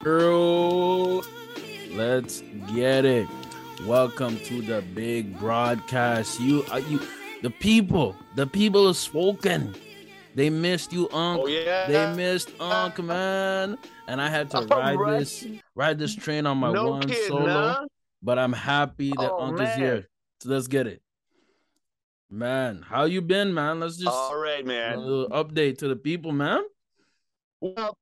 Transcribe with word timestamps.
Girl, 0.00 1.24
let's 1.90 2.44
get 2.72 3.04
it. 3.04 3.26
Welcome 3.84 4.38
to 4.44 4.62
the 4.62 4.80
big 4.94 5.36
broadcast. 5.40 6.38
You, 6.38 6.64
uh, 6.70 6.76
you, 6.76 7.00
the 7.42 7.50
people, 7.50 8.14
the 8.36 8.46
people 8.46 8.86
have 8.86 8.96
spoken. 8.96 9.74
They 10.36 10.50
missed 10.50 10.92
you, 10.92 11.10
Unc. 11.10 11.40
Oh 11.42 11.46
yeah. 11.48 11.88
They 11.88 12.14
missed 12.14 12.52
Unc, 12.60 12.96
man. 13.00 13.76
And 14.06 14.20
I 14.20 14.28
had 14.28 14.50
to 14.52 14.60
ride 14.60 15.00
right. 15.00 15.18
this, 15.18 15.44
ride 15.74 15.98
this 15.98 16.14
train 16.14 16.46
on 16.46 16.58
my 16.58 16.70
no 16.72 16.90
one 16.90 17.02
kidding, 17.02 17.26
solo. 17.26 17.48
huh? 17.48 17.86
But 18.22 18.38
I'm 18.38 18.52
happy 18.52 19.10
that 19.18 19.32
Oh, 19.32 19.40
Unc 19.40 19.60
is 19.60 19.74
here. 19.74 20.06
So 20.40 20.50
let's 20.50 20.68
get 20.68 20.86
it, 20.86 21.02
man. 22.30 22.84
How 22.88 23.06
you 23.06 23.20
been, 23.20 23.52
man? 23.52 23.80
Let's 23.80 23.96
just 23.96 24.08
All 24.16 24.38
right, 24.40 24.64
man. 24.64 24.92
a 24.92 24.96
man. 24.96 25.06
little 25.06 25.28
update 25.30 25.78
to 25.78 25.88
the 25.88 25.96
people, 25.96 26.30
man. 26.30 26.62
Well, 27.60 27.98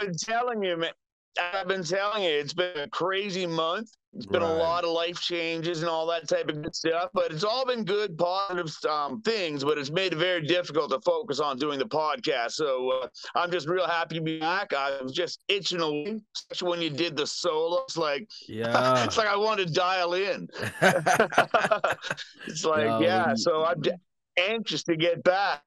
I've 0.00 0.06
been 0.06 0.16
telling 0.16 0.62
you, 0.62 0.78
man. 0.78 0.92
I've 1.40 1.68
been 1.68 1.82
telling 1.84 2.22
you, 2.22 2.30
it's 2.30 2.52
been 2.52 2.76
a 2.78 2.88
crazy 2.88 3.46
month. 3.46 3.90
It's 4.16 4.26
been 4.26 4.42
Right. 4.42 4.50
a 4.50 4.54
lot 4.54 4.84
of 4.84 4.90
life 4.90 5.20
changes 5.20 5.80
and 5.80 5.88
all 5.90 6.06
that 6.06 6.28
type 6.28 6.48
of 6.48 6.62
good 6.62 6.76
stuff, 6.76 7.10
but 7.14 7.32
it's 7.32 7.42
all 7.42 7.66
been 7.66 7.84
good, 7.84 8.16
positive 8.16 8.72
um, 8.88 9.20
things. 9.22 9.64
But 9.64 9.76
it's 9.76 9.90
made 9.90 10.12
it 10.12 10.16
very 10.16 10.46
difficult 10.46 10.90
to 10.90 11.00
focus 11.00 11.40
on 11.40 11.58
doing 11.58 11.80
the 11.80 11.86
podcast. 11.86 12.52
So 12.52 12.90
uh, 12.90 13.08
I'm 13.34 13.50
just 13.50 13.66
real 13.66 13.88
happy 13.88 14.14
to 14.14 14.20
be 14.20 14.38
back. 14.38 14.72
I 14.72 15.02
was 15.02 15.10
just 15.12 15.42
itching 15.48 15.80
away, 15.80 16.20
especially 16.36 16.68
when 16.70 16.80
you 16.82 16.90
did 16.90 17.16
the 17.16 17.26
solo. 17.26 17.82
It's 17.82 17.96
like 17.96 18.28
Yeah. 18.48 19.04
it's 19.04 19.16
like 19.16 19.26
I 19.26 19.36
want 19.36 19.58
to 19.58 19.66
dial 19.66 20.14
in. 20.14 20.46
it's 22.46 22.64
like 22.64 22.84
Yo, 22.86 23.00
yeah. 23.00 23.34
So 23.34 23.64
I'm 23.64 23.82
anxious 24.38 24.84
to 24.84 24.96
get 24.96 25.24
back. 25.24 25.62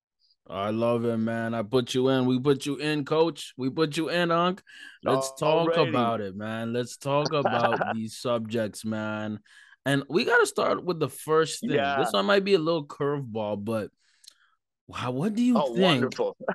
I 0.50 0.70
love 0.70 1.06
it, 1.06 1.18
man. 1.18 1.54
I 1.54 1.64
put 1.64 1.94
you 1.94 2.10
in. 2.10 2.26
We 2.26 2.40
put 2.40 2.66
you 2.66 2.78
in, 2.78 3.04
coach. 3.06 3.54
We 3.58 3.70
put 3.70 3.98
you 3.98 4.10
in, 4.10 4.32
Unc. 4.32 4.62
Let's 5.04 5.34
talk 5.36 5.70
Alrighty. 5.70 5.90
about 5.90 6.22
it, 6.22 6.36
man. 6.36 6.74
Let's 6.74 6.98
talk 6.98 7.34
about 7.34 7.80
these 7.96 8.18
subjects, 8.18 8.86
man. 8.86 9.40
And 9.86 10.04
we 10.10 10.26
got 10.26 10.40
to 10.40 10.46
start 10.46 10.84
with 10.84 11.00
the 11.00 11.10
first 11.10 11.62
thing. 11.62 11.72
Yeah. 11.72 11.98
This 12.00 12.12
one 12.14 12.26
might 12.26 12.44
be 12.44 12.54
a 12.54 12.60
little 12.60 12.86
curveball, 12.86 13.64
but 13.64 13.90
wow, 14.88 15.12
what 15.12 15.34
do 15.36 15.42
you 15.44 15.58
Oh, 15.58 15.68
think? 15.74 15.80
wonderful. 15.80 16.38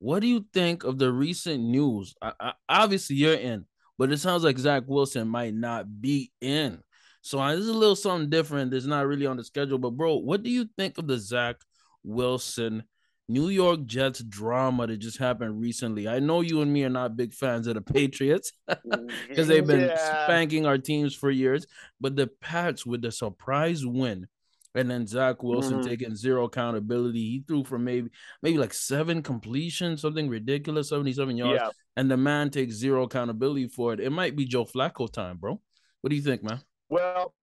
What 0.00 0.20
do 0.20 0.28
you 0.28 0.44
think 0.54 0.84
of 0.84 0.96
the 0.96 1.10
recent 1.12 1.60
news? 1.64 2.14
I, 2.22 2.32
I, 2.38 2.52
obviously, 2.68 3.16
you're 3.16 3.34
in, 3.34 3.66
but 3.98 4.12
it 4.12 4.18
sounds 4.18 4.44
like 4.44 4.56
Zach 4.56 4.84
Wilson 4.86 5.26
might 5.26 5.54
not 5.54 6.00
be 6.00 6.30
in. 6.40 6.78
So 7.20 7.40
uh, 7.40 7.50
this 7.50 7.64
is 7.64 7.68
a 7.68 7.74
little 7.74 7.96
something 7.96 8.30
different. 8.30 8.70
That's 8.70 8.84
not 8.86 9.08
really 9.08 9.26
on 9.26 9.36
the 9.38 9.42
schedule. 9.42 9.76
But 9.78 9.96
bro, 9.96 10.18
what 10.18 10.44
do 10.44 10.50
you 10.50 10.68
think 10.78 10.98
of 10.98 11.08
the 11.08 11.18
Zach 11.18 11.56
Wilson 12.04 12.84
New 13.28 13.48
York 13.48 13.84
Jets 13.84 14.20
drama 14.20 14.86
that 14.86 14.96
just 14.98 15.18
happened 15.18 15.60
recently? 15.60 16.08
I 16.08 16.18
know 16.18 16.40
you 16.40 16.62
and 16.62 16.72
me 16.72 16.84
are 16.84 16.88
not 16.90 17.16
big 17.16 17.34
fans 17.34 17.66
of 17.66 17.74
the 17.74 17.82
Patriots 17.82 18.52
because 19.28 19.48
they've 19.48 19.66
been 19.66 19.80
Yeah. 19.88 20.24
spanking 20.24 20.64
our 20.66 20.78
teams 20.78 21.14
for 21.14 21.30
years. 21.30 21.66
But 22.00 22.16
the 22.16 22.28
Pats 22.40 22.86
with 22.86 23.02
the 23.02 23.12
surprise 23.12 23.84
win, 23.84 24.28
and 24.74 24.90
then 24.90 25.06
Zach 25.06 25.42
Wilson 25.42 25.80
Mhm. 25.80 25.84
taking 25.84 26.14
zero 26.14 26.44
accountability. 26.44 27.18
He 27.20 27.44
threw 27.46 27.64
for 27.64 27.78
maybe 27.78 28.10
maybe 28.42 28.58
like 28.58 28.72
seven 28.74 29.22
completions, 29.22 30.00
something 30.02 30.28
ridiculous, 30.28 30.88
77 30.90 31.36
yards, 31.36 31.60
Yeah. 31.62 31.70
and 31.96 32.10
the 32.10 32.16
man 32.16 32.50
takes 32.50 32.74
zero 32.76 33.02
accountability 33.04 33.68
for 33.68 33.92
it. 33.92 34.00
It 34.00 34.10
might 34.10 34.36
be 34.36 34.44
Joe 34.46 34.64
Flacco 34.64 35.10
time, 35.10 35.36
bro. 35.38 35.60
What 36.00 36.10
do 36.10 36.16
you 36.16 36.22
think, 36.22 36.42
man? 36.42 36.60
Well, 36.88 37.34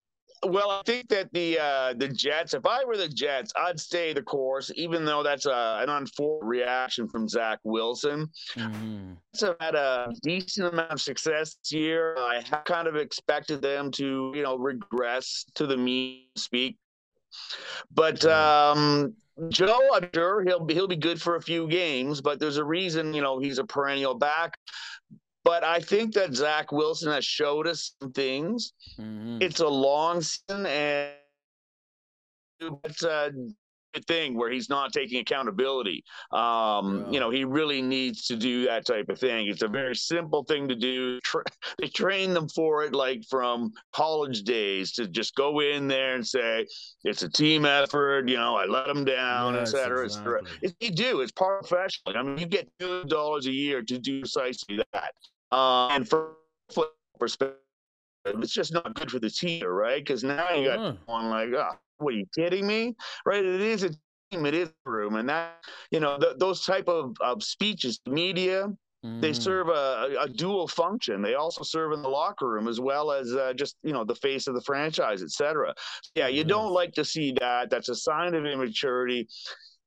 well, 0.48 0.70
I 0.72 0.82
think 0.86 1.10
that 1.10 1.32
the 1.34 1.60
uh, 1.60 1.94
the 1.94 2.08
Jets. 2.10 2.54
If 2.54 2.66
I 2.66 2.84
were 2.86 2.98
the 2.98 3.08
Jets, 3.10 3.52
I'd 3.56 3.80
stay 3.80 4.14
the 4.14 4.22
course, 4.22 4.72
even 4.76 5.06
though 5.06 5.24
that's 5.24 5.46
a, 5.46 5.80
an 5.82 5.90
unfortunate 5.90 6.48
reaction 6.48 7.08
from 7.08 7.28
Zach 7.28 7.60
Wilson. 7.64 8.30
Mhm. 8.54 9.18
Have 9.42 9.56
had 9.60 9.76
a 9.76 10.08
decent 10.24 10.74
amount 10.74 10.92
of 10.92 11.02
success 11.02 11.56
this 11.56 11.72
year. 11.72 12.16
I 12.18 12.42
have 12.50 12.64
kind 12.66 12.88
of 12.88 12.96
expected 12.96 13.62
them 13.62 13.92
to, 13.92 14.32
you 14.36 14.44
know, 14.44 14.58
regress 14.58 15.46
to 15.56 15.68
the 15.68 15.78
mean 15.78 16.28
speak. 16.36 16.78
But 17.92 18.24
Yeah. 18.24 18.72
um, 18.72 19.16
Joe, 19.50 19.82
I'm 19.94 20.10
sure 20.14 20.44
he'll 20.44 20.64
be 20.64 20.74
he'll 20.74 20.88
be 20.88 20.96
good 20.96 21.22
for 21.22 21.36
a 21.36 21.42
few 21.42 21.68
games. 21.68 22.22
But 22.22 22.40
there's 22.40 22.58
a 22.58 22.64
reason, 22.64 23.14
you 23.14 23.22
know, 23.22 23.40
he's 23.40 23.60
a 23.60 23.66
perennial 23.66 24.16
back. 24.16 24.58
But 25.46 25.64
I 25.64 25.80
think 25.80 26.14
that 26.16 26.34
Zach 26.34 26.72
Wilson 26.74 27.12
has 27.12 27.24
showed 27.24 27.68
us 27.68 27.94
some 28.02 28.12
things. 28.12 28.74
Mhm. 29.00 29.42
It's 29.42 29.60
a 29.62 29.68
long 29.68 30.20
season, 30.22 30.66
and 30.66 31.14
it's 32.84 33.04
a 33.04 33.32
good 33.94 34.08
thing 34.08 34.36
where 34.36 34.50
he's 34.52 34.70
not 34.70 34.92
taking 34.92 35.20
accountability. 35.22 36.04
Um, 36.34 37.06
Yeah. 37.06 37.12
You 37.12 37.20
know, 37.22 37.30
he 37.30 37.46
really 37.46 37.82
needs 37.82 38.26
to 38.26 38.36
do 38.36 38.66
that 38.66 38.86
type 38.86 39.08
of 39.10 39.20
thing. 39.20 39.48
It's 39.48 39.62
a 39.62 39.70
very 39.70 39.96
simple 39.96 40.44
thing 40.44 40.68
to 40.68 40.76
do. 40.76 41.20
Tra- 41.22 41.44
they 41.80 41.88
train 41.88 42.34
them 42.34 42.50
for 42.50 42.84
it, 42.84 42.94
like 42.94 43.24
from 43.30 43.72
college 43.94 44.42
days, 44.44 44.92
to 44.94 45.08
just 45.08 45.36
go 45.36 45.60
in 45.62 45.88
there 45.88 46.16
and 46.16 46.28
say 46.28 46.66
it's 47.06 47.24
a 47.24 47.30
team 47.30 47.66
effort. 47.66 48.28
You 48.28 48.36
know, 48.38 48.56
I 48.58 48.66
let 48.66 48.88
them 48.88 49.06
down, 49.06 49.54
Yes, 49.54 49.70
et 49.74 49.78
cetera, 49.78 50.06
et 50.06 50.10
cetera. 50.10 50.40
exactly. 50.42 50.68
It- 50.70 50.76
You 50.82 50.92
do. 50.92 51.22
It's 51.22 51.32
professional. 51.32 52.18
I 52.18 52.22
mean, 52.24 52.38
you 52.40 52.48
get 52.48 52.68
two 52.80 53.04
dollars 53.06 53.46
a 53.46 53.52
year 53.54 53.82
to 53.84 53.98
do 54.00 54.20
precisely 54.22 54.82
that. 54.92 55.14
Uh, 55.56 55.88
and 55.90 56.08
from 56.10 56.36
foot 56.70 56.92
perspective, 57.18 57.60
it's 58.26 58.52
just 58.54 58.74
not 58.74 58.94
good 58.96 59.10
for 59.10 59.20
the 59.20 59.30
team, 59.30 59.66
right? 59.66 60.04
Because 60.04 60.24
now 60.24 60.54
you 60.54 60.68
got 60.68 60.80
Yeah. 60.80 60.94
one 61.06 61.30
like, 61.30 61.50
oh, 61.54 61.80
what 62.00 62.14
are 62.14 62.18
you 62.18 62.26
kidding 62.36 62.68
me? 62.68 62.96
Right? 63.26 63.46
It 63.46 63.62
is 63.62 63.84
a 63.84 63.90
team. 64.32 64.46
It 64.46 64.54
is 64.54 64.70
a 64.86 64.90
room, 64.90 65.16
and 65.16 65.30
that 65.30 65.64
you 65.92 66.00
know 66.02 66.18
th- 66.18 66.38
those 66.38 66.66
type 66.66 66.90
of, 66.90 67.16
of 67.22 67.42
speeches, 67.44 68.02
media, 68.06 68.68
they 69.22 69.32
Mhm. 69.32 69.42
serve 69.42 69.70
a, 69.70 70.18
a 70.20 70.28
dual 70.28 70.68
function. 70.68 71.22
They 71.22 71.36
also 71.36 71.64
serve 71.64 71.94
in 71.94 72.02
the 72.02 72.10
locker 72.10 72.50
room 72.50 72.68
as 72.68 72.80
well 72.82 73.12
as 73.14 73.32
uh, 73.34 73.54
just 73.54 73.78
you 73.84 73.94
know 73.94 74.04
the 74.04 74.16
face 74.16 74.48
of 74.48 74.56
the 74.56 74.62
franchise, 74.62 75.24
et 75.24 75.32
cetera. 75.32 75.74
Yeah, 76.16 76.28
you 76.28 76.44
don't 76.44 76.74
like 76.74 76.92
to 76.96 77.06
see 77.06 77.32
that. 77.40 77.70
That's 77.70 77.88
a 77.90 77.96
sign 77.96 78.34
of 78.36 78.46
immaturity. 78.46 79.30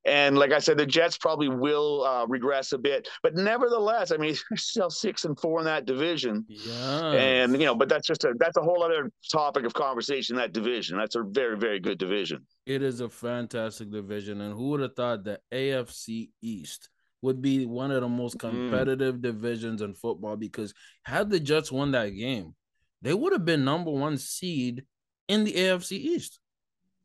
And 0.05 0.39
like 0.39 0.53
I 0.53 0.59
said, 0.59 0.79
the 0.79 0.87
Jets 0.87 1.19
probably 1.19 1.49
will 1.49 2.05
uh, 2.05 2.25
regress 2.27 2.73
a 2.73 2.79
bit, 2.79 3.09
but 3.23 3.35
nevertheless, 3.35 4.11
I 4.11 4.17
mean, 4.17 4.35
they're 4.51 4.57
still 4.57 4.91
six 4.91 5.25
and 5.25 5.39
four 5.39 5.59
in 5.59 5.65
that 5.67 5.85
division. 5.85 6.45
Yeah. 6.49 7.11
And 7.13 7.53
you 7.53 7.67
know, 7.67 7.75
but 7.75 7.89
that's 7.89 8.07
just 8.07 8.25
a 8.25 8.33
that's 8.39 8.57
a 8.57 8.63
whole 8.63 8.83
other 8.83 9.11
topic 9.31 9.65
of 9.65 9.75
conversation. 9.75 10.37
That 10.37 10.53
division, 10.53 10.97
that's 10.97 11.17
a 11.17 11.23
very 11.23 11.59
very 11.59 11.81
good 11.81 11.99
division. 11.99 12.47
It 12.65 12.83
is 12.83 13.01
a 13.01 13.09
fantastic 13.09 13.91
division, 13.91 14.41
and 14.41 14.55
who 14.55 14.71
would 14.71 14.81
have 14.81 14.95
thought 14.95 15.25
that 15.25 15.41
AFC 15.53 16.31
East 16.41 16.89
would 17.21 17.43
be 17.43 17.67
one 17.67 17.91
of 17.91 18.01
the 18.01 18.09
most 18.09 18.39
Mm. 18.39 18.41
competitive 18.51 19.21
divisions 19.21 19.83
in 19.83 19.93
football? 19.93 20.37
Because 20.37 20.73
had 21.03 21.29
the 21.31 21.41
Jets 21.41 21.73
won 21.73 21.91
that 21.91 22.11
game, 22.11 22.55
they 23.03 23.13
would 23.13 23.33
have 23.33 23.45
been 23.45 23.65
number 23.65 23.91
one 23.91 24.17
seed 24.17 24.85
in 25.27 25.45
the 25.45 25.53
AFC 25.55 25.97
East. 25.97 26.39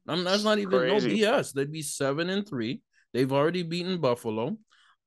I 0.07 0.15
mean, 0.15 0.23
that's 0.25 0.43
not 0.43 0.59
even 0.59 0.79
Crazy. 0.79 1.21
no 1.21 1.31
BS. 1.39 1.53
They'd 1.53 1.71
be 1.71 1.81
seven 1.81 2.29
and 2.29 2.47
three. 2.47 2.81
They've 3.13 3.31
already 3.31 3.63
beaten 3.63 3.99
Buffalo. 3.99 4.57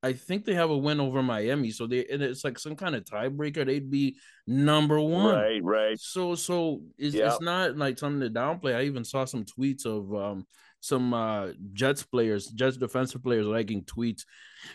I 0.02 0.12
think 0.12 0.44
they 0.44 0.54
have 0.54 0.70
a 0.70 0.76
win 0.76 1.00
over 1.00 1.22
Miami, 1.22 1.70
so 1.70 1.86
they 1.86 2.06
and 2.06 2.22
it's 2.22 2.44
like 2.44 2.58
some 2.58 2.76
kind 2.76 2.94
of 2.94 3.04
tiebreaker. 3.04 3.66
They'd 3.66 3.90
be 3.90 4.16
number 4.46 5.00
one. 5.00 5.34
Right, 5.34 5.64
right. 5.64 5.98
So 5.98 6.34
so 6.34 6.82
it's, 6.98 7.14
Yeah. 7.14 7.26
it's 7.32 7.40
not 7.40 7.76
like 7.76 7.98
something 7.98 8.20
to 8.20 8.30
downplay. 8.30 8.76
I 8.76 8.82
even 8.82 9.04
saw 9.04 9.24
some 9.24 9.44
tweets 9.44 9.84
of 9.84 10.14
um 10.14 10.46
some 10.86 11.12
uh 11.14 11.48
Jets 11.72 12.02
players, 12.04 12.46
Jets 12.48 12.76
defensive 12.76 13.22
players 13.22 13.46
liking 13.46 13.82
tweets 13.84 14.22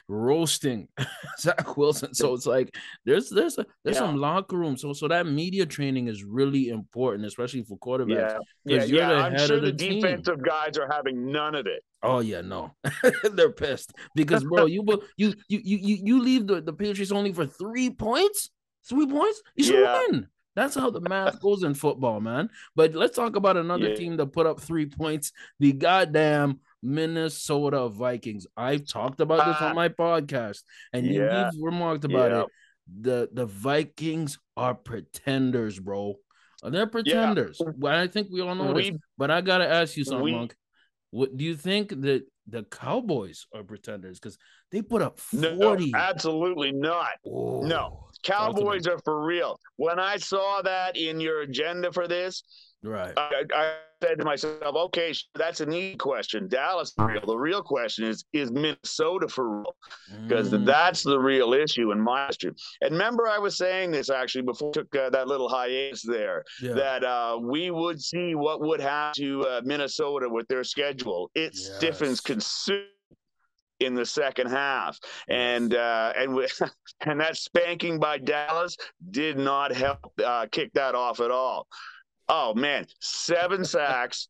roasting 0.07 0.87
Zach 1.39 1.77
Wilson. 1.77 2.13
So 2.13 2.33
it's 2.33 2.45
like 2.45 2.75
there's 3.05 3.29
there's 3.29 3.57
a, 3.57 3.65
there's 3.83 3.97
Yeah. 3.97 4.01
some 4.07 4.17
locker 4.17 4.57
room. 4.57 4.77
So 4.77 4.93
so 4.93 5.07
that 5.07 5.25
media 5.27 5.65
training 5.65 6.07
is 6.07 6.23
really 6.23 6.69
important, 6.69 7.25
especially 7.27 7.63
for 7.63 7.77
quarterbacks. 7.77 8.37
Yeah, 8.65 8.77
yeah, 8.77 8.83
yeah. 8.83 9.07
the 9.09 9.15
I'm 9.15 9.37
sure 9.37 9.57
of 9.57 9.63
the, 9.63 9.71
the 9.71 9.77
team. 9.77 10.01
defensive 10.01 10.41
guys 10.43 10.77
are 10.77 10.89
having 10.91 11.31
none 11.31 11.55
of 11.55 11.65
it. 11.67 11.83
Oh 12.03 12.19
yeah, 12.19 12.41
no, 12.41 12.71
they're 13.33 13.51
pissed 13.51 13.93
because 14.15 14.43
bro, 14.43 14.65
you 14.65 14.83
you 15.17 15.33
you 15.47 15.59
you 15.63 15.77
you 16.03 16.21
leave 16.21 16.47
the, 16.47 16.61
the 16.61 16.73
Patriots 16.73 17.11
only 17.11 17.31
for 17.31 17.45
three 17.45 17.89
points, 17.89 18.49
three 18.89 19.05
points. 19.07 19.41
You 19.55 19.63
should 19.65 19.79
Yeah. 19.81 20.01
win. 20.09 20.27
That's 20.55 20.75
how 20.75 20.89
the 20.89 21.01
math 21.09 21.39
goes 21.41 21.63
in 21.63 21.73
football, 21.73 22.19
man. 22.19 22.49
But 22.75 22.93
let's 22.93 23.15
talk 23.15 23.35
about 23.35 23.57
another 23.57 23.89
Yeah. 23.89 23.95
team 23.95 24.17
that 24.17 24.27
put 24.27 24.45
up 24.47 24.59
three 24.59 24.85
points. 24.85 25.31
The 25.59 25.73
goddamn 25.73 26.59
Minnesota 26.83 27.87
Vikings. 27.89 28.47
I've 28.57 28.87
talked 28.87 29.19
about 29.21 29.45
this 29.45 29.57
Ah. 29.59 29.69
on 29.69 29.75
my 29.75 29.89
podcast, 29.89 30.63
and 30.93 31.05
you, 31.05 31.23
Yeah. 31.23 31.49
you've 31.53 31.63
remarked 31.63 32.05
about 32.05 32.31
Yeah. 32.31 32.41
it. 32.41 32.47
The 33.01 33.29
the 33.31 33.45
Vikings 33.45 34.39
are 34.57 34.73
pretenders, 34.75 35.79
bro. 35.79 36.15
They're 36.63 36.87
pretenders. 36.87 37.59
Well, 37.77 37.97
I 37.97 38.07
think 38.07 38.27
we 38.31 38.41
all 38.41 38.53
know 38.55 38.73
this. 38.73 38.91
But 39.17 39.31
I 39.31 39.41
gotta 39.41 39.67
ask 39.67 39.95
you 39.97 40.03
something, 40.03 40.23
We- 40.25 40.31
Monk. 40.33 40.55
What 41.11 41.35
do 41.35 41.43
you 41.43 41.55
think 41.55 41.89
that 42.01 42.23
the 42.47 42.63
Cowboys 42.63 43.45
are 43.53 43.63
pretenders? 43.63 44.19
Because 44.19 44.37
they 44.71 44.81
put 44.81 45.01
up 45.01 45.19
no, 45.33 45.57
40. 45.57 45.91
absolutely 45.93 46.71
not. 46.71 47.09
Oh, 47.25 47.61
no. 47.63 48.07
Cowboys 48.23 48.87
are 48.87 48.99
for 48.99 49.25
real. 49.25 49.59
When 49.77 49.99
I 49.99 50.17
saw 50.17 50.61
that 50.63 50.97
in 50.97 51.19
your 51.19 51.41
agenda 51.41 51.91
for 51.91 52.07
this, 52.07 52.43
Right. 52.83 53.13
I, 53.15 53.43
I 53.53 53.73
said 54.01 54.17
to 54.17 54.25
myself, 54.25 54.75
okay, 54.75 55.13
that's 55.35 55.61
a 55.61 55.65
neat 55.65 55.99
question. 55.99 56.47
Dallas 56.47 56.93
real. 56.97 57.21
The 57.25 57.37
real 57.37 57.61
question 57.61 58.05
is, 58.05 58.25
is 58.33 58.51
Minnesota 58.51 59.27
for 59.27 59.59
real? 59.59 59.75
Because 60.23 60.51
mm. 60.51 60.65
that's 60.65 61.03
the 61.03 61.19
real 61.19 61.53
issue 61.53 61.91
in 61.91 62.01
my 62.01 62.25
history. 62.25 62.53
And 62.81 62.93
remember, 62.93 63.27
I 63.27 63.37
was 63.37 63.57
saying 63.57 63.91
this 63.91 64.09
actually 64.09 64.43
before 64.43 64.69
we 64.69 64.73
took 64.73 64.95
uh, 64.95 65.11
that 65.11 65.27
little 65.27 65.47
hiatus 65.47 66.01
there, 66.01 66.43
yeah. 66.61 66.73
that 66.73 67.03
uh, 67.03 67.37
we 67.39 67.69
would 67.69 68.01
see 68.01 68.33
what 68.33 68.61
would 68.61 68.79
happen 68.79 69.13
to 69.23 69.45
uh, 69.45 69.61
Minnesota 69.63 70.27
with 70.27 70.47
their 70.47 70.63
schedule. 70.63 71.29
It 71.35 71.51
yes. 71.53 71.75
stiffens 71.77 72.19
considerably 72.19 72.87
in 73.81 73.93
the 73.93 74.05
second 74.05 74.47
half, 74.47 74.99
and 75.27 75.73
uh, 75.73 76.13
and 76.15 76.33
we, 76.33 76.47
and 77.01 77.19
that 77.19 77.37
spanking 77.37 77.99
by 77.99 78.17
Dallas 78.17 78.77
did 79.11 79.37
not 79.37 79.73
help 79.73 79.99
uh, 80.23 80.47
kick 80.51 80.73
that 80.73 80.95
off 80.95 81.19
at 81.19 81.31
all. 81.31 81.67
Oh 82.29 82.53
man, 82.53 82.85
seven 82.99 83.65
sacks. 83.65 84.27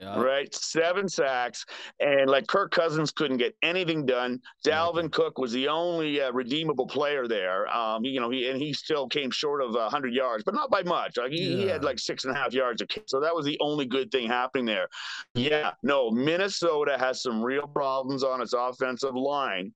Yeah. 0.00 0.18
Right, 0.18 0.54
seven 0.54 1.10
sacks, 1.10 1.66
and 2.00 2.30
like 2.30 2.46
Kirk 2.46 2.70
Cousins 2.70 3.12
couldn't 3.12 3.36
get 3.36 3.54
anything 3.62 4.06
done. 4.06 4.40
Dalvin 4.64 5.12
Cook 5.12 5.36
was 5.36 5.52
the 5.52 5.68
only 5.68 6.22
uh, 6.22 6.32
redeemable 6.32 6.86
player 6.86 7.28
there. 7.28 7.68
Um, 7.68 8.02
you 8.02 8.18
know, 8.18 8.30
he 8.30 8.48
and 8.48 8.58
he 8.58 8.72
still 8.72 9.06
came 9.06 9.30
short 9.30 9.60
of 9.62 9.74
hundred 9.90 10.14
yards, 10.14 10.42
but 10.42 10.54
not 10.54 10.70
by 10.70 10.82
much. 10.84 11.18
Like 11.18 11.32
he, 11.32 11.50
yeah. 11.50 11.56
he 11.56 11.66
had 11.66 11.84
like 11.84 11.98
six 11.98 12.24
and 12.24 12.34
a 12.34 12.38
half 12.38 12.54
yards, 12.54 12.80
of. 12.80 12.88
so 13.04 13.20
that 13.20 13.34
was 13.34 13.44
the 13.44 13.58
only 13.60 13.84
good 13.84 14.10
thing 14.10 14.26
happening 14.26 14.64
there. 14.64 14.88
Yeah, 15.34 15.72
no, 15.82 16.10
Minnesota 16.10 16.96
has 16.98 17.20
some 17.22 17.42
real 17.42 17.66
problems 17.66 18.24
on 18.24 18.40
its 18.40 18.54
offensive 18.54 19.14
line, 19.14 19.74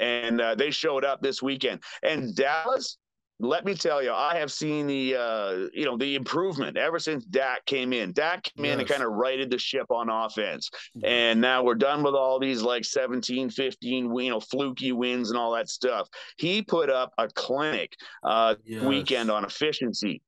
and 0.00 0.40
uh, 0.40 0.54
they 0.54 0.70
showed 0.70 1.04
up 1.04 1.22
this 1.22 1.42
weekend. 1.42 1.82
And 2.04 2.36
Dallas, 2.36 2.98
let 3.40 3.64
me 3.64 3.74
tell 3.74 4.02
you, 4.02 4.12
I 4.12 4.36
have 4.36 4.52
seen 4.52 4.86
the 4.86 5.16
uh, 5.16 5.52
you 5.72 5.84
know 5.84 5.96
the 5.96 6.14
improvement 6.14 6.76
ever 6.76 6.98
since 6.98 7.24
Dak 7.24 7.64
came 7.66 7.92
in. 7.92 8.12
Dak 8.12 8.44
came 8.44 8.64
yes. 8.64 8.74
in 8.74 8.80
and 8.80 8.88
kind 8.88 9.02
of 9.02 9.12
righted 9.12 9.50
the 9.50 9.58
ship 9.58 9.86
on 9.90 10.10
offense, 10.10 10.70
and 11.02 11.40
now 11.40 11.62
we're 11.62 11.74
done 11.74 12.02
with 12.02 12.14
all 12.14 12.38
these 12.38 12.62
like 12.62 12.84
17, 12.84 13.50
15, 13.50 14.14
you 14.14 14.30
know, 14.30 14.40
fluky 14.40 14.92
wins 14.92 15.30
and 15.30 15.38
all 15.38 15.52
that 15.52 15.68
stuff. 15.68 16.08
He 16.36 16.62
put 16.62 16.90
up 16.90 17.12
a 17.18 17.28
clinic 17.28 17.94
uh, 18.22 18.56
yes. 18.64 18.82
weekend 18.84 19.30
on 19.30 19.44
efficiency. 19.44 20.22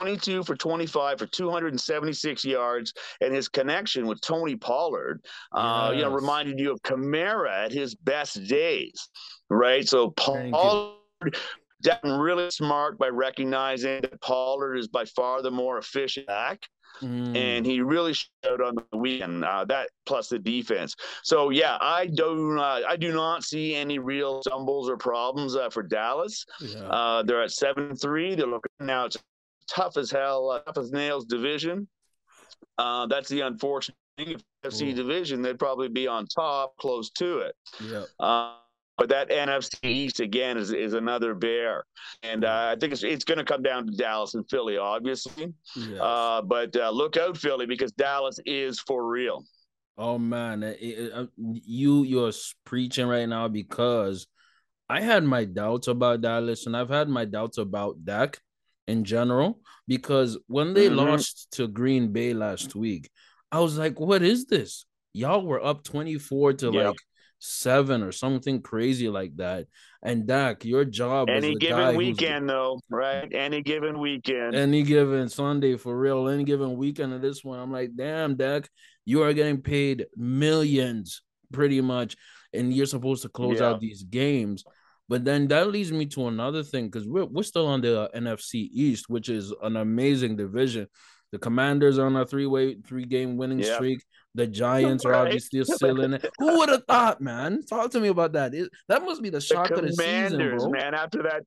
22 0.00 0.42
for 0.42 0.56
25 0.56 1.20
for 1.20 1.26
276 1.26 2.44
yards, 2.44 2.92
and 3.20 3.32
his 3.32 3.48
connection 3.48 4.08
with 4.08 4.20
Tony 4.20 4.56
Pollard, 4.56 5.24
uh, 5.52 5.90
yes. 5.92 5.98
you 5.98 6.04
know, 6.04 6.12
reminded 6.12 6.58
you 6.58 6.72
of 6.72 6.82
Kamara 6.82 7.66
at 7.66 7.70
his 7.70 7.94
best 7.94 8.44
days, 8.48 9.08
right? 9.48 9.88
So 9.88 10.10
Pollard 10.10 10.96
Devin 11.82 12.18
really 12.18 12.50
smart 12.50 12.98
by 12.98 13.08
recognizing 13.08 14.00
that 14.02 14.20
Pollard 14.20 14.76
is 14.76 14.88
by 14.88 15.04
far 15.04 15.42
the 15.42 15.50
more 15.50 15.78
efficient 15.78 16.26
back. 16.26 16.66
Mm. 17.02 17.36
And 17.36 17.66
he 17.66 17.82
really 17.82 18.14
showed 18.14 18.62
on 18.62 18.74
the 18.74 18.96
weekend 18.96 19.44
uh, 19.44 19.66
that 19.66 19.90
plus 20.06 20.28
the 20.28 20.38
defense. 20.38 20.94
So 21.22 21.50
yeah, 21.50 21.76
I 21.80 22.06
do 22.06 22.54
not, 22.54 22.84
I 22.84 22.96
do 22.96 23.12
not 23.12 23.44
see 23.44 23.74
any 23.74 23.98
real 23.98 24.40
stumbles 24.42 24.88
or 24.88 24.96
problems 24.96 25.56
uh, 25.56 25.68
for 25.68 25.82
Dallas. 25.82 26.46
Yeah. 26.60 26.80
Uh, 26.80 27.22
they're 27.22 27.42
at 27.42 27.50
seven 27.50 27.96
three. 27.96 28.34
They're 28.34 28.46
looking 28.46 28.70
now. 28.80 29.04
It's 29.04 29.18
tough 29.68 29.98
as 29.98 30.10
hell, 30.10 30.50
uh, 30.50 30.60
tough 30.60 30.78
as 30.78 30.90
nails 30.90 31.26
division. 31.26 31.86
Uh, 32.78 33.06
that's 33.06 33.28
the 33.28 33.42
unfortunate 33.42 33.96
thing. 34.16 34.30
If 34.30 34.42
FC 34.64 34.94
division, 34.94 35.42
they'd 35.42 35.58
probably 35.58 35.88
be 35.88 36.08
on 36.08 36.26
top, 36.26 36.76
close 36.78 37.10
to 37.10 37.38
it. 37.38 37.54
Yeah. 37.80 38.04
But 38.98 39.10
that 39.10 39.28
NFC 39.28 39.84
East 39.84 40.20
again 40.20 40.56
is, 40.56 40.72
is 40.72 40.94
another 40.94 41.34
bear, 41.34 41.84
and 42.22 42.44
uh, 42.46 42.72
I 42.74 42.76
think 42.80 42.94
it's 42.94 43.02
it's 43.02 43.24
going 43.24 43.38
to 43.38 43.44
come 43.44 43.62
down 43.62 43.86
to 43.86 43.92
Dallas 43.92 44.34
and 44.34 44.48
Philly, 44.48 44.78
obviously. 44.78 45.52
Yes. 45.76 46.00
Uh, 46.00 46.40
but 46.42 46.74
uh, 46.74 46.90
look 46.90 47.18
out, 47.18 47.36
Philly, 47.36 47.66
because 47.66 47.92
Dallas 47.92 48.38
is 48.46 48.80
for 48.80 49.06
real. 49.06 49.44
Oh 49.98 50.18
man, 50.18 50.62
it, 50.62 50.78
it, 50.80 51.12
uh, 51.12 51.26
you 51.36 52.04
you're 52.04 52.32
preaching 52.64 53.06
right 53.06 53.28
now 53.28 53.48
because 53.48 54.26
I 54.88 55.00
had 55.00 55.24
my 55.24 55.44
doubts 55.44 55.88
about 55.88 56.20
Dallas, 56.20 56.66
and 56.66 56.76
I've 56.76 56.90
had 56.90 57.08
my 57.08 57.24
doubts 57.24 57.58
about 57.58 58.04
Dak 58.04 58.40
in 58.86 59.04
general 59.04 59.60
because 59.86 60.38
when 60.46 60.74
they 60.74 60.86
mm-hmm. 60.86 60.96
lost 60.96 61.48
to 61.52 61.66
Green 61.66 62.12
Bay 62.12 62.34
last 62.34 62.74
week, 62.74 63.10
I 63.50 63.60
was 63.60 63.78
like, 63.78 63.98
"What 63.98 64.22
is 64.22 64.46
this? 64.46 64.84
Y'all 65.12 65.44
were 65.44 65.64
up 65.64 65.82
twenty 65.82 66.18
four 66.18 66.52
to 66.54 66.70
like." 66.70 66.96
Seven 67.38 68.02
or 68.02 68.12
something 68.12 68.62
crazy 68.62 69.08
like 69.08 69.36
that. 69.36 69.66
And 70.02 70.26
Dak, 70.26 70.64
your 70.64 70.84
job 70.84 71.28
any 71.28 71.54
given 71.54 71.96
weekend 71.96 72.48
though, 72.48 72.80
right? 72.90 73.28
Any 73.32 73.62
given 73.62 73.98
weekend, 73.98 74.54
any 74.54 74.82
given 74.82 75.28
Sunday 75.28 75.76
for 75.76 75.96
real, 75.98 76.28
any 76.28 76.44
given 76.44 76.76
weekend 76.76 77.12
of 77.12 77.22
this 77.22 77.44
one. 77.44 77.58
I'm 77.58 77.72
like, 77.72 77.90
damn, 77.96 78.36
Dak, 78.36 78.68
you 79.04 79.22
are 79.22 79.32
getting 79.32 79.60
paid 79.62 80.06
millions 80.16 81.22
pretty 81.52 81.80
much, 81.80 82.16
and 82.52 82.72
you're 82.72 82.86
supposed 82.86 83.22
to 83.22 83.28
close 83.28 83.60
yeah. 83.60 83.68
out 83.68 83.80
these 83.80 84.02
games. 84.02 84.64
But 85.08 85.24
then 85.24 85.46
that 85.48 85.70
leads 85.70 85.92
me 85.92 86.06
to 86.06 86.28
another 86.28 86.62
thing 86.62 86.86
because 86.86 87.06
we're 87.06 87.26
we're 87.26 87.44
still 87.44 87.66
on 87.66 87.80
the 87.80 88.02
uh, 88.02 88.08
NFC 88.16 88.68
East, 88.72 89.08
which 89.08 89.28
is 89.28 89.52
an 89.62 89.76
amazing 89.76 90.36
division. 90.36 90.88
The 91.32 91.38
Commanders 91.38 91.98
are 91.98 92.06
on 92.06 92.16
a 92.16 92.24
three-way, 92.24 92.76
three-game 92.86 93.36
winning 93.36 93.58
yeah. 93.58 93.74
streak. 93.74 94.04
The 94.36 94.46
Giants 94.46 95.04
right. 95.04 95.12
are 95.12 95.24
obviously 95.24 95.64
still 95.64 96.02
in 96.02 96.14
it. 96.14 96.30
Who 96.38 96.58
would 96.58 96.68
have 96.68 96.84
thought, 96.84 97.22
man? 97.22 97.64
Talk 97.64 97.90
to 97.92 98.00
me 98.00 98.08
about 98.08 98.32
that. 98.34 98.54
It, 98.54 98.68
that 98.88 99.02
must 99.02 99.22
be 99.22 99.30
the 99.30 99.40
shock 99.40 99.68
the 99.68 99.76
of 99.76 99.82
the 99.82 99.92
season, 99.92 100.38
bro. 100.38 100.70
Man, 100.70 100.94
after 100.94 101.22
that 101.22 101.42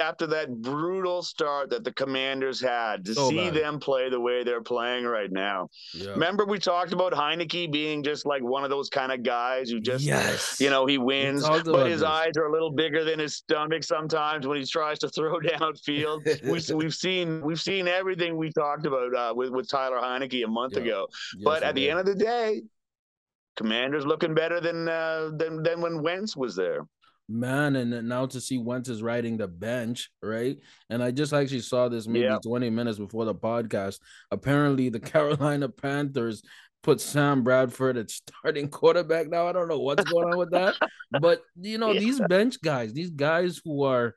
after 0.00 0.26
that 0.26 0.50
brutal 0.62 1.22
start 1.22 1.70
that 1.70 1.84
the 1.84 1.92
Commanders 1.92 2.60
had 2.60 3.04
to 3.04 3.14
so 3.14 3.28
see 3.28 3.50
bad. 3.50 3.54
them 3.54 3.80
play 3.80 4.08
the 4.08 4.20
way 4.20 4.42
they're 4.42 4.62
playing 4.62 5.04
right 5.04 5.30
now. 5.30 5.68
Yeah. 5.94 6.10
Remember 6.10 6.44
we 6.44 6.58
talked 6.58 6.92
about 6.92 7.12
Heinicke 7.12 7.70
being 7.70 8.02
just 8.02 8.26
like 8.26 8.42
one 8.42 8.64
of 8.64 8.70
those 8.70 8.88
kind 8.88 9.12
of 9.12 9.22
guys 9.22 9.70
who 9.70 9.80
just 9.80 10.04
yes. 10.04 10.60
you 10.60 10.70
know, 10.70 10.86
he 10.86 10.98
wins, 10.98 11.46
but 11.46 11.86
his 11.86 12.00
this. 12.00 12.08
eyes 12.08 12.36
are 12.36 12.46
a 12.46 12.52
little 12.52 12.70
bigger 12.70 13.04
than 13.04 13.18
his 13.18 13.36
stomach 13.36 13.84
sometimes 13.84 14.46
when 14.46 14.58
he 14.58 14.64
tries 14.64 14.98
to 15.00 15.08
throw 15.08 15.38
downfield. 15.40 16.24
we, 16.44 16.74
we've 16.74 16.94
seen 16.94 17.42
we've 17.42 17.60
seen 17.60 17.86
everything 17.88 18.36
we 18.36 18.50
talked 18.52 18.86
about 18.86 19.14
uh, 19.14 19.34
with 19.34 19.50
with 19.50 19.68
Tyler 19.68 19.98
Heinicke 19.98 20.44
a 20.44 20.48
month 20.48 20.74
yeah. 20.76 20.82
ago. 20.82 21.06
Yes, 21.36 21.44
but 21.44 21.62
at 21.62 21.74
the 21.74 21.90
end 21.90 22.00
of 22.00 22.06
the 22.06 22.14
day, 22.14 22.62
Commanders 23.56 24.06
looking 24.06 24.34
better 24.34 24.60
than 24.60 24.88
uh, 24.88 25.30
than 25.36 25.62
than 25.62 25.80
when 25.80 26.02
Wentz 26.02 26.36
was 26.36 26.56
there 26.56 26.86
man 27.30 27.76
and 27.76 28.08
now 28.08 28.26
to 28.26 28.40
see 28.40 28.58
Wentz 28.58 28.88
is 28.88 29.02
riding 29.02 29.36
the 29.36 29.46
bench 29.46 30.10
right 30.22 30.58
and 30.88 31.02
i 31.02 31.10
just 31.10 31.32
actually 31.32 31.60
saw 31.60 31.88
this 31.88 32.08
maybe 32.08 32.24
yeah. 32.24 32.38
20 32.44 32.70
minutes 32.70 32.98
before 32.98 33.24
the 33.24 33.34
podcast 33.34 33.98
apparently 34.30 34.88
the 34.88 35.00
carolina 35.12 35.68
panthers 35.68 36.42
put 36.82 37.00
sam 37.00 37.42
bradford 37.42 37.96
at 37.96 38.10
starting 38.10 38.68
quarterback 38.68 39.28
now 39.28 39.46
i 39.46 39.52
don't 39.52 39.68
know 39.68 39.78
what's 39.78 40.04
going 40.04 40.28
on 40.32 40.38
with 40.38 40.50
that 40.50 40.74
but 41.20 41.42
you 41.60 41.78
know 41.78 41.92
yeah. 41.92 42.00
these 42.00 42.20
bench 42.28 42.60
guys 42.62 42.92
these 42.92 43.10
guys 43.10 43.60
who 43.64 43.84
are 43.84 44.14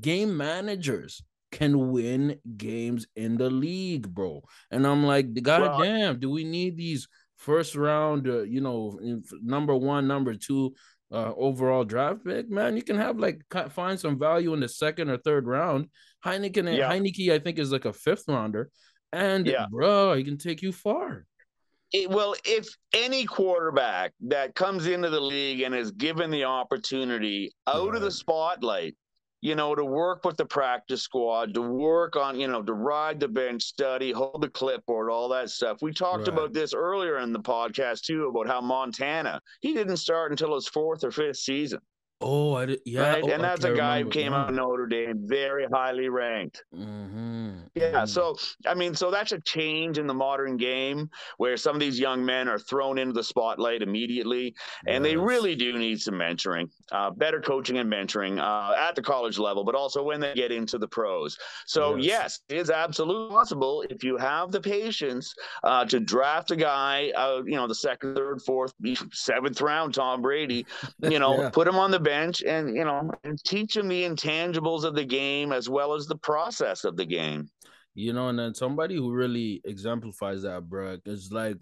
game 0.00 0.36
managers 0.36 1.22
can 1.52 1.90
win 1.90 2.38
games 2.56 3.06
in 3.16 3.36
the 3.36 3.48
league 3.50 4.08
bro 4.08 4.42
and 4.70 4.86
i'm 4.86 5.04
like 5.04 5.32
god 5.42 5.62
well, 5.62 5.82
damn 5.82 6.20
do 6.20 6.30
we 6.30 6.44
need 6.44 6.76
these 6.76 7.08
first 7.40 7.74
round 7.74 8.28
uh, 8.28 8.42
you 8.42 8.60
know 8.60 9.00
number 9.42 9.74
one 9.74 10.06
number 10.06 10.34
two 10.34 10.74
uh, 11.12 11.32
overall 11.36 11.84
draft 11.84 12.24
pick, 12.24 12.50
man, 12.50 12.76
you 12.76 12.82
can 12.82 12.96
have 12.96 13.18
like 13.18 13.42
find 13.70 13.98
some 13.98 14.18
value 14.18 14.54
in 14.54 14.60
the 14.60 14.68
second 14.68 15.10
or 15.10 15.18
third 15.18 15.46
round. 15.46 15.88
Heineken, 16.24 16.76
yeah. 16.76 16.90
Heinicke, 16.90 17.32
I 17.32 17.38
think, 17.38 17.58
is 17.58 17.72
like 17.72 17.84
a 17.84 17.92
fifth 17.92 18.24
rounder, 18.28 18.70
and 19.12 19.46
yeah. 19.46 19.66
bro, 19.70 20.14
he 20.14 20.24
can 20.24 20.38
take 20.38 20.62
you 20.62 20.72
far. 20.72 21.26
It, 21.92 22.08
well, 22.08 22.36
if 22.44 22.68
any 22.94 23.24
quarterback 23.24 24.12
that 24.28 24.54
comes 24.54 24.86
into 24.86 25.10
the 25.10 25.20
league 25.20 25.62
and 25.62 25.74
is 25.74 25.90
given 25.90 26.30
the 26.30 26.44
opportunity 26.44 27.52
out 27.66 27.96
of 27.96 28.02
the 28.02 28.10
spotlight 28.12 28.94
you 29.40 29.54
know, 29.54 29.74
to 29.74 29.84
work 29.84 30.24
with 30.24 30.36
the 30.36 30.44
practice 30.44 31.02
squad, 31.02 31.54
to 31.54 31.62
work 31.62 32.16
on, 32.16 32.38
you 32.38 32.46
know, 32.46 32.62
to 32.62 32.74
ride 32.74 33.20
the 33.20 33.28
bench, 33.28 33.62
study, 33.62 34.12
hold 34.12 34.42
the 34.42 34.48
clipboard, 34.48 35.10
all 35.10 35.28
that 35.30 35.50
stuff. 35.50 35.78
We 35.80 35.92
talked 35.92 36.28
right. 36.28 36.28
about 36.28 36.52
this 36.52 36.74
earlier 36.74 37.18
in 37.18 37.32
the 37.32 37.40
podcast 37.40 38.02
too 38.02 38.26
about 38.26 38.46
how 38.46 38.60
Montana, 38.60 39.40
he 39.60 39.72
didn't 39.72 39.96
start 39.96 40.30
until 40.30 40.54
his 40.54 40.68
fourth 40.68 41.04
or 41.04 41.10
fifth 41.10 41.38
season. 41.38 41.80
Oh, 42.22 42.54
I 42.54 42.66
did, 42.66 42.80
yeah. 42.84 43.14
Right? 43.14 43.22
Oh, 43.24 43.30
and 43.30 43.42
that's 43.42 43.64
a 43.64 43.74
guy 43.74 44.02
who 44.02 44.10
came 44.10 44.34
out 44.34 44.50
of 44.50 44.54
Notre 44.54 44.86
Dame, 44.86 45.22
very 45.24 45.64
highly 45.72 46.10
ranked. 46.10 46.62
Mm-hmm. 46.74 47.60
Yeah. 47.74 47.92
Mm-hmm. 47.92 48.06
So, 48.06 48.36
I 48.66 48.74
mean, 48.74 48.94
so 48.94 49.10
that's 49.10 49.32
a 49.32 49.40
change 49.40 49.96
in 49.96 50.06
the 50.06 50.12
modern 50.12 50.58
game 50.58 51.08
where 51.38 51.56
some 51.56 51.74
of 51.74 51.80
these 51.80 51.98
young 51.98 52.22
men 52.22 52.46
are 52.46 52.58
thrown 52.58 52.98
into 52.98 53.14
the 53.14 53.24
spotlight 53.24 53.80
immediately, 53.80 54.54
and 54.86 55.02
yes. 55.02 55.10
they 55.10 55.16
really 55.16 55.54
do 55.54 55.78
need 55.78 55.98
some 56.02 56.14
mentoring, 56.14 56.68
uh, 56.92 57.10
better 57.10 57.40
coaching 57.40 57.78
and 57.78 57.90
mentoring 57.90 58.38
uh, 58.38 58.74
at 58.78 58.94
the 58.94 59.02
college 59.02 59.38
level, 59.38 59.64
but 59.64 59.74
also 59.74 60.02
when 60.02 60.20
they 60.20 60.34
get 60.34 60.52
into 60.52 60.76
the 60.76 60.88
pros. 60.88 61.38
So, 61.64 61.96
yes, 61.96 62.04
yes 62.04 62.40
it 62.50 62.56
is 62.58 62.70
absolutely 62.70 63.34
possible 63.34 63.82
if 63.88 64.04
you 64.04 64.18
have 64.18 64.52
the 64.52 64.60
patience 64.60 65.34
uh, 65.64 65.86
to 65.86 65.98
draft 65.98 66.50
a 66.50 66.56
guy, 66.56 67.12
uh, 67.16 67.40
you 67.46 67.56
know, 67.56 67.66
the 67.66 67.74
second, 67.74 68.14
third, 68.14 68.42
fourth, 68.42 68.74
seventh 69.10 69.62
round, 69.62 69.94
Tom 69.94 70.20
Brady, 70.20 70.66
you 71.02 71.18
know, 71.18 71.38
yeah. 71.40 71.48
put 71.48 71.66
him 71.66 71.76
on 71.76 71.90
the 71.90 72.09
bench 72.10 72.42
and 72.42 72.64
you 72.78 72.84
know 72.84 73.00
and 73.24 73.38
teach 73.44 73.74
them 73.74 73.88
the 73.88 74.02
intangibles 74.04 74.84
of 74.84 74.94
the 74.94 75.04
game 75.04 75.52
as 75.52 75.66
well 75.68 75.90
as 75.98 76.04
the 76.06 76.20
process 76.30 76.84
of 76.84 76.94
the 76.96 77.06
game 77.06 77.42
You 77.94 78.12
know, 78.12 78.28
and 78.28 78.38
then 78.38 78.54
somebody 78.54 78.94
who 78.96 79.12
really 79.12 79.60
exemplifies 79.64 80.42
that, 80.42 80.68
bro, 80.68 80.98
is 81.04 81.32
like, 81.32 81.56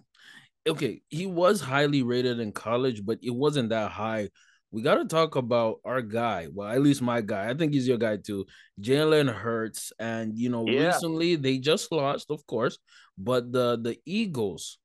okay, 0.66 1.00
he 1.08 1.26
was 1.26 1.60
highly 1.60 2.02
rated 2.02 2.38
in 2.40 2.52
college, 2.52 3.00
but 3.04 3.18
it 3.22 3.34
wasn't 3.34 3.70
that 3.70 3.90
high. 3.90 4.28
We 4.70 4.82
got 4.82 4.96
to 5.00 5.06
talk 5.06 5.36
about 5.36 5.80
our 5.84 6.02
guy. 6.02 6.48
Well, 6.52 6.68
at 6.68 6.82
least 6.82 7.00
my 7.00 7.22
guy. 7.22 7.48
I 7.48 7.54
think 7.54 7.72
he's 7.72 7.88
your 7.88 7.96
guy 7.96 8.18
too. 8.18 8.44
Jalen 8.80 9.32
Hurts. 9.32 9.92
And, 9.98 10.36
you 10.36 10.50
know, 10.50 10.64
yeah. 10.68 10.92
recently 10.92 11.36
they 11.36 11.58
just 11.58 11.90
lost, 11.90 12.30
of 12.30 12.44
course, 12.46 12.78
but 13.16 13.50
the 13.50 13.80
the 13.80 13.96
Eagles 14.04 14.78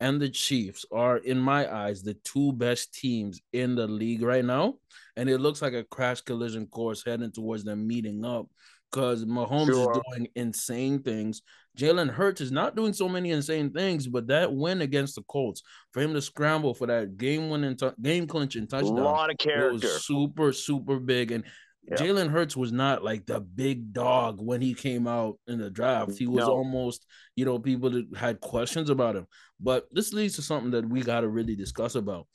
and 0.00 0.20
the 0.20 0.28
Chiefs 0.28 0.84
are, 0.92 1.16
in 1.16 1.38
my 1.38 1.72
eyes, 1.72 2.02
the 2.02 2.14
two 2.24 2.52
best 2.52 2.94
teams 2.94 3.40
in 3.52 3.74
the 3.74 3.86
league 3.86 4.22
right 4.22 4.44
now. 4.44 4.74
And 5.16 5.30
it 5.30 5.38
looks 5.38 5.62
like 5.62 5.72
a 5.72 5.84
crash 5.84 6.20
collision 6.20 6.66
course 6.66 7.02
heading 7.04 7.32
towards 7.32 7.64
them 7.64 7.86
meeting 7.86 8.24
up 8.24 8.46
because 8.90 9.24
Mahomes 9.24 9.66
sure. 9.66 9.92
is 9.92 9.98
doing 10.10 10.28
insane 10.34 11.02
things. 11.02 11.42
Jalen 11.78 12.08
Hurts 12.08 12.40
is 12.40 12.52
not 12.52 12.74
doing 12.74 12.92
so 12.92 13.08
many 13.08 13.30
insane 13.30 13.70
things, 13.70 14.06
but 14.06 14.26
that 14.28 14.52
win 14.52 14.80
against 14.80 15.14
the 15.14 15.22
Colts 15.22 15.62
for 15.92 16.00
him 16.00 16.14
to 16.14 16.22
scramble 16.22 16.72
for 16.72 16.86
that 16.86 17.18
game 17.18 17.50
winning, 17.50 17.76
t- 17.76 17.90
game 18.00 18.26
clinching 18.26 18.66
touchdown, 18.66 18.98
a 18.98 19.02
lot 19.02 19.30
of 19.30 19.36
character, 19.36 19.88
was 19.88 20.04
super 20.04 20.52
super 20.52 20.98
big. 20.98 21.32
And 21.32 21.44
Jalen 21.92 22.30
Hurts 22.30 22.56
was 22.56 22.72
not 22.72 23.04
like 23.04 23.26
the 23.26 23.40
big 23.40 23.92
dog 23.92 24.40
when 24.40 24.60
he 24.60 24.74
came 24.74 25.06
out 25.06 25.38
in 25.46 25.58
the 25.58 25.70
draft. 25.70 26.18
He 26.18 26.26
was 26.26 26.46
no. 26.46 26.52
almost, 26.52 27.06
you 27.36 27.44
know, 27.44 27.58
people 27.58 27.90
that 27.90 28.06
had 28.16 28.40
questions 28.40 28.90
about 28.90 29.14
him. 29.14 29.26
But 29.60 29.86
this 29.92 30.12
leads 30.12 30.34
to 30.36 30.42
something 30.42 30.72
that 30.72 30.88
we 30.88 31.02
got 31.02 31.20
to 31.20 31.28
really 31.28 31.54
discuss 31.54 31.94
about. 31.94 32.26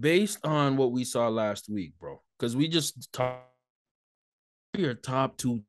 Based 0.00 0.44
on 0.44 0.76
what 0.76 0.90
we 0.90 1.04
saw 1.04 1.28
last 1.28 1.68
week, 1.68 1.92
bro, 2.00 2.20
because 2.38 2.56
we 2.56 2.66
just 2.66 3.12
talked 3.12 3.44
your 4.76 4.94
top 4.94 5.36
two 5.36 5.62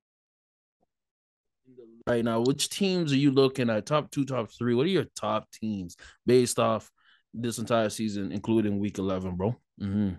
right 2.07 2.23
now. 2.23 2.41
Which 2.41 2.69
teams 2.69 3.11
are 3.11 3.17
you 3.17 3.31
looking 3.31 3.69
at? 3.69 3.85
Top 3.85 4.11
two, 4.11 4.25
top 4.25 4.49
three. 4.51 4.73
What 4.73 4.85
are 4.85 4.89
your 4.89 5.05
top 5.15 5.51
teams 5.51 5.97
based 6.25 6.57
off 6.57 6.89
this 7.33 7.59
entire 7.59 7.89
season, 7.89 8.31
including 8.31 8.79
week 8.79 8.97
11, 8.97 9.35
bro? 9.35 9.55
Mm-hmm. 9.81 10.15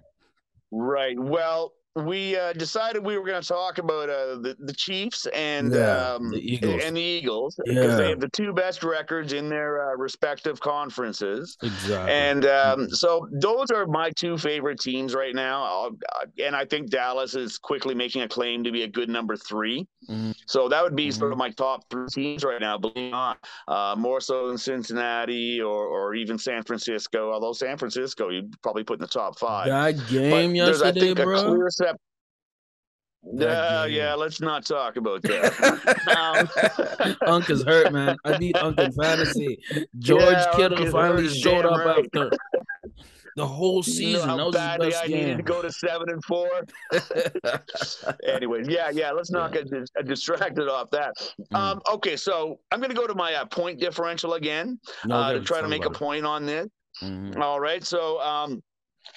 Right. 0.70 1.18
Well, 1.18 1.72
we 2.04 2.36
uh, 2.36 2.52
decided 2.52 3.04
we 3.04 3.18
were 3.18 3.24
going 3.24 3.40
to 3.40 3.46
talk 3.46 3.78
about 3.78 4.08
uh, 4.08 4.36
the, 4.36 4.56
the 4.60 4.72
Chiefs 4.72 5.26
and 5.34 5.72
yeah, 5.72 6.14
um, 6.14 6.30
the 6.30 6.38
Eagles. 6.38 6.82
and 6.84 6.96
the 6.96 7.00
Eagles 7.00 7.60
because 7.64 7.92
yeah. 7.92 7.96
they 7.96 8.08
have 8.10 8.20
the 8.20 8.28
two 8.28 8.52
best 8.52 8.84
records 8.84 9.32
in 9.32 9.48
their 9.48 9.90
uh, 9.90 9.96
respective 9.96 10.60
conferences. 10.60 11.56
Exactly. 11.62 12.12
And 12.12 12.46
um, 12.46 12.90
so 12.90 13.28
those 13.32 13.70
are 13.70 13.86
my 13.86 14.10
two 14.10 14.38
favorite 14.38 14.80
teams 14.80 15.14
right 15.14 15.34
now. 15.34 15.64
Uh, 15.86 15.90
and 16.44 16.54
I 16.54 16.64
think 16.64 16.90
Dallas 16.90 17.34
is 17.34 17.58
quickly 17.58 17.94
making 17.94 18.22
a 18.22 18.28
claim 18.28 18.64
to 18.64 18.72
be 18.72 18.82
a 18.82 18.88
good 18.88 19.08
number 19.08 19.36
3 19.36 19.86
mm-hmm. 20.08 20.30
So 20.46 20.68
that 20.68 20.82
would 20.82 20.96
be 20.96 21.08
mm-hmm. 21.08 21.18
sort 21.18 21.32
of 21.32 21.38
my 21.38 21.50
top 21.50 21.84
three 21.90 22.06
teams 22.08 22.44
right 22.44 22.60
now, 22.60 22.78
believe 22.78 22.96
it 22.96 23.08
or 23.08 23.10
not. 23.10 23.38
Uh, 23.66 23.94
more 23.96 24.20
so 24.20 24.48
than 24.48 24.58
Cincinnati 24.58 25.60
or, 25.60 25.86
or 25.86 26.14
even 26.14 26.38
San 26.38 26.62
Francisco. 26.62 27.32
Although 27.32 27.52
San 27.52 27.76
Francisco, 27.76 28.30
you'd 28.30 28.60
probably 28.62 28.84
put 28.84 28.94
in 28.94 29.00
the 29.00 29.06
top 29.06 29.38
five. 29.38 29.68
That 29.68 30.08
game 30.08 30.50
but 30.50 30.56
yesterday, 30.56 31.14
bro. 31.14 31.68
Yeah, 33.24 33.84
yeah. 33.86 34.14
Let's 34.14 34.40
not 34.40 34.64
talk 34.64 34.96
about 34.96 35.22
that. 35.22 37.16
um, 37.16 37.16
Unc 37.26 37.50
is 37.50 37.62
hurt, 37.64 37.92
man. 37.92 38.16
I 38.24 38.38
beat 38.38 38.56
Unc 38.56 38.78
in 38.78 38.92
fantasy. 38.92 39.58
George 39.98 40.22
yeah, 40.22 40.52
Kittle 40.54 40.90
finally 40.90 41.28
showed 41.28 41.66
up 41.66 41.84
right. 41.84 42.04
after 42.04 42.30
the 43.38 43.46
whole 43.46 43.82
season. 43.82 44.28
You 44.28 44.36
know 44.36 44.50
that 44.50 44.78
was 44.78 44.86
the 44.86 44.90
best 44.90 45.04
I 45.04 45.08
game. 45.08 45.16
needed 45.18 45.36
to 45.38 45.42
go 45.42 45.62
to 45.62 45.72
seven 45.72 46.10
and 46.10 46.22
four. 46.24 46.48
Anyways, 48.26 48.68
yeah, 48.68 48.90
yeah. 48.90 49.12
Let's 49.12 49.30
not 49.30 49.54
yeah. 49.54 49.62
get 49.62 50.06
distracted 50.06 50.68
off 50.68 50.90
that. 50.90 51.14
Mm. 51.52 51.56
Um, 51.56 51.80
okay, 51.92 52.16
so 52.16 52.60
I'm 52.72 52.80
going 52.80 52.90
to 52.90 52.96
go 52.96 53.06
to 53.06 53.14
my 53.14 53.34
uh, 53.34 53.44
point 53.46 53.78
differential 53.78 54.34
again 54.34 54.78
no, 55.06 55.14
uh, 55.14 55.32
to 55.34 55.40
try 55.40 55.60
to 55.60 55.68
make 55.68 55.84
a 55.84 55.90
point 55.90 56.26
on 56.26 56.46
this. 56.46 56.68
Mm-hmm. 57.02 57.40
All 57.40 57.60
right, 57.60 57.84
so 57.84 58.20
um, 58.20 58.60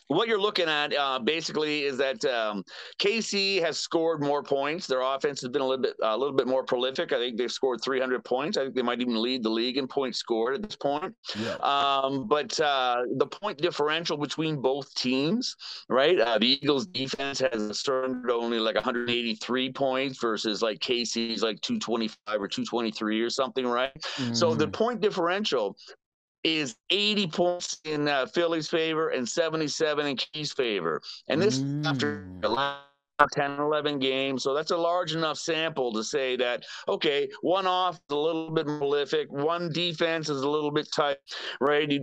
what 0.08 0.28
you're 0.28 0.42
looking 0.42 0.68
at 0.68 0.96
uh, 0.96 1.20
basically 1.20 1.84
is 1.84 1.98
that 1.98 2.24
um, 2.26 2.64
KC 3.00 3.62
has 3.62 3.80
scored 3.80 4.22
more 4.22 4.44
points. 4.44 4.88
Their 4.88 5.02
offense 5.02 5.42
has 5.42 5.50
been 5.50 5.62
a 5.62 5.68
little 5.68 5.82
bit 5.82 5.96
a 6.04 6.18
little 6.18 6.36
bit 6.36 6.48
more 6.48 6.64
prolific. 6.64 7.14
I 7.14 7.18
think 7.18 7.38
they've 7.38 7.52
scored 7.52 7.82
300 7.82 8.24
points. 8.24 8.58
I 8.58 8.64
think 8.64 8.76
they 8.76 8.82
might 8.82 9.02
even 9.02 9.22
lead 9.22 9.44
the 9.44 9.50
league 9.50 9.78
in 9.78 9.88
points 9.88 10.18
scored 10.18 10.56
at 10.56 10.64
this 10.64 10.76
point. 10.76 11.16
Yeah. 11.40 11.56
Um, 11.56 12.28
but 12.28 12.60
uh, 12.60 13.04
the 13.18 13.28
point 13.28 13.58
differential 13.58 14.18
between 14.18 14.62
both 14.62 14.94
teams, 14.96 15.56
right? 15.90 16.20
Uh, 16.20 16.38
the 16.38 16.48
Eagles' 16.48 16.88
defense 16.88 17.40
has 17.40 17.80
surrendered 17.80 18.32
only 18.32 18.60
like 18.60 18.76
183 18.76 19.72
points 19.72 20.20
versus 20.20 20.62
like 20.62 20.80
KC's 20.80 21.42
like 21.42 21.62
225 21.62 22.42
or 22.42 22.48
223 22.48 23.22
or 23.22 23.30
something, 23.30 23.66
right? 23.66 23.94
Mm-hmm. 23.94 24.34
So 24.34 24.54
the 24.54 24.66
mm-hmm. 24.66 24.72
point 24.72 25.02
differential 25.02 25.78
is 26.44 26.76
80 26.90 27.28
points 27.28 27.80
in 27.86 28.08
uh, 28.08 28.26
Philly's 28.26 28.68
favor 28.68 29.10
and 29.10 29.28
77 29.28 30.06
in 30.06 30.16
KC's 30.16 30.54
favor. 30.54 31.02
And 31.28 31.42
this 31.42 31.60
mm. 31.60 31.86
after 31.86 32.26
10, 33.34 33.60
11 33.60 34.00
games. 34.00 34.44
So 34.44 34.54
that's 34.54 34.72
a 34.72 34.78
large 34.78 35.14
enough 35.14 35.38
sample 35.38 35.94
to 35.94 36.04
say 36.04 36.36
that, 36.38 36.64
okay, 36.88 37.30
one 37.42 37.68
off 37.68 37.96
is 37.96 38.02
a 38.10 38.16
little 38.16 38.52
bit 38.52 38.66
prolific, 38.66 39.32
one 39.32 39.72
defense 39.72 40.30
is 40.30 40.42
a 40.42 40.50
little 40.50 40.72
bit 40.72 40.88
tight, 40.92 41.18
right? 41.60 42.00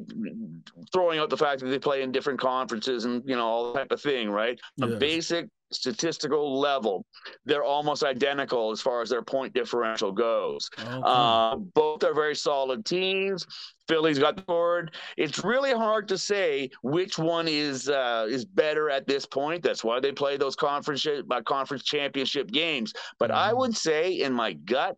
Throwing 0.93 1.19
out 1.19 1.31
the 1.31 1.37
fact 1.37 1.61
that 1.61 1.67
they 1.67 1.79
play 1.79 2.03
in 2.03 2.13
different 2.13 2.41
conferences 2.41 3.05
and, 3.05 3.23
you 3.27 3.37
know, 3.37 3.47
all 3.47 3.73
that 3.73 3.81
type 3.81 3.93
of 3.93 4.01
thing, 4.01 4.31
right? 4.31 4.59
Yes. 4.77 4.91
A 4.91 4.97
basic 4.97 5.49
statistical 5.71 6.59
level, 6.59 7.05
they're 7.45 7.65
almost 7.65 8.03
identical 8.03 8.71
as 8.71 8.81
far 8.81 9.03
as 9.03 9.11
their 9.11 9.23
point 9.23 9.55
differential 9.55 10.13
goes. 10.13 10.69
Okay. 10.79 11.01
Uh, 11.05 11.57
both 11.57 12.05
are 12.05 12.15
very 12.15 12.35
solid 12.35 12.85
teams. 12.85 13.47
Philly's 13.89 14.19
got 14.19 14.37
the 14.37 14.43
board. 14.43 14.95
It's 15.17 15.43
really 15.43 15.73
hard 15.73 16.09
to 16.09 16.19
say 16.19 16.71
which 16.83 17.19
one 17.19 17.49
is 17.49 17.89
uh, 17.89 18.27
is 18.29 18.45
better 18.45 18.91
at 18.91 19.07
this 19.07 19.25
point. 19.25 19.63
That's 19.63 19.83
why 19.83 19.99
they 20.01 20.13
play 20.13 20.37
those 20.37 20.57
conference 20.57 21.07
uh, 21.07 21.41
conference 21.43 21.85
championship 21.85 22.51
games. 22.51 22.93
But 23.19 23.31
mm-hmm. 23.31 23.39
I 23.39 23.53
would 23.53 23.77
say, 23.77 24.13
in 24.13 24.33
my 24.33 24.53
gut, 24.53 24.97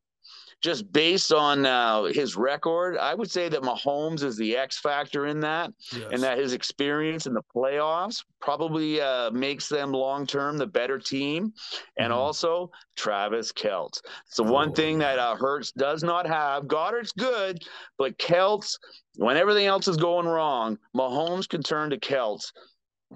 just 0.61 0.93
based 0.93 1.33
on 1.33 1.65
uh, 1.65 2.05
his 2.05 2.37
record, 2.37 2.99
I 2.99 3.15
would 3.15 3.31
say 3.31 3.49
that 3.49 3.63
Mahomes 3.63 4.23
is 4.23 4.37
the 4.37 4.57
X 4.57 4.79
factor 4.79 5.27
in 5.27 5.41
that, 5.41 5.73
yes. 5.93 6.09
and 6.13 6.23
that 6.23 6.39
his 6.39 6.53
experience 6.53 7.27
in 7.27 7.33
the 7.33 7.43
playoffs 7.55 8.25
probably 8.41 9.01
uh, 9.01 9.31
makes 9.31 9.69
them 9.69 9.93
long 9.93 10.27
term 10.27 10.59
the 10.59 10.67
better 10.67 10.99
team. 10.99 11.53
And 11.99 12.11
mm-hmm. 12.11 12.21
also 12.21 12.71
Travis 12.97 13.53
Kelce. 13.53 14.01
It's 14.27 14.37
the 14.37 14.45
oh. 14.45 14.53
one 14.53 14.73
thing 14.73 14.99
that 14.99 15.19
uh, 15.19 15.35
Hurts 15.35 15.73
does 15.73 16.03
not 16.03 16.27
have. 16.27 16.69
Goedert's 16.69 17.13
good, 17.13 17.63
but 17.97 18.19
Kelce, 18.19 18.77
when 19.17 19.37
everything 19.37 19.67
else 19.67 19.89
is 19.89 19.97
going 19.97 20.27
wrong, 20.27 20.79
Mahomes 20.95 21.49
can 21.49 21.63
turn 21.63 21.91
to 21.91 21.99
Kelce, 21.99 22.53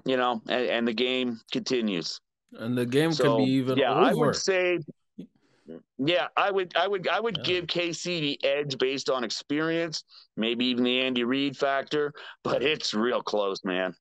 you 0.05 0.17
know, 0.17 0.41
and, 0.47 0.65
and 0.67 0.87
the 0.87 0.93
game 0.93 1.39
continues. 1.51 2.19
And 2.53 2.77
the 2.77 2.85
game 2.85 3.11
so, 3.11 3.37
could 3.37 3.45
be 3.45 3.51
even 3.51 3.77
yeah, 3.77 3.91
over. 3.91 4.01
I 4.01 4.13
would 4.13 4.35
say 4.35 4.79
yeah, 5.97 6.27
I 6.35 6.51
would, 6.51 6.75
I 6.75 6.87
would, 6.87 7.07
I 7.07 7.19
would 7.19 7.37
yeah. 7.37 7.43
give 7.43 7.65
KC 7.67 8.03
the 8.03 8.43
edge 8.43 8.77
based 8.77 9.09
on 9.09 9.23
experience, 9.23 10.03
maybe 10.35 10.65
even 10.65 10.83
the 10.83 11.01
Andy 11.01 11.23
Reid 11.23 11.57
factor, 11.57 12.13
but 12.43 12.61
it's 12.61 12.93
real 12.93 13.21
close, 13.21 13.63
man. 13.63 13.93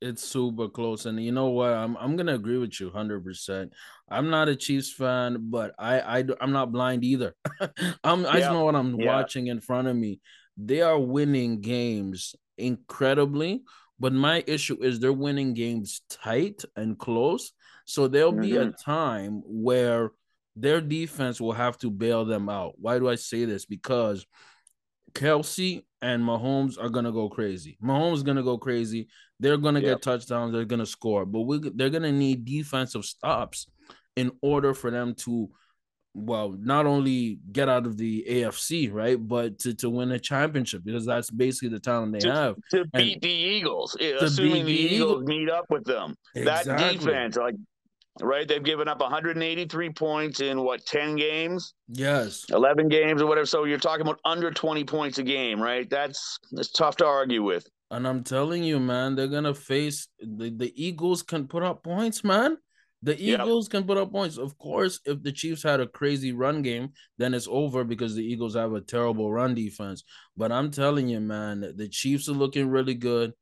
It's 0.00 0.24
super 0.24 0.68
close, 0.68 1.04
and 1.04 1.22
you 1.22 1.30
know 1.30 1.48
what? 1.48 1.72
I'm 1.72 1.94
I'm 1.98 2.16
gonna 2.16 2.34
agree 2.34 2.56
with 2.56 2.80
you 2.80 2.86
100. 2.86 3.22
percent 3.22 3.72
I'm 4.08 4.30
not 4.30 4.48
a 4.48 4.56
Chiefs 4.56 4.92
fan, 4.92 5.50
but 5.50 5.74
I 5.78 6.00
I 6.20 6.24
I'm 6.40 6.52
not 6.52 6.72
blind 6.72 7.04
either. 7.04 7.34
I'm 8.02 8.24
I 8.24 8.38
just 8.38 8.50
know 8.50 8.64
what 8.64 8.76
I'm 8.76 8.98
yeah. 8.98 9.06
watching 9.06 9.48
in 9.48 9.60
front 9.60 9.88
of 9.88 9.96
me. 9.96 10.20
They 10.56 10.80
are 10.80 10.98
winning 10.98 11.60
games 11.60 12.34
incredibly, 12.56 13.62
but 13.98 14.14
my 14.14 14.42
issue 14.46 14.82
is 14.82 15.00
they're 15.00 15.12
winning 15.12 15.52
games 15.52 16.00
tight 16.08 16.62
and 16.76 16.98
close. 16.98 17.52
So 17.84 18.08
there'll 18.08 18.32
mm-hmm. 18.32 18.40
be 18.40 18.56
a 18.56 18.66
mm-hmm. 18.66 18.90
time 18.90 19.42
where 19.44 20.12
their 20.60 20.80
defense 20.80 21.40
will 21.40 21.52
have 21.52 21.78
to 21.78 21.90
bail 21.90 22.24
them 22.24 22.48
out. 22.48 22.74
Why 22.76 22.98
do 22.98 23.08
I 23.08 23.14
say 23.14 23.44
this? 23.44 23.64
Because 23.64 24.26
Kelce 25.12 25.82
and 26.02 26.22
Mahomes 26.22 26.82
are 26.82 26.88
gonna 26.88 27.12
go 27.12 27.28
crazy. 27.28 27.78
Mahomes 27.82 28.16
is 28.16 28.22
gonna 28.22 28.42
go 28.42 28.58
crazy. 28.58 29.08
They're 29.38 29.56
gonna 29.56 29.80
yep. 29.80 29.96
get 29.96 30.02
touchdowns. 30.02 30.52
They're 30.52 30.64
gonna 30.64 30.86
score, 30.86 31.26
but 31.26 31.40
we 31.40 31.58
they're 31.74 31.90
gonna 31.90 32.12
need 32.12 32.44
defensive 32.44 33.04
stops 33.04 33.66
in 34.16 34.32
order 34.42 34.74
for 34.74 34.90
them 34.90 35.14
to, 35.14 35.48
well, 36.14 36.54
not 36.58 36.86
only 36.86 37.38
get 37.52 37.68
out 37.68 37.86
of 37.86 37.96
the 37.96 38.24
AFC 38.28 38.92
right, 38.92 39.16
but 39.16 39.58
to, 39.60 39.74
to 39.74 39.88
win 39.88 40.12
a 40.12 40.18
championship 40.18 40.82
because 40.84 41.06
that's 41.06 41.30
basically 41.30 41.68
the 41.68 41.80
talent 41.80 42.12
they 42.12 42.18
to, 42.20 42.32
have 42.32 42.56
to 42.70 42.84
beat 42.94 43.20
the 43.22 43.28
Eagles. 43.28 43.96
Assuming 44.20 44.66
the 44.66 44.72
Eagles, 44.72 44.92
Eagles 44.92 45.24
meet 45.24 45.50
up 45.50 45.66
with 45.70 45.84
them, 45.84 46.14
exactly. 46.34 46.72
that 46.72 46.92
defense, 46.92 47.36
like 47.36 47.54
right? 48.20 48.46
They've 48.46 48.62
given 48.62 48.88
up 48.88 49.00
183 49.00 49.90
points 49.90 50.40
in 50.40 50.62
what 50.62 50.84
10 50.86 51.16
games? 51.16 51.74
Yes. 51.88 52.44
11 52.50 52.88
games 52.88 53.22
or 53.22 53.26
whatever. 53.26 53.46
So 53.46 53.64
you're 53.64 53.78
talking 53.78 54.02
about 54.02 54.20
under 54.24 54.50
20 54.50 54.84
points 54.84 55.18
a 55.18 55.22
game, 55.22 55.60
right? 55.60 55.88
That's 55.88 56.38
that's 56.52 56.70
tough 56.70 56.96
to 56.96 57.06
argue 57.06 57.42
with. 57.42 57.66
And 57.90 58.06
I'm 58.06 58.22
telling 58.22 58.62
you, 58.62 58.78
man, 58.78 59.16
they're 59.16 59.28
gonna 59.28 59.54
face 59.54 60.08
the, 60.20 60.50
the 60.50 60.72
Eagles 60.76 61.22
can 61.22 61.48
put 61.48 61.62
up 61.62 61.82
points, 61.82 62.22
man. 62.22 62.56
The 63.02 63.18
Eagles 63.18 63.66
yep. 63.66 63.70
can 63.70 63.84
put 63.86 63.96
up 63.96 64.12
points. 64.12 64.36
Of 64.36 64.58
course, 64.58 65.00
if 65.06 65.22
the 65.22 65.32
Chiefs 65.32 65.62
had 65.62 65.80
a 65.80 65.86
crazy 65.86 66.32
run 66.32 66.60
game, 66.60 66.90
then 67.16 67.32
it's 67.32 67.48
over 67.50 67.82
because 67.82 68.14
the 68.14 68.24
Eagles 68.24 68.54
have 68.54 68.74
a 68.74 68.80
terrible 68.82 69.32
run 69.32 69.54
defense. 69.54 70.04
But 70.36 70.52
I'm 70.52 70.70
telling 70.70 71.08
you, 71.08 71.18
man, 71.18 71.72
the 71.76 71.88
Chiefs 71.88 72.28
are 72.28 72.32
looking 72.32 72.68
really 72.68 72.94
good. 72.94 73.32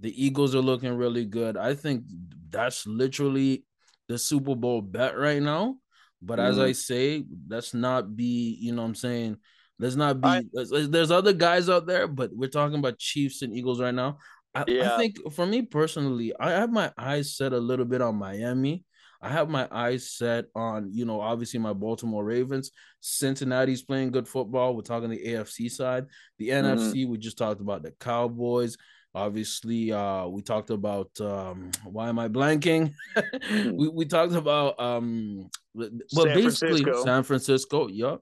The 0.00 0.12
Eagles 0.22 0.54
are 0.54 0.60
looking 0.60 0.94
really 0.94 1.24
good. 1.24 1.56
I 1.56 1.74
think 1.74 2.04
that's 2.50 2.86
literally 2.86 3.64
the 4.08 4.18
Super 4.18 4.54
Bowl 4.54 4.82
bet 4.82 5.16
right 5.16 5.42
now. 5.42 5.76
But 6.22 6.38
mm-hmm. 6.38 6.50
as 6.50 6.58
I 6.58 6.72
say, 6.72 7.24
let's 7.48 7.74
not 7.74 8.16
be, 8.16 8.56
you 8.60 8.72
know 8.72 8.82
what 8.82 8.88
I'm 8.88 8.94
saying? 8.94 9.36
Let's 9.78 9.96
not 9.96 10.20
be, 10.20 10.28
I, 10.28 10.42
there's 10.54 11.10
other 11.10 11.34
guys 11.34 11.68
out 11.68 11.86
there, 11.86 12.08
but 12.08 12.30
we're 12.32 12.48
talking 12.48 12.78
about 12.78 12.98
Chiefs 12.98 13.42
and 13.42 13.54
Eagles 13.54 13.80
right 13.80 13.94
now. 13.94 14.18
I, 14.54 14.64
yeah. 14.66 14.94
I 14.94 14.96
think 14.96 15.16
for 15.32 15.46
me 15.46 15.62
personally, 15.62 16.32
I 16.40 16.52
have 16.52 16.70
my 16.70 16.90
eyes 16.96 17.36
set 17.36 17.52
a 17.52 17.58
little 17.58 17.84
bit 17.84 18.00
on 18.00 18.16
Miami 18.16 18.84
I 19.20 19.30
have 19.30 19.48
my 19.48 19.66
eyes 19.70 20.10
set 20.10 20.46
on, 20.54 20.90
you 20.92 21.04
know, 21.04 21.20
obviously 21.20 21.58
my 21.58 21.72
Baltimore 21.72 22.24
Ravens. 22.24 22.70
Cincinnati's 23.00 23.82
playing 23.82 24.10
good 24.10 24.28
football. 24.28 24.74
We're 24.74 24.82
talking 24.82 25.10
the 25.10 25.24
AFC 25.24 25.70
side. 25.70 26.06
The 26.38 26.50
mm-hmm. 26.50 26.78
NFC, 26.78 27.08
we 27.08 27.18
just 27.18 27.38
talked 27.38 27.60
about 27.60 27.82
the 27.82 27.92
Cowboys. 27.92 28.76
Obviously, 29.16 29.92
uh, 29.92 30.26
we 30.26 30.42
talked 30.42 30.68
about 30.68 31.10
um, 31.20 31.70
why 31.84 32.10
am 32.10 32.18
I 32.18 32.28
blanking? 32.28 32.92
we, 33.72 33.88
we 33.88 34.04
talked 34.04 34.34
about 34.34 34.78
um 34.78 35.48
well 35.74 35.88
San 36.08 36.34
basically 36.34 36.82
Francisco. 36.82 37.04
San 37.04 37.22
Francisco, 37.22 37.88
yep. 37.88 38.20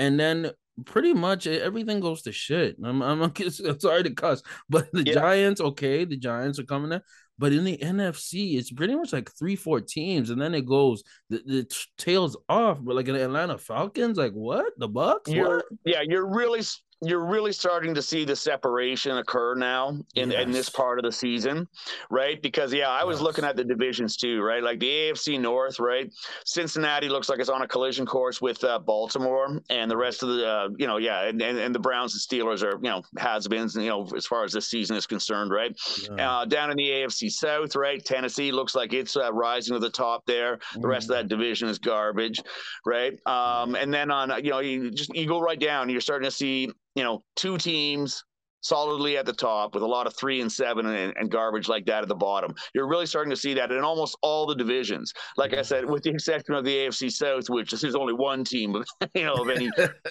And 0.00 0.18
then 0.18 0.50
pretty 0.84 1.12
much 1.14 1.46
everything 1.46 2.00
goes 2.00 2.22
to 2.22 2.32
shit. 2.32 2.76
I'm 2.82 3.02
I'm, 3.02 3.22
I'm 3.22 3.32
sorry 3.78 4.02
to 4.02 4.10
cuss, 4.10 4.42
but 4.68 4.90
the 4.92 5.04
yeah. 5.04 5.14
Giants, 5.14 5.60
okay, 5.60 6.04
the 6.04 6.16
Giants 6.16 6.58
are 6.58 6.64
coming 6.64 6.90
in. 6.90 7.00
But 7.38 7.52
in 7.52 7.64
the 7.64 7.78
NFC, 7.78 8.56
it's 8.56 8.70
pretty 8.70 8.94
much 8.94 9.12
like 9.12 9.30
three, 9.38 9.56
four 9.56 9.80
teams, 9.80 10.30
and 10.30 10.40
then 10.40 10.54
it 10.54 10.66
goes 10.66 11.02
the, 11.30 11.42
the 11.46 11.76
tails 11.98 12.36
off. 12.48 12.78
But 12.80 12.96
like 12.96 13.08
in 13.08 13.16
Atlanta 13.16 13.58
Falcons, 13.58 14.18
like 14.18 14.32
what 14.32 14.66
the 14.76 14.88
Bucks? 14.88 15.30
You're, 15.30 15.56
what? 15.56 15.64
Yeah, 15.84 16.02
you're 16.02 16.26
really 16.26 16.62
you're 17.02 17.24
really 17.24 17.52
starting 17.52 17.94
to 17.94 18.00
see 18.00 18.24
the 18.24 18.36
separation 18.36 19.18
occur 19.18 19.56
now 19.56 19.98
in, 20.14 20.30
yes. 20.30 20.42
in 20.42 20.52
this 20.52 20.68
part 20.68 21.00
of 21.00 21.04
the 21.04 21.10
season, 21.10 21.66
right? 22.10 22.40
Because 22.40 22.72
yeah, 22.72 22.88
I 22.88 23.02
was 23.02 23.18
yes. 23.18 23.22
looking 23.24 23.44
at 23.44 23.56
the 23.56 23.64
divisions 23.64 24.16
too, 24.16 24.40
right? 24.40 24.62
Like 24.62 24.78
the 24.78 24.88
AFC 24.88 25.40
North, 25.40 25.80
right? 25.80 26.12
Cincinnati 26.44 27.08
looks 27.08 27.28
like 27.28 27.40
it's 27.40 27.48
on 27.48 27.62
a 27.62 27.68
collision 27.68 28.06
course 28.06 28.40
with 28.40 28.62
uh, 28.62 28.78
Baltimore, 28.78 29.60
and 29.68 29.90
the 29.90 29.96
rest 29.96 30.22
of 30.22 30.28
the, 30.28 30.46
uh, 30.46 30.68
you 30.78 30.86
know, 30.86 30.98
yeah, 30.98 31.24
and, 31.24 31.42
and, 31.42 31.58
and 31.58 31.74
the 31.74 31.80
Browns 31.80 32.14
and 32.14 32.20
Steelers 32.20 32.62
are, 32.62 32.76
you 32.76 32.90
know, 32.90 33.02
has-beens, 33.18 33.74
you 33.74 33.88
know, 33.88 34.08
as 34.16 34.24
far 34.24 34.44
as 34.44 34.52
this 34.52 34.68
season 34.68 34.96
is 34.96 35.06
concerned, 35.06 35.50
right? 35.50 35.76
Yeah. 36.16 36.30
Uh, 36.30 36.44
down 36.44 36.70
in 36.70 36.76
the 36.76 36.88
AFC 36.88 37.30
South, 37.32 37.74
right? 37.74 38.04
Tennessee 38.04 38.52
looks 38.52 38.76
like 38.76 38.92
it's 38.92 39.16
uh, 39.16 39.32
rising 39.32 39.74
to 39.74 39.80
the 39.80 39.90
top 39.90 40.24
there. 40.26 40.58
The 40.74 40.80
mm 40.80 40.92
rest 40.92 41.08
of 41.08 41.16
that 41.16 41.24
mm. 41.24 41.30
division 41.30 41.68
is 41.68 41.78
garbage, 41.78 42.38
right? 42.84 43.14
Um, 43.24 43.76
and 43.76 43.92
then 43.94 44.10
on, 44.10 44.44
you 44.44 44.50
know, 44.50 44.58
you 44.58 44.90
just 44.90 45.14
you 45.14 45.26
go 45.26 45.40
right 45.40 45.58
down, 45.58 45.88
you're 45.88 46.02
starting 46.02 46.26
to 46.26 46.30
see 46.30 46.70
you 46.94 47.02
know, 47.02 47.22
two 47.36 47.58
teams 47.58 48.24
solidly 48.62 49.16
at 49.16 49.26
the 49.26 49.32
top 49.32 49.74
with 49.74 49.82
a 49.82 49.86
lot 49.86 50.06
of 50.06 50.16
three 50.16 50.40
and 50.40 50.50
seven 50.50 50.86
and, 50.86 51.12
and, 51.16 51.30
garbage 51.30 51.68
like 51.68 51.84
that 51.84 52.02
at 52.02 52.08
the 52.08 52.14
bottom. 52.14 52.54
You're 52.74 52.88
really 52.88 53.06
starting 53.06 53.30
to 53.30 53.36
see 53.36 53.54
that 53.54 53.70
in 53.70 53.82
almost 53.82 54.16
all 54.22 54.46
the 54.46 54.54
divisions. 54.54 55.12
Like 55.36 55.52
I 55.52 55.62
said, 55.62 55.84
with 55.84 56.04
the 56.04 56.10
exception 56.10 56.54
of 56.54 56.64
the 56.64 56.74
AFC 56.74 57.10
South, 57.10 57.50
which 57.50 57.72
there's 57.72 57.94
only 57.94 58.12
one 58.12 58.44
team, 58.44 58.76
of, 58.76 58.86
you 59.14 59.24
know, 59.24 59.34
of 59.34 59.50
any, 59.50 59.68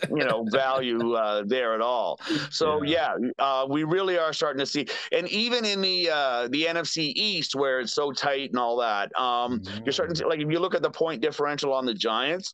you 0.10 0.26
know, 0.26 0.46
value 0.52 1.14
uh, 1.14 1.44
there 1.46 1.74
at 1.74 1.82
all. 1.82 2.20
So 2.50 2.84
yeah, 2.84 3.16
yeah 3.20 3.30
uh, 3.40 3.66
we 3.70 3.84
really 3.84 4.18
are 4.18 4.34
starting 4.34 4.60
to 4.60 4.66
see, 4.66 4.86
and 5.12 5.28
even 5.30 5.66
in 5.66 5.82
the 5.82 6.10
uh, 6.10 6.48
the 6.50 6.66
NFC 6.66 7.14
East 7.16 7.56
where 7.56 7.80
it's 7.80 7.94
so 7.94 8.12
tight 8.12 8.50
and 8.50 8.60
all 8.60 8.78
that, 8.78 9.18
um, 9.18 9.60
mm-hmm. 9.60 9.84
you're 9.86 9.94
starting 9.94 10.16
to 10.16 10.28
like 10.28 10.40
if 10.40 10.52
you 10.52 10.60
look 10.60 10.76
at 10.76 10.82
the 10.82 10.90
point 10.90 11.22
differential 11.22 11.74
on 11.74 11.86
the 11.86 11.94
Giants 11.94 12.54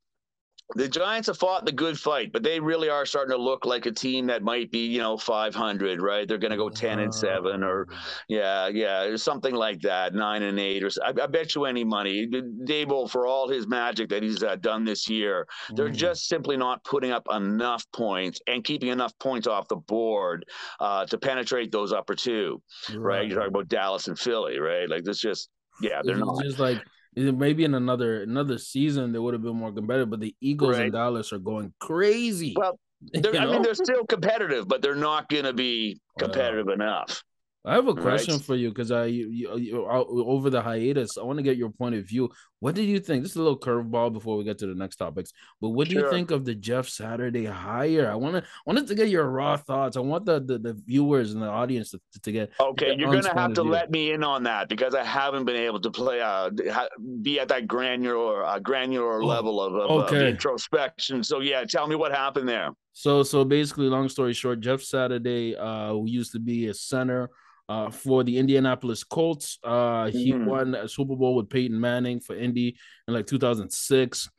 the 0.76 0.88
Giants 0.88 1.28
have 1.28 1.38
fought 1.38 1.66
the 1.66 1.72
good 1.72 1.98
fight, 1.98 2.34
but 2.34 2.44
they 2.44 2.60
really 2.60 2.90
are 2.90 3.06
starting 3.06 3.32
to 3.32 3.42
look 3.42 3.66
like 3.66 3.86
a 3.86 3.92
team 3.92 4.26
that 4.28 4.44
might 4.44 4.70
be, 4.70 4.86
you 4.86 5.00
know, 5.00 5.18
500, 5.18 6.02
right? 6.02 6.28
They're 6.28 6.38
going 6.38 6.52
to 6.52 6.58
go 6.58 6.70
10 6.70 7.00
and 7.00 7.14
seven, 7.14 7.64
or 7.64 7.88
yeah, 8.28 8.68
yeah, 8.68 9.16
something 9.16 9.56
like 9.56 9.82
that, 9.82 10.14
nine 10.14 10.44
and 10.44 10.60
eight, 10.60 10.84
or 10.84 10.90
I, 11.06 11.14
I 11.24 11.28
bet 11.28 11.56
you 11.56 11.64
any 11.66 11.86
money. 11.86 12.28
Daboll, 12.28 13.10
for 13.10 13.26
all 13.26 13.48
his 13.48 13.66
magic 13.66 14.10
that 14.10 14.24
he's 14.24 14.44
uh, 14.44 14.58
done 14.58 14.84
this 14.84 15.08
year, 15.08 15.48
they're 15.74 15.90
mm. 15.90 15.96
just 15.96 16.28
simply 16.28 16.58
not 16.58 16.84
putting 16.84 17.12
up 17.12 17.28
enough 17.32 17.86
points 17.94 18.42
and 18.48 18.62
keeping 18.64 18.90
enough 18.90 19.18
points 19.20 19.48
off 19.48 19.70
the 19.70 19.78
board 19.78 20.46
uh, 20.82 21.06
to 21.06 21.18
penetrate 21.18 21.72
those 21.72 21.94
upper 21.94 22.14
two, 22.14 22.62
right. 22.90 22.98
right? 22.98 23.28
You're 23.28 23.38
talking 23.38 23.54
about 23.54 23.70
Dallas 23.70 24.10
and 24.10 24.20
Philly, 24.20 24.60
right? 24.60 24.90
Like 24.90 25.06
this, 25.06 25.20
just 25.20 25.50
yeah, 25.82 26.02
they're 26.04 26.18
it's 26.18 26.26
not 26.26 26.44
just 26.44 26.60
like 26.60 26.84
maybe 27.18 27.64
in 27.64 27.74
another 27.74 28.24
another 28.24 28.58
season 28.58 29.12
they 29.12 29.20
would 29.20 29.34
have 29.34 29.44
been 29.44 29.56
more 29.56 29.72
competitive, 29.72 30.10
but 30.10 30.20
the 30.20 30.36
Eagles 30.42 30.78
right. 30.78 30.84
and 30.84 30.94
Dallas 30.94 31.34
are 31.34 31.40
going 31.40 31.74
crazy. 31.80 32.54
Well, 32.56 32.80
I 33.16 33.46
mean 33.46 33.62
they're 33.62 33.74
still 33.74 34.06
competitive, 34.06 34.68
but 34.68 34.82
they're 34.82 34.96
not 34.96 35.30
going 35.30 35.46
to 35.46 35.54
be 35.54 36.00
competitive 36.20 36.68
enough. 36.70 37.24
I 37.66 37.76
have 37.76 37.88
a 37.88 37.94
question 37.94 38.36
right. 38.36 38.44
for 38.44 38.56
you 38.56 38.70
because 38.70 38.92
I 38.92 39.06
you, 39.06 39.30
you, 39.30 39.58
you, 39.58 39.86
over 39.86 40.50
the 40.50 40.62
hiatus, 40.62 41.18
I 41.20 41.24
want 41.24 41.38
to 41.38 41.44
get 41.44 41.58
your 41.58 41.70
point 41.70 41.96
of 41.96 42.08
view. 42.08 42.30
What 42.60 42.74
did 42.74 42.86
you 42.86 43.00
think? 43.00 43.22
This 43.22 43.32
is 43.32 43.38
a 43.38 43.42
little 43.42 43.60
curveball 43.60 44.14
before 44.14 44.36
we 44.36 44.44
get 44.44 44.58
to 44.60 44.68
the 44.68 44.74
next 44.74 44.96
topics. 44.96 45.32
But 45.62 45.70
what 45.70 45.88
do 45.88 45.94
sure. 45.94 46.06
you 46.06 46.12
think 46.12 46.32
of 46.32 46.44
the 46.44 46.56
Jeff 46.56 46.90
Saturday 46.90 47.46
hire? 47.46 48.10
I 48.12 48.16
want 48.16 48.36
to 48.36 48.44
wanted 48.66 48.88
to 48.88 48.96
get 48.96 49.10
your 49.10 49.30
raw 49.30 49.58
thoughts. 49.58 49.96
I 49.96 50.00
want 50.00 50.26
the 50.26 50.40
the, 50.40 50.58
the 50.58 50.74
viewers 50.74 51.34
and 51.34 51.42
the 51.44 51.48
audience 51.48 51.92
to, 51.92 52.00
to 52.24 52.32
get. 52.32 52.52
Okay, 52.60 52.96
you're 52.98 53.12
gonna 53.12 53.40
have 53.40 53.54
to 53.54 53.64
let 53.64 53.92
me 53.92 54.12
in 54.12 54.24
on 54.24 54.44
that 54.44 54.70
because 54.70 54.96
I 54.96 55.04
haven't 55.04 55.46
been 55.46 55.56
able 55.56 55.80
to 55.82 55.92
play 55.92 56.20
uh 56.20 56.50
be 57.22 57.40
at 57.40 57.48
that 57.50 57.68
granular 57.68 58.44
uh, 58.44 58.58
granular 58.58 59.22
oh, 59.22 59.26
level 59.26 59.62
of, 59.62 59.76
of, 59.76 59.92
okay. 60.06 60.22
of 60.22 60.28
introspection. 60.28 61.24
So 61.24 61.42
yeah, 61.42 61.64
tell 61.64 61.88
me 61.88 61.96
what 61.96 62.12
happened 62.12 62.50
there. 62.50 62.72
So 62.94 63.22
so 63.22 63.46
basically, 63.46 63.86
long 63.86 64.10
story 64.10 64.34
short, 64.34 64.62
Jeff 64.62 64.82
Saturday, 64.82 65.56
uh, 65.56 65.90
who 65.90 66.10
used 66.10 66.32
to 66.32 66.40
be 66.40 66.68
a 66.68 66.74
center 66.74 67.30
uh, 67.70 67.90
for 67.92 68.24
the 68.24 68.38
Indianapolis 68.38 69.04
Colts. 69.04 69.60
Uh, 69.64 70.10
he 70.10 70.32
mm-hmm. 70.32 70.46
won 70.46 70.76
a 70.76 70.88
Super 70.88 71.16
Bowl 71.16 71.36
with 71.36 71.50
Peyton 71.50 71.80
Manning 71.80 72.20
for 72.20 72.36
Indy 72.36 72.78
in 73.08 73.14
like 73.14 73.28
2006. 73.28 74.30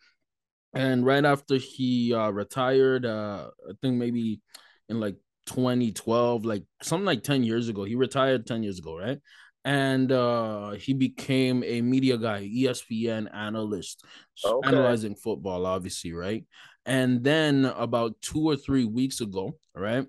And 0.75 1.05
right 1.05 1.25
after 1.25 1.57
he 1.57 2.15
uh, 2.15 2.31
retired, 2.31 3.07
uh, 3.07 3.49
I 3.69 3.73
think 3.81 3.97
maybe 3.97 4.41
in 4.89 5.01
like 5.01 5.17
2012, 5.47 6.45
like 6.45 6.65
something 6.83 7.07
like 7.07 7.23
10 7.23 7.43
years 7.43 7.69
ago, 7.69 7.85
he 7.85 7.95
retired 7.95 8.47
10 8.47 8.63
years 8.63 8.79
ago, 8.79 8.97
right? 8.97 9.19
And 9.65 10.13
uh, 10.13 10.73
he 10.73 10.95
became 10.95 11.65
a 11.65 11.81
media 11.81 12.17
guy, 12.17 12.49
ESPN 12.49 13.35
analyst, 13.35 14.05
okay. 14.45 14.69
analyzing 14.69 15.15
football, 15.15 15.67
obviously, 15.67 16.13
right? 16.13 16.45
And 16.87 17.23
then 17.23 17.65
about 17.65 18.15
two 18.23 18.49
or 18.49 18.57
three 18.57 18.85
weeks 18.85 19.21
ago, 19.21 19.59
right? 19.75 20.07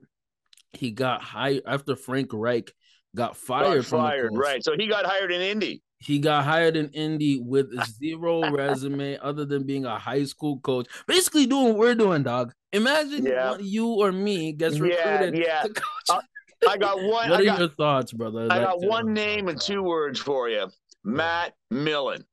He 0.73 0.91
got 0.91 1.21
hired 1.21 1.63
after 1.65 1.95
Frank 1.95 2.29
Reich 2.31 2.71
got 3.15 3.35
fired. 3.35 3.83
Got 3.83 3.85
fired, 3.85 4.31
right? 4.37 4.63
So 4.63 4.75
he 4.77 4.87
got 4.87 5.05
hired 5.05 5.31
in 5.31 5.41
Indy. 5.41 5.81
He 5.99 6.19
got 6.19 6.45
hired 6.45 6.77
in 6.77 6.89
Indy 6.89 7.39
with 7.39 7.71
zero 7.85 8.49
resume 8.51 9.17
other 9.21 9.45
than 9.45 9.63
being 9.63 9.85
a 9.85 9.97
high 9.99 10.23
school 10.23 10.59
coach. 10.59 10.87
Basically, 11.07 11.45
doing 11.45 11.69
what 11.69 11.77
we're 11.77 11.95
doing, 11.95 12.23
dog. 12.23 12.53
Imagine 12.71 13.25
yeah. 13.25 13.57
you 13.59 13.87
or 13.87 14.11
me 14.11 14.53
gets 14.53 14.79
recruited 14.79 15.37
yeah, 15.37 15.65
yeah. 15.65 15.81
Uh, 16.09 16.21
I 16.67 16.77
got 16.77 16.97
one. 16.97 17.29
what 17.29 17.39
I 17.39 17.41
are 17.41 17.45
got, 17.45 17.59
your 17.59 17.69
thoughts, 17.69 18.13
brother? 18.13 18.47
I 18.49 18.59
got 18.59 18.81
one 18.81 19.13
name 19.13 19.47
and 19.49 19.59
two 19.59 19.83
words 19.83 20.19
for 20.19 20.49
you: 20.49 20.67
Matt 21.03 21.53
Millen, 21.71 22.23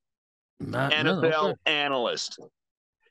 Matt 0.60 0.92
NFL 0.92 1.22
Millen, 1.22 1.34
okay. 1.34 1.54
analyst. 1.66 2.38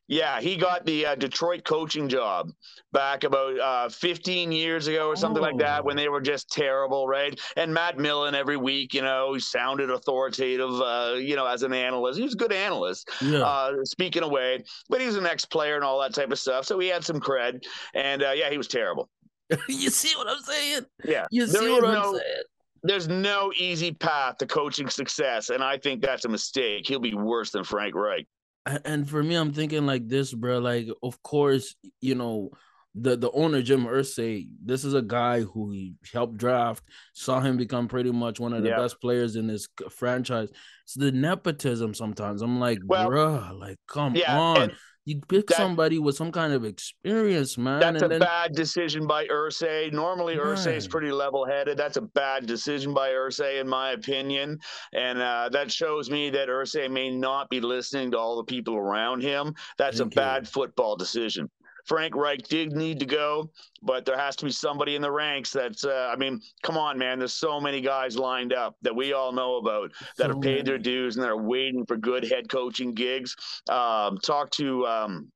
Yeah, 0.07 0.39
he 0.39 0.55
got 0.55 0.85
the 0.85 1.05
uh, 1.05 1.15
Detroit 1.15 1.63
coaching 1.63 2.07
job 2.07 2.51
back 2.93 3.23
about 3.23 3.59
uh, 3.59 3.89
15 3.89 4.51
years 4.51 4.87
ago 4.87 5.07
or 5.07 5.15
something 5.15 5.41
oh. 5.41 5.45
like 5.47 5.57
that 5.57 5.83
when 5.83 5.97
oh. 5.97 6.01
they 6.01 6.09
were 6.09 6.21
just 6.21 6.49
terrible, 6.51 7.07
right? 7.07 7.39
And 7.57 7.73
Matt 7.73 7.97
Millen 7.97 8.35
every 8.35 8.57
week, 8.57 8.93
you 8.93 9.01
know, 9.01 9.33
he 9.33 9.39
sounded 9.39 9.89
authoritative, 9.89 10.69
uh, 10.79 11.15
you 11.17 11.35
know, 11.35 11.47
as 11.47 11.63
an 11.63 11.73
analyst. 11.73 12.19
He 12.19 12.23
was 12.23 12.33
a 12.33 12.37
good 12.37 12.53
analyst, 12.53 13.09
yeah. 13.21 13.39
Uh, 13.39 13.83
speaking 13.83 14.23
away, 14.23 14.63
but 14.89 15.01
he 15.01 15.07
was 15.07 15.15
an 15.15 15.25
ex-player 15.25 15.75
and 15.75 15.83
all 15.83 15.99
that 16.01 16.13
type 16.13 16.31
of 16.31 16.37
stuff, 16.37 16.65
so 16.65 16.77
he 16.77 16.87
had 16.87 17.03
some 17.03 17.19
cred. 17.19 17.63
And 17.95 18.21
uh, 18.21 18.31
yeah, 18.31 18.51
he 18.51 18.57
was 18.57 18.67
terrible. 18.67 19.09
you 19.67 19.89
see 19.89 20.15
what 20.15 20.27
I'm 20.27 20.41
saying? 20.41 20.81
Yeah, 21.03 21.25
you 21.31 21.47
see 21.47 21.69
what 21.69 21.83
no, 21.83 21.89
I'm 21.89 22.03
saying? 22.15 22.43
There's 22.83 23.07
no 23.07 23.51
easy 23.57 23.91
path 23.91 24.37
to 24.37 24.45
coaching 24.45 24.89
success, 24.89 25.49
and 25.49 25.63
I 25.63 25.79
think 25.79 26.03
that's 26.03 26.25
a 26.25 26.29
mistake. 26.29 26.87
He'll 26.87 26.99
be 26.99 27.15
worse 27.15 27.49
than 27.49 27.63
Frank 27.63 27.95
Reich 27.95 28.27
and 28.65 29.09
for 29.09 29.21
me, 29.21 29.35
I'm 29.35 29.53
thinking 29.53 29.85
like 29.85 30.07
this, 30.07 30.33
bro. 30.33 30.59
Like, 30.59 30.87
of 31.03 31.21
course, 31.21 31.75
you 32.01 32.15
know, 32.15 32.49
the 32.95 33.17
the 33.17 33.31
owner 33.31 33.61
Jim 33.61 33.85
Irsay, 33.85 34.47
this 34.63 34.85
is 34.85 34.93
a 34.93 35.01
guy 35.01 35.41
who 35.41 35.71
he 35.71 35.95
helped 36.13 36.37
draft, 36.37 36.83
saw 37.13 37.41
him 37.41 37.57
become 37.57 37.87
pretty 37.87 38.11
much 38.11 38.39
one 38.39 38.53
of 38.53 38.63
the 38.63 38.69
yeah. 38.69 38.77
best 38.77 39.01
players 39.01 39.35
in 39.35 39.47
this 39.47 39.67
franchise. 39.89 40.49
It's 40.83 40.93
the 40.93 41.11
nepotism 41.11 41.93
sometimes. 41.93 42.41
I'm 42.41 42.59
like, 42.59 42.79
well, 42.85 43.09
bro, 43.09 43.57
like, 43.59 43.77
come 43.87 44.15
yeah, 44.15 44.39
on. 44.39 44.61
And, 44.61 44.71
You 45.07 45.21
pick 45.21 45.47
that, 45.47 45.57
somebody 45.57 45.99
with 45.99 46.15
some 46.15 46.31
kind 46.31 46.51
of 46.51 46.65
experience, 46.65 47.59
man. 47.59 47.79
That's 47.79 48.01
a 48.01 48.07
then, 48.07 48.19
bad 48.19 48.53
decision 48.53 49.05
by 49.05 49.27
Irsay. 49.27 49.93
Normally, 49.93 50.35
Irsay 50.35 50.75
is 50.75 50.87
pretty 50.87 51.11
level-headed. 51.11 51.77
That's 51.77 51.97
a 51.97 52.01
bad 52.01 52.47
decision 52.47 52.91
by 52.91 53.09
Irsay, 53.09 53.61
in 53.61 53.67
my 53.67 53.91
opinion, 53.91 54.57
and 54.93 55.21
uh, 55.21 55.49
that 55.51 55.71
shows 55.71 56.09
me 56.09 56.31
that 56.31 56.47
Irsay 56.47 56.89
may 56.89 57.11
not 57.11 57.51
be 57.51 57.61
listening 57.61 58.09
to 58.11 58.17
all 58.17 58.37
the 58.37 58.45
people 58.45 58.75
around 58.75 59.21
him. 59.21 59.53
That's 59.77 59.99
Thank 59.99 60.13
a 60.13 60.15
bad 60.15 60.43
you. 60.43 60.49
football 60.49 60.95
decision. 60.95 61.51
Frank 61.85 62.15
Reich 62.15 62.47
did 62.47 62.73
need 62.73 62.99
to 62.99 63.05
go, 63.05 63.49
but 63.81 64.05
there 64.05 64.17
has 64.17 64.35
to 64.37 64.45
be 64.45 64.51
somebody 64.51 64.95
in 64.95 65.01
the 65.01 65.11
ranks 65.11 65.51
that's, 65.51 65.85
uh, 65.85 66.09
I 66.11 66.15
mean, 66.15 66.41
come 66.63 66.77
on, 66.77 66.97
man. 66.97 67.19
There's 67.19 67.33
so 67.33 67.59
many 67.59 67.81
guys 67.81 68.17
lined 68.17 68.53
up 68.53 68.75
that 68.81 68.95
we 68.95 69.13
all 69.13 69.31
know 69.31 69.57
about 69.57 69.91
that 70.17 70.27
so 70.27 70.33
have 70.33 70.41
paid 70.41 70.65
their 70.65 70.77
dues 70.77 71.15
and 71.15 71.23
that 71.23 71.29
are 71.29 71.41
waiting 71.41 71.85
for 71.85 71.97
good 71.97 72.23
head 72.23 72.49
coaching 72.49 72.93
gigs. 72.93 73.35
Um, 73.69 74.17
talk 74.17 74.49
to, 74.51 74.85
um, 74.87 75.31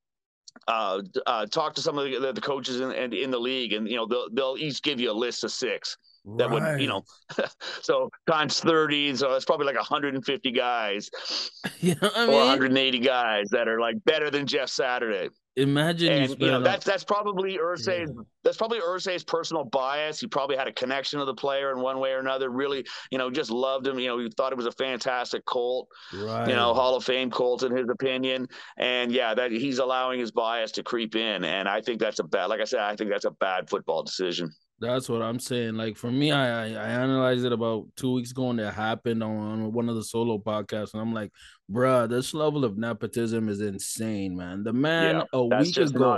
uh, 0.67 1.01
uh, 1.25 1.45
talk 1.45 1.75
to 1.75 1.81
some 1.81 1.97
of 1.97 2.05
the, 2.05 2.33
the 2.33 2.41
coaches 2.41 2.81
in, 2.81 2.91
in, 2.91 3.13
in 3.13 3.31
the 3.31 3.39
league, 3.39 3.73
and 3.73 3.87
you 3.87 3.95
know 3.95 4.05
they'll 4.05 4.27
they'll 4.31 4.55
each 4.57 4.81
give 4.81 4.99
you 4.99 5.11
a 5.11 5.13
list 5.13 5.43
of 5.43 5.51
six 5.51 5.97
that 6.37 6.49
right. 6.49 6.73
would 6.73 6.81
you 6.81 6.87
know 6.87 7.03
so 7.81 8.09
times 8.27 8.59
30 8.59 9.15
so 9.15 9.31
that's 9.31 9.45
probably 9.45 9.65
like 9.65 9.75
150 9.75 10.51
guys 10.51 11.09
you 11.79 11.95
know 12.01 12.09
I 12.15 12.25
mean? 12.25 12.35
or 12.35 12.39
180 12.39 12.99
guys 12.99 13.49
that 13.51 13.67
are 13.67 13.79
like 13.79 13.95
better 14.05 14.29
than 14.29 14.45
jeff 14.45 14.69
saturday 14.69 15.29
imagine 15.55 16.11
and, 16.13 16.29
you, 16.29 16.35
you 16.39 16.51
know 16.51 16.61
that's 16.61 16.85
that's 16.85 17.03
probably 17.03 17.57
Irsay's 17.57 18.09
yeah. 18.09 18.23
that's 18.43 18.57
probably 18.57 18.79
Irsay's 18.79 19.23
personal 19.23 19.65
bias. 19.65 20.19
He 20.19 20.27
probably 20.27 20.55
had 20.55 20.67
a 20.67 20.71
connection 20.71 21.19
to 21.19 21.25
the 21.25 21.33
player 21.33 21.71
in 21.71 21.81
one 21.81 21.99
way 21.99 22.11
or 22.11 22.19
another. 22.19 22.49
Really, 22.49 22.85
you 23.11 23.17
know, 23.17 23.29
just 23.29 23.51
loved 23.51 23.85
him. 23.85 23.99
You 23.99 24.07
know, 24.07 24.19
he 24.19 24.29
thought 24.37 24.51
it 24.51 24.57
was 24.57 24.67
a 24.67 24.71
fantastic 24.71 25.45
Colt. 25.45 25.87
Right. 26.13 26.47
You 26.47 26.55
know, 26.55 26.73
Hall 26.73 26.95
of 26.95 27.03
Fame 27.03 27.29
Colt 27.29 27.63
in 27.63 27.75
his 27.75 27.89
opinion. 27.89 28.47
And 28.77 29.11
yeah, 29.11 29.33
that 29.33 29.51
he's 29.51 29.79
allowing 29.79 30.19
his 30.19 30.31
bias 30.31 30.71
to 30.73 30.83
creep 30.83 31.15
in. 31.15 31.43
And 31.43 31.67
I 31.67 31.81
think 31.81 31.99
that's 31.99 32.19
a 32.19 32.23
bad. 32.23 32.45
Like 32.45 32.61
I 32.61 32.65
said, 32.65 32.79
I 32.79 32.95
think 32.95 33.09
that's 33.09 33.25
a 33.25 33.31
bad 33.31 33.69
football 33.69 34.03
decision. 34.03 34.51
That's 34.81 35.09
what 35.09 35.21
I'm 35.21 35.39
saying. 35.39 35.75
Like 35.75 35.97
for 35.97 36.09
me, 36.09 36.31
I, 36.31 36.63
I, 36.63 36.65
I 36.67 36.87
analyzed 36.87 37.43
it 37.43 37.51
about 37.51 37.87
two 37.97 38.13
weeks 38.13 38.31
ago, 38.31 38.49
and 38.49 38.59
it 38.59 38.73
happened 38.73 39.21
on, 39.21 39.37
on 39.37 39.73
one 39.73 39.89
of 39.89 39.95
the 39.95 40.03
solo 40.03 40.37
podcasts, 40.37 40.93
and 40.93 41.01
I'm 41.01 41.13
like, 41.13 41.31
bruh, 41.71 42.09
this 42.09 42.33
level 42.33 42.65
of 42.65 42.77
nepotism 42.77 43.49
is 43.49 43.61
insane, 43.61 44.35
man. 44.35 44.63
The 44.63 44.73
man 44.73 45.17
yeah, 45.17 45.23
a 45.33 45.43
week 45.43 45.77
ago 45.77 46.17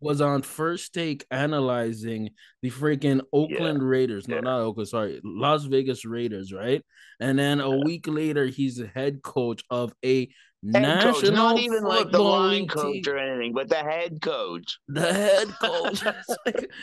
was 0.00 0.20
on 0.20 0.42
first 0.42 0.94
take 0.94 1.26
analyzing 1.30 2.30
the 2.62 2.70
freaking 2.70 3.20
Oakland 3.32 3.80
yeah. 3.82 3.88
Raiders. 3.88 4.28
No, 4.28 4.36
yeah. 4.36 4.40
not 4.42 4.60
Oakland, 4.60 4.88
sorry, 4.88 5.20
Las 5.22 5.64
Vegas 5.64 6.04
Raiders, 6.04 6.52
right? 6.52 6.82
And 7.20 7.38
then 7.38 7.60
a 7.60 7.70
week 7.70 8.06
later, 8.06 8.46
he's 8.46 8.76
the 8.76 8.86
head 8.86 9.22
coach 9.22 9.62
of 9.70 9.92
a 10.04 10.28
National 10.62 11.12
coach, 11.12 11.32
not 11.32 11.58
even 11.58 11.84
like 11.84 12.10
the 12.10 12.18
line 12.18 12.66
coach 12.66 13.04
team. 13.04 13.14
or 13.14 13.18
anything, 13.18 13.52
but 13.52 13.68
the 13.68 13.76
head 13.76 14.20
coach. 14.20 14.78
The 14.88 15.12
head 15.12 15.48
coach. 15.60 16.02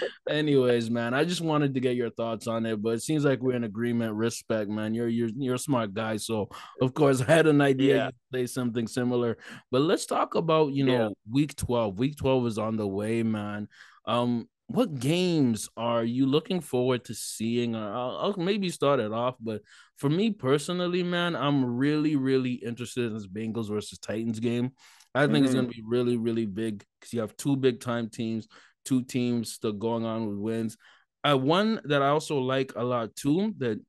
anyways, 0.30 0.90
man, 0.90 1.14
I 1.14 1.26
just 1.26 1.42
wanted 1.42 1.74
to 1.74 1.80
get 1.80 1.96
your 1.96 2.12
thoughts 2.12 2.48
on 2.48 2.66
it, 2.66 2.82
but 2.82 2.92
it 2.92 3.02
seems 3.02 3.26
like 3.26 3.42
we're 3.42 3.56
in 3.56 3.64
agreement. 3.64 4.14
Respect, 4.14 4.70
man. 4.70 4.94
You're 4.94 5.10
you're 5.10 5.30
you're 5.36 5.56
a 5.56 5.60
smart 5.60 5.94
guy, 5.94 6.18
so 6.18 6.50
of 6.82 6.94
course 6.94 7.22
I 7.22 7.26
had 7.26 7.48
an 7.48 7.62
idea 7.62 7.96
yeah. 7.96 8.10
say 8.32 8.46
something 8.46 8.88
similar. 8.88 9.38
But 9.72 9.82
let's 9.82 10.06
talk 10.06 10.36
about 10.36 10.72
you 10.74 10.86
know 10.86 10.94
yeah. 10.94 11.10
week 11.30 11.56
twelve. 11.56 11.98
Week 11.98 12.16
twelve 12.16 12.46
is 12.48 12.58
on 12.58 12.78
the 12.78 12.88
way, 12.88 13.24
man. 13.24 13.68
Um, 14.06 14.48
what 14.68 15.00
games 15.00 15.70
are 15.76 16.04
you 16.04 16.26
looking 16.26 16.62
forward 16.62 17.06
to 17.06 17.14
seeing? 17.14 17.76
I'll, 17.76 18.18
I'll, 18.20 18.36
maybe 18.38 18.70
start 18.70 19.00
it 19.00 19.12
off, 19.12 19.36
but 19.40 19.62
for 19.98 20.10
me 20.10 20.32
personally, 20.32 21.04
man, 21.04 21.36
I'm 21.36 21.64
really, 21.64 22.16
really 22.16 22.54
interested 22.54 23.06
in 23.06 23.14
this 23.14 23.28
Bengals 23.28 23.70
versus 23.70 24.00
Titans 24.00 24.40
game. 24.40 24.72
I 25.14 25.28
think 25.28 25.36
mm-hmm. 25.36 25.46
it's 25.46 25.54
going 25.54 25.68
to 25.68 25.72
be 25.72 25.84
really, 25.86 26.18
really 26.18 26.46
big 26.46 26.84
because 27.00 27.14
you 27.14 27.20
have 27.22 27.38
two 27.38 27.56
big 27.56 27.82
time 27.82 28.10
teams, 28.10 28.48
two 28.86 29.04
teams 29.04 29.54
still 29.54 29.74
going 29.74 30.06
on 30.06 30.28
with 30.28 30.38
wins. 30.38 30.78
Uh, 31.24 31.38
one 31.38 31.80
that 31.86 32.02
I 32.02 32.08
also 32.08 32.40
like 32.40 32.74
a 32.76 32.84
lot 32.84 33.16
too, 33.16 33.54
that 33.60 33.80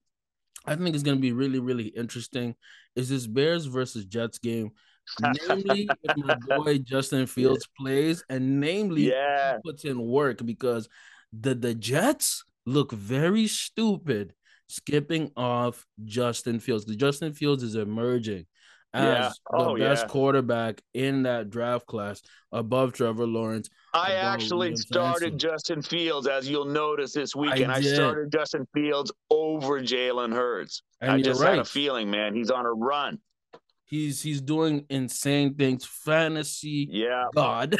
I 0.66 0.76
think 0.76 0.94
is 0.94 1.02
going 1.02 1.16
to 1.16 1.22
be 1.22 1.32
really, 1.32 1.60
really 1.60 1.88
interesting, 1.88 2.54
is 2.94 3.08
this 3.08 3.26
Bears 3.26 3.66
versus 3.66 4.04
Jets 4.04 4.38
game 4.38 4.72
namely 5.20 5.88
if 6.02 6.16
my 6.16 6.36
boy 6.56 6.78
Justin 6.78 7.26
Fields 7.26 7.68
plays, 7.78 8.24
and 8.28 8.60
namely 8.60 9.10
yeah. 9.10 9.58
puts 9.64 9.84
in 9.84 10.00
work 10.00 10.44
because 10.44 10.88
the 11.32 11.54
the 11.54 11.74
Jets 11.74 12.44
look 12.66 12.92
very 12.92 13.46
stupid 13.46 14.34
skipping 14.68 15.30
off 15.36 15.86
Justin 16.04 16.60
Fields. 16.60 16.84
The 16.84 16.96
Justin 16.96 17.32
Fields 17.32 17.62
is 17.62 17.74
emerging 17.74 18.46
as 18.94 19.04
yeah. 19.04 19.30
oh, 19.52 19.74
the 19.74 19.80
best 19.80 20.04
yeah. 20.04 20.08
quarterback 20.08 20.80
in 20.94 21.24
that 21.24 21.50
draft 21.50 21.86
class 21.86 22.22
above 22.52 22.92
Trevor 22.92 23.26
Lawrence. 23.26 23.68
I 23.92 24.12
actually 24.12 24.76
started 24.76 25.36
Justin 25.38 25.82
Fields, 25.82 26.28
as 26.28 26.48
you'll 26.48 26.64
notice 26.64 27.12
this 27.12 27.34
weekend. 27.34 27.72
I, 27.72 27.76
I 27.76 27.80
started 27.80 28.30
Justin 28.30 28.66
Fields 28.72 29.12
over 29.30 29.80
Jalen 29.80 30.32
Hurts. 30.32 30.82
And 31.00 31.12
I 31.12 31.22
just 31.22 31.40
right. 31.40 31.50
had 31.50 31.58
a 31.58 31.64
feeling, 31.64 32.10
man, 32.10 32.34
he's 32.34 32.50
on 32.50 32.66
a 32.66 32.72
run. 32.72 33.18
He's 33.94 34.20
he's 34.20 34.40
doing 34.40 34.87
insane 34.90 35.54
things. 35.54 35.85
Fantasy, 35.85 36.88
yeah, 36.90 37.26
God, 37.33 37.76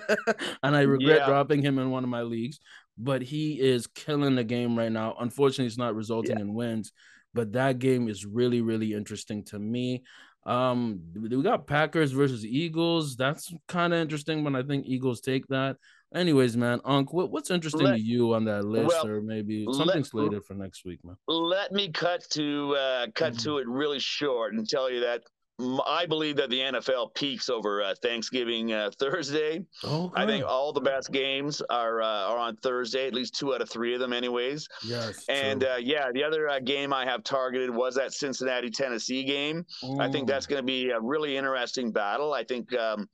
and 0.62 0.76
I 0.76 0.82
regret 0.82 1.20
yeah. 1.20 1.26
dropping 1.26 1.62
him 1.62 1.78
in 1.78 1.90
one 1.90 2.04
of 2.04 2.10
my 2.10 2.22
leagues. 2.22 2.60
But 2.98 3.22
he 3.22 3.58
is 3.58 3.86
killing 3.86 4.36
the 4.36 4.44
game 4.44 4.76
right 4.76 4.92
now. 4.92 5.16
Unfortunately, 5.18 5.66
it's 5.66 5.78
not 5.78 5.94
resulting 5.94 6.36
yeah. 6.36 6.42
in 6.42 6.54
wins. 6.54 6.92
But 7.32 7.52
that 7.52 7.78
game 7.78 8.06
is 8.08 8.26
really 8.26 8.60
really 8.60 8.92
interesting 8.92 9.44
to 9.44 9.58
me. 9.58 10.02
Um, 10.44 11.00
we 11.14 11.42
got 11.42 11.66
Packers 11.66 12.12
versus 12.12 12.44
Eagles. 12.44 13.16
That's 13.16 13.50
kind 13.66 13.94
of 13.94 14.00
interesting, 14.00 14.44
but 14.44 14.54
I 14.54 14.62
think 14.62 14.84
Eagles 14.86 15.22
take 15.22 15.46
that. 15.48 15.76
Anyways, 16.14 16.56
man, 16.56 16.80
Unc, 16.84 17.12
what, 17.12 17.32
what's 17.32 17.50
interesting 17.50 17.82
let, 17.82 17.96
to 17.96 18.00
you 18.00 18.32
on 18.32 18.44
that 18.44 18.64
list, 18.64 18.88
well, 18.88 19.08
or 19.08 19.20
maybe 19.20 19.66
something 19.72 19.96
let, 19.96 20.06
slated 20.06 20.44
for 20.44 20.54
next 20.54 20.84
week, 20.84 21.00
man? 21.04 21.16
Let 21.26 21.72
me 21.72 21.90
cut 21.90 22.22
to 22.30 22.76
uh, 22.78 23.06
cut 23.14 23.32
mm-hmm. 23.32 23.42
to 23.42 23.58
it 23.58 23.66
really 23.66 23.98
short 23.98 24.54
and 24.54 24.68
tell 24.68 24.90
you 24.90 25.00
that 25.00 25.22
I 25.58 26.04
believe 26.06 26.36
that 26.36 26.50
the 26.50 26.60
NFL 26.60 27.14
peaks 27.14 27.48
over 27.48 27.82
uh, 27.82 27.94
Thanksgiving 28.02 28.74
uh, 28.74 28.90
Thursday. 28.98 29.64
Okay. 29.82 30.12
I 30.14 30.26
think 30.26 30.44
all 30.44 30.70
the 30.70 30.82
best 30.82 31.10
games 31.12 31.62
are 31.70 32.02
uh, 32.02 32.26
are 32.26 32.36
on 32.36 32.56
Thursday, 32.56 33.06
at 33.06 33.14
least 33.14 33.34
two 33.34 33.54
out 33.54 33.62
of 33.62 33.70
three 33.70 33.94
of 33.94 34.00
them, 34.00 34.12
anyways. 34.12 34.68
Yes. 34.84 35.24
And 35.30 35.64
uh, 35.64 35.76
yeah, 35.80 36.12
the 36.12 36.22
other 36.22 36.50
uh, 36.50 36.60
game 36.60 36.92
I 36.92 37.06
have 37.06 37.24
targeted 37.24 37.70
was 37.70 37.94
that 37.94 38.12
Cincinnati 38.12 38.68
Tennessee 38.68 39.24
game. 39.24 39.64
Ooh. 39.84 39.98
I 39.98 40.10
think 40.10 40.28
that's 40.28 40.46
going 40.46 40.60
to 40.60 40.66
be 40.66 40.90
a 40.90 41.00
really 41.00 41.38
interesting 41.38 41.90
battle. 41.90 42.34
I 42.34 42.44
think 42.44 42.74
um, 42.74 43.08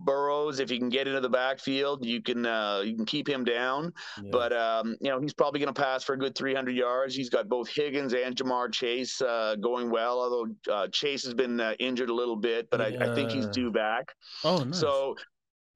Burrows, 0.00 0.58
if 0.58 0.70
he 0.70 0.80
can 0.80 0.88
get 0.88 1.06
into 1.06 1.20
the 1.20 1.30
backfield, 1.30 2.04
you 2.04 2.20
can 2.20 2.44
uh, 2.44 2.80
you 2.84 2.96
can 2.96 3.06
keep 3.06 3.28
him 3.28 3.44
down. 3.44 3.92
Yeah. 4.20 4.30
But 4.32 4.52
um, 4.52 4.96
you 5.00 5.10
know 5.10 5.20
he's 5.20 5.34
probably 5.34 5.60
going 5.60 5.72
to 5.72 5.80
pass 5.80 6.02
for 6.02 6.14
a 6.14 6.18
good 6.18 6.34
300 6.34 6.74
yards. 6.74 7.14
He's 7.14 7.30
got 7.30 7.48
both 7.48 7.68
Higgins 7.68 8.14
and 8.14 8.34
Ja'Marr 8.34 8.72
Chase 8.72 9.22
going 9.60 9.90
well, 9.90 10.18
although 10.18 10.88
Chase 10.88 11.24
has 11.24 11.34
been 11.34 11.60
injured 11.86 12.10
a 12.10 12.14
little 12.14 12.36
bit, 12.36 12.68
but 12.70 12.80
yeah. 12.80 13.04
I, 13.04 13.10
I, 13.10 13.14
think 13.14 13.30
he's 13.30 13.46
due 13.46 13.70
back. 13.70 14.12
Oh, 14.44 14.64
nice. 14.64 14.78
So, 14.78 15.16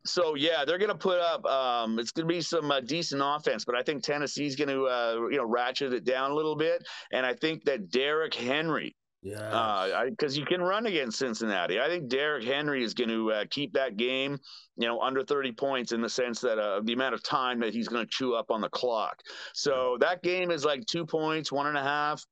so 0.05 0.35
yeah, 0.35 0.65
they're 0.65 0.79
going 0.79 0.91
to 0.91 0.97
put 0.97 1.21
up. 1.21 1.45
Um, 1.45 1.99
it's 1.99 2.13
going 2.13 2.27
to 2.27 2.35
be 2.35 2.41
some 2.41 2.71
uh, 2.71 2.81
decent 2.81 3.21
offense, 3.25 3.65
but 3.65 3.75
I 3.75 3.83
think 3.83 4.03
Tennessee's 4.03 4.57
going 4.57 4.69
to 4.69 4.87
uh, 4.87 5.29
you 5.31 5.37
know 5.37 5.47
ratchet 5.47 5.93
it 5.93 6.05
down 6.05 6.31
a 6.31 6.35
little 6.35 6.57
bit, 6.57 6.87
and 7.13 7.25
I 7.25 7.35
think 7.35 7.65
that 7.65 7.91
Derrick 7.91 8.35
Henry. 8.35 8.95
Yeah, 9.21 10.07
because 10.09 10.39
uh, 10.39 10.41
you 10.41 10.47
can 10.47 10.63
run 10.63 10.87
against 10.87 11.19
Cincinnati. 11.19 11.81
I 11.81 11.89
think 11.89 12.09
Derrick 12.09 12.45
Henry 12.45 12.85
is 12.85 12.95
going 12.95 13.11
to 13.11 13.33
uh, 13.33 13.45
keep 13.51 13.73
that 13.73 13.97
game, 13.97 14.39
you 14.77 14.87
know, 14.87 15.01
under 15.01 15.25
30 15.25 15.51
points 15.53 15.91
in 15.91 16.01
the 16.01 16.09
sense 16.09 16.41
that 16.43 16.57
uh, 16.57 16.81
the 16.85 16.93
amount 16.93 17.17
of 17.17 17.23
time 17.25 17.59
that 17.59 17.75
he's 17.75 17.89
going 17.89 18.05
to 18.05 18.11
chew 18.11 18.37
up 18.37 18.53
on 18.53 18.61
the 18.61 18.69
clock. 18.69 19.17
So 19.55 19.97
that 19.99 20.23
game 20.23 20.53
is 20.53 20.65
like 20.65 20.87
two 20.87 21.05
points, 21.05 21.51
one 21.51 21.67
and 21.67 21.77
a 21.77 21.83
half. 21.83 22.25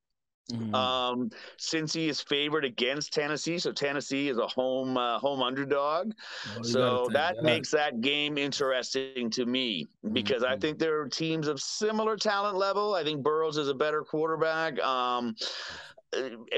Mm-hmm. 0.52 0.74
Um, 0.74 1.30
since 1.56 1.92
he 1.92 2.08
is 2.08 2.20
favored 2.20 2.64
against 2.64 3.12
Tennessee, 3.12 3.58
so 3.58 3.72
Tennessee 3.72 4.28
is 4.28 4.38
a 4.38 4.46
home 4.46 4.96
uh, 4.96 5.18
home 5.18 5.42
underdog, 5.42 6.12
so 6.62 7.08
that, 7.12 7.36
that, 7.36 7.42
makes 7.42 7.70
that 7.72 8.00
game 8.00 8.38
interesting 8.38 9.28
to 9.30 9.44
me 9.44 9.88
because 10.12 10.44
mm-hmm. 10.44 10.52
I 10.52 10.56
think 10.56 10.78
there 10.78 11.00
are 11.00 11.08
teams 11.08 11.48
of 11.48 11.60
similar 11.60 12.16
talent 12.16 12.56
level. 12.56 12.94
I 12.94 13.02
think 13.02 13.24
Burrows 13.24 13.56
is 13.56 13.68
a 13.68 13.74
better 13.74 14.02
quarterback. 14.02 14.78
Um, 14.80 15.34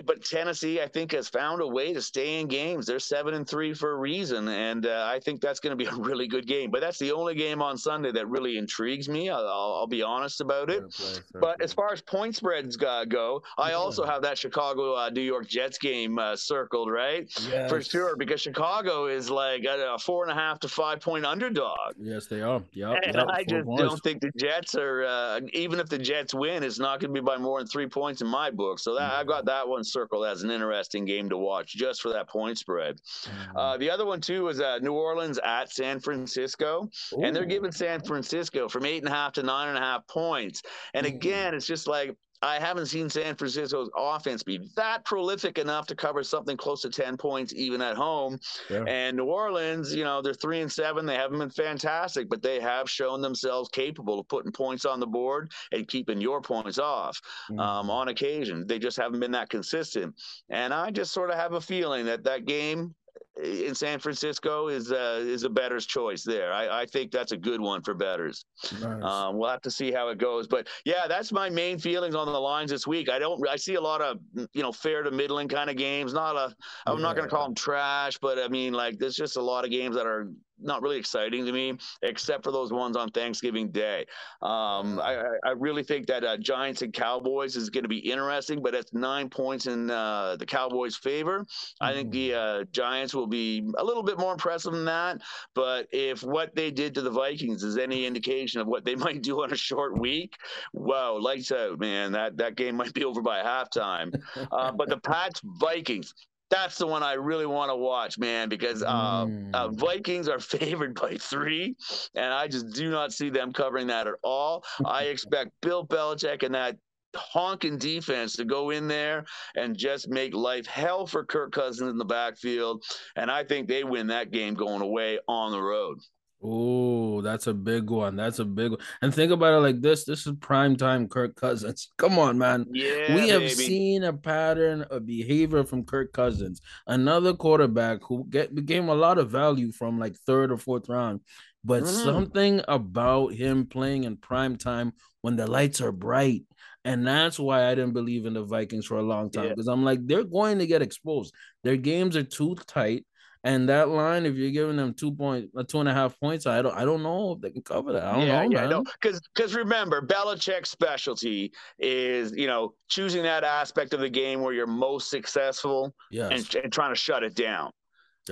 but 0.05 0.25
Tennessee, 0.25 0.81
I 0.81 0.89
think, 0.89 1.13
has 1.13 1.29
found 1.29 1.61
a 1.63 1.67
way 1.67 1.93
to 1.93 2.03
stay 2.03 2.41
in 2.41 2.49
games. 2.49 2.87
They're 2.87 2.99
seven 2.99 3.35
and 3.35 3.49
three 3.49 3.75
for 3.75 3.93
a 3.93 3.97
reason, 3.97 4.49
and 4.49 4.87
uh, 4.87 5.09
I 5.11 5.21
think 5.21 5.41
that's 5.41 5.61
going 5.61 5.77
to 5.77 5.83
be 5.83 5.85
a 5.91 5.95
really 5.95 6.27
good 6.27 6.47
game. 6.47 6.71
But 6.71 6.81
that's 6.81 6.99
the 6.99 7.13
only 7.13 7.35
game 7.35 7.63
on 7.63 7.77
Sunday 7.79 8.13
that 8.13 8.29
really 8.29 8.59
intrigues 8.59 9.09
me. 9.09 9.31
I'll, 9.31 9.47
I'll 9.47 9.87
be 9.87 10.03
honest 10.03 10.41
about 10.41 10.71
it. 10.71 10.81
Fair 10.81 10.89
play, 10.89 11.15
fair 11.33 11.41
but 11.41 11.59
play. 11.59 11.65
as 11.65 11.73
far 11.73 11.93
as 11.93 12.01
point 12.01 12.37
spreads 12.37 12.77
go, 12.77 13.43
I 13.57 13.71
yeah. 13.71 13.77
also 13.77 14.05
have 14.05 14.23
that 14.23 14.39
Chicago 14.39 14.97
uh, 14.97 15.11
New 15.11 15.23
York 15.23 15.49
Jets 15.49 15.79
game 15.79 16.19
uh, 16.19 16.37
circled, 16.37 16.91
right? 16.91 17.31
Yes. 17.51 17.71
For 17.71 17.83
sure, 17.83 18.17
because 18.17 18.41
Chicago 18.41 19.07
is 19.07 19.31
like 19.31 19.65
a 19.65 19.99
four 19.99 20.25
and 20.25 20.33
a 20.33 20.35
half 20.35 20.61
to 20.61 20.69
five 20.69 21.01
point 21.01 21.25
underdog. 21.25 21.95
Yes, 21.99 22.27
they 22.27 22.41
are. 22.41 22.63
Yeah, 22.73 22.93
and 23.05 23.15
yep, 23.15 23.27
I 23.29 23.45
just 23.45 23.67
points. 23.67 23.83
don't 23.83 24.03
think 24.03 24.21
the 24.21 24.31
Jets 24.37 24.75
are. 24.75 25.05
Uh, 25.05 25.41
even 25.53 25.81
if 25.81 25.89
the 25.89 25.99
Jets 25.99 26.35
win, 26.35 26.63
it's 26.63 26.79
not 26.79 27.01
going 27.01 27.15
to 27.15 27.21
be 27.21 27.25
by 27.25 27.37
more 27.37 27.59
than 27.59 27.67
three 27.67 27.87
points 27.87 28.21
in 28.21 28.29
my 28.29 28.51
book. 28.51 28.79
So 28.79 28.95
that 28.95 29.13
mm-hmm. 29.13 29.21
I 29.21 29.25
got 29.25 29.45
that 29.49 29.67
one 29.67 29.83
circled 29.83 30.27
as 30.27 30.43
an 30.43 30.51
interesting 30.51 31.05
game 31.05 31.29
to 31.31 31.37
watch 31.37 31.75
just 31.75 32.03
for 32.03 32.13
that 32.13 32.29
point 32.29 32.59
spread. 32.59 32.97
Mm-hmm. 32.97 33.57
Uh, 33.57 33.77
the 33.79 33.91
other 33.91 34.05
one 34.05 34.21
too 34.21 34.45
was 34.45 34.61
uh, 34.61 34.79
New 34.83 34.93
Orleans 34.93 35.39
at 35.43 35.73
San 35.73 36.01
Francisco, 36.01 36.89
Ooh. 37.15 37.23
and 37.23 37.35
they're 37.35 37.47
giving 37.47 37.73
San 37.73 38.01
Francisco 38.01 38.69
from 38.69 38.85
eight 38.85 39.03
and 39.03 39.09
a 39.09 39.15
half 39.15 39.33
to 39.35 39.43
nine 39.43 39.69
and 39.69 39.79
a 39.79 39.81
half 39.81 40.07
points. 40.07 40.63
And 40.95 41.07
mm-hmm. 41.07 41.17
again, 41.17 41.55
it's 41.55 41.67
just 41.67 41.87
like 41.87 42.15
I 42.43 42.61
haven't 42.61 42.87
seen 42.87 43.11
San 43.11 43.35
Francisco's 43.35 43.91
offense 43.97 44.43
be 44.43 44.61
that 44.77 45.05
prolific 45.05 45.59
enough 45.59 45.87
to 45.89 45.97
cover 45.97 46.23
something 46.23 46.57
close 46.57 46.83
to 46.83 46.91
10 46.91 47.17
points 47.17 47.53
even 47.55 47.83
at 47.83 47.97
home. 47.97 48.39
Yeah. 48.71 48.85
And 48.87 49.17
New 49.17 49.25
Orleans, 49.25 49.95
you 49.95 50.05
know, 50.05 50.23
they're 50.23 50.35
three 50.35 50.61
and 50.61 50.71
seven. 50.71 51.05
They 51.07 51.17
haven't 51.17 51.39
been 51.39 51.51
fantastic, 51.51 52.29
but 52.29 52.43
they 52.43 52.61
have 52.61 52.89
shown 52.89 53.21
themselves 53.21 53.69
capable 53.71 54.21
of 54.21 54.29
putting 54.29 54.53
points 54.53 54.85
on 54.85 55.01
the 55.01 55.07
board 55.07 55.51
and 55.73 55.89
keeping 55.89 56.21
your 56.21 56.41
points 56.41 56.79
off 56.79 57.21
mm-hmm. 57.51 57.59
um, 57.59 57.91
on 57.91 58.09
occasion. 58.09 58.67
They 58.67 58.79
just 58.79 58.97
haven't 58.97 59.21
been 59.21 59.33
that 59.33 59.51
consistent. 59.51 60.15
And 60.49 60.73
I 60.73 60.91
just 60.91 61.13
sort 61.13 61.31
of 61.31 61.37
have 61.37 61.55
a 61.55 61.61
feeling 61.61 62.07
that 62.07 62.25
that 62.25 62.45
game 62.47 62.95
in 63.43 63.75
San 63.75 63.99
Francisco 63.99 64.69
is 64.69 64.91
uh, 64.91 65.23
is 65.23 65.45
a 65.45 65.49
better's 65.49 65.87
choice 65.87 66.23
there. 66.23 66.53
I, 66.53 66.83
I 66.83 66.87
think 66.87 67.13
that's 67.13 67.33
a 67.33 67.37
good 67.37 67.61
one 67.61 67.83
for 67.83 67.95
bettors. 67.95 68.45
Nice. 68.81 69.03
Um, 69.03 69.37
we'll 69.37 69.51
have 69.51 69.63
to 69.63 69.71
see 69.71 69.93
how 69.93 70.09
it 70.09 70.19
goes, 70.19 70.49
but 70.49 70.67
yeah, 70.85 71.07
that's 71.09 71.33
my 71.33 71.49
main 71.49 71.79
feelings 71.79 72.15
on 72.15 72.27
the 72.27 72.39
lines 72.39 72.71
this 72.71 72.87
week. 72.87 73.09
I 73.09 73.19
don't 73.19 73.47
I 73.49 73.57
see 73.57 73.75
a 73.75 73.81
lot 73.81 74.01
of 74.01 74.19
you 74.53 74.63
know 74.63 74.73
fair 74.73 75.03
to 75.03 75.11
middling 75.11 75.49
kind 75.49 75.71
of 75.71 75.77
games. 75.77 76.13
Not 76.13 76.37
a 76.37 76.55
I'm 76.87 76.99
yeah. 76.99 77.03
not 77.03 77.17
going 77.17 77.29
to 77.29 77.35
call 77.35 77.45
them 77.45 77.55
trash, 77.55 78.19
but 78.21 78.39
I 78.39 78.49
mean 78.49 78.73
like 78.73 78.99
there's 78.99 79.17
just 79.17 79.37
a 79.37 79.43
lot 79.43 79.65
of 79.65 79.71
games 79.71 79.95
that 79.97 80.07
are 80.07 80.29
not 80.61 80.83
really 80.83 80.99
exciting 80.99 81.45
to 81.47 81.53
me, 81.53 81.77
except 82.03 82.45
for 82.45 82.53
those 82.53 82.73
ones 82.73 82.97
on 82.97 83.11
Thanksgiving 83.11 83.71
Day. 83.71 84.07
Um, 84.43 85.01
I, 85.01 85.23
I, 85.45 85.51
really 85.57 85.83
think 85.83 86.07
that 86.07 86.25
uh, 86.25 86.37
Giants 86.37 86.83
and 86.83 86.93
Cowboys 86.93 87.57
is 87.57 87.71
going 87.71 87.85
to 87.85 87.89
be 87.89 87.99
interesting, 87.99 88.63
but 88.63 88.75
it's 88.75 88.93
nine 88.93 89.29
points 89.29 89.67
in 89.67 89.91
uh, 89.91 90.37
the 90.37 90.47
Cowboys' 90.47 90.97
favor. 90.97 91.45
I 91.81 91.93
think 91.93 92.13
the 92.13 92.31
mm-hmm. 92.31 92.63
uh, 92.63 92.65
Giants 92.73 93.15
will 93.15 93.27
be 93.27 93.69
a 93.79 93.85
little 93.85 94.03
bit 94.03 94.19
more 94.19 94.33
impressive 94.33 94.73
than 94.73 94.85
that. 94.85 95.21
But 95.55 95.89
if 95.93 96.23
what 96.23 96.55
they 96.55 96.71
did 96.71 96.95
to 96.95 97.03
the 97.03 97.11
Vikings 97.11 97.63
is 97.63 97.77
any 97.77 98.07
indication 98.07 98.61
of 98.61 98.67
what 98.67 98.85
they 98.85 98.95
might 99.09 99.23
do 99.23 99.43
on 99.43 99.53
a 99.53 99.57
short 99.57 99.99
week, 99.99 100.37
wow, 100.73 101.19
lights 101.19 101.53
out, 101.53 101.79
man. 101.79 102.13
That 102.13 102.37
that 102.37 102.57
game 102.57 102.77
might 102.77 102.95
be 102.95 103.05
over 103.05 103.23
by 103.23 103.43
halftime. 103.43 104.15
Uh, 104.53 104.73
but 104.73 104.89
the 104.89 104.99
Pats 105.09 105.41
Vikings, 105.45 106.15
that's 106.51 106.79
the 106.79 106.87
one 106.87 107.03
I 107.03 107.15
really 107.15 107.47
want 107.47 107.71
to 107.71 107.77
watch, 107.77 108.19
man, 108.19 108.49
because 108.49 108.83
uh, 108.83 109.27
mm. 109.27 109.55
uh, 109.55 109.69
Vikings 109.69 110.29
are 110.29 110.41
favored 110.41 110.95
by 110.95 111.17
three, 111.17 111.77
and 112.15 112.33
I 112.33 112.49
just 112.49 112.71
do 112.71 112.91
not 112.91 113.13
see 113.13 113.31
them 113.31 113.53
covering 113.53 113.87
that 113.89 114.07
at 114.07 114.15
all. 114.23 114.65
I 114.85 115.03
expect 115.15 115.51
Bill 115.61 115.87
Belichick 115.87 116.43
and 116.43 116.55
that 116.55 116.77
honking 117.17 117.79
defense 117.79 118.37
to 118.37 118.45
go 118.45 118.71
in 118.71 118.87
there 118.87 119.25
and 119.57 119.77
just 119.77 120.09
make 120.09 120.35
life 120.35 120.67
hell 120.67 121.07
for 121.07 121.25
Kirk 121.25 121.53
Cousins 121.53 121.91
in 121.91 121.99
the 121.99 122.05
backfield, 122.05 122.85
and 123.17 123.31
I 123.31 123.45
think 123.45 123.69
they 123.69 123.85
win 123.85 124.09
that 124.09 124.31
game 124.31 124.55
going 124.55 124.83
away 124.83 125.19
on 125.29 125.53
the 125.53 125.63
road. 125.63 125.99
Oh, 126.41 127.21
that's 127.21 127.49
a 127.49 127.55
big 127.55 127.91
one. 127.91 128.15
That's 128.15 128.39
a 128.39 128.45
big 128.45 128.71
one. 128.71 128.81
And 129.03 129.13
think 129.13 129.33
about 129.33 129.55
it 129.55 129.61
like 129.61 129.81
this: 129.81 130.05
this 130.05 130.27
is 130.27 130.35
prime 130.41 130.77
time 130.77 131.09
Kirk 131.09 131.35
Cousins. 131.35 131.89
Come 131.99 132.19
on, 132.19 132.39
man. 132.39 132.67
Yeah, 132.71 133.15
we 133.15 133.29
have 133.29 133.41
baby. 133.41 133.55
seen 133.55 134.05
a 134.05 134.13
pattern 134.13 134.83
of 134.83 135.05
behavior 135.05 135.65
from 135.65 135.85
Kirk 135.85 136.13
Cousins, 136.13 136.61
another 136.87 137.35
quarterback 137.35 138.01
who 138.07 138.25
get 138.31 138.55
became 138.55 138.89
a 138.89 138.95
lot 138.95 139.19
of 139.19 139.31
value 139.31 139.73
from 139.73 139.99
like 139.99 140.17
third 140.27 140.53
or 140.53 140.57
fourth 140.57 140.89
round. 140.89 141.21
But 141.65 141.83
mm. 141.83 142.05
something 142.05 142.63
about 142.69 143.35
him 143.35 143.67
playing 143.67 144.05
in 144.05 144.17
prime 144.17 144.57
time 144.57 144.93
when 145.23 145.37
the 145.37 145.47
lights 145.47 145.81
are 145.81 145.93
bright. 145.93 146.45
And 146.85 147.07
that's 147.07 147.39
why 147.39 147.67
I 147.67 147.75
didn't 147.75 147.93
believe 147.93 148.25
in 148.25 148.35
the 148.35 148.45
Vikings 148.45 148.87
for 148.87 148.99
a 148.99 149.03
long 149.03 149.31
time 149.31 149.49
because 149.49 149.67
yeah. 149.67 149.73
I'm 149.73 149.85
like, 149.85 150.07
they're 150.07 150.25
going 150.25 150.61
to 150.61 150.67
get 150.67 150.81
exposed. 150.83 151.35
Their 151.65 151.77
games 151.77 152.17
are 152.17 152.23
too 152.23 152.57
tight. 152.67 153.05
And 153.45 153.69
that 153.69 153.89
line, 153.89 154.27
if 154.27 154.35
you're 154.35 154.51
giving 154.51 154.77
them 154.77 154.95
two 154.95 155.13
point, 155.13 155.51
uh, 155.57 155.63
two 155.63 155.79
and 155.81 155.89
a 155.89 155.95
half 155.95 156.19
points, 156.19 156.47
I 156.47 156.61
don't, 156.61 156.75
I 156.75 156.85
don't 156.85 157.03
know 157.03 157.33
if 157.33 157.41
they 157.41 157.51
can 157.51 157.63
cover 157.63 157.93
that. 157.93 158.05
I 158.05 158.13
don't 158.13 158.27
yeah, 158.27 158.43
know, 158.43 158.51
yeah, 158.51 158.61
man. 158.63 158.71
no, 158.71 158.85
because 159.01 159.21
because 159.35 159.55
remember, 159.55 160.03
Belichick's 160.03 160.71
specialty 160.71 161.53
is 161.79 162.33
you 162.33 162.49
know 162.49 162.75
choosing 162.89 163.23
that 163.23 163.45
aspect 163.45 163.95
of 163.95 164.01
the 164.01 164.11
game 164.11 164.41
where 164.41 164.53
you're 164.53 164.67
most 164.67 165.09
successful, 165.09 165.95
yes. 166.11 166.33
and, 166.33 166.65
and 166.65 166.73
trying 166.73 166.93
to 166.93 166.99
shut 166.99 167.23
it 167.23 167.35
down. 167.35 167.71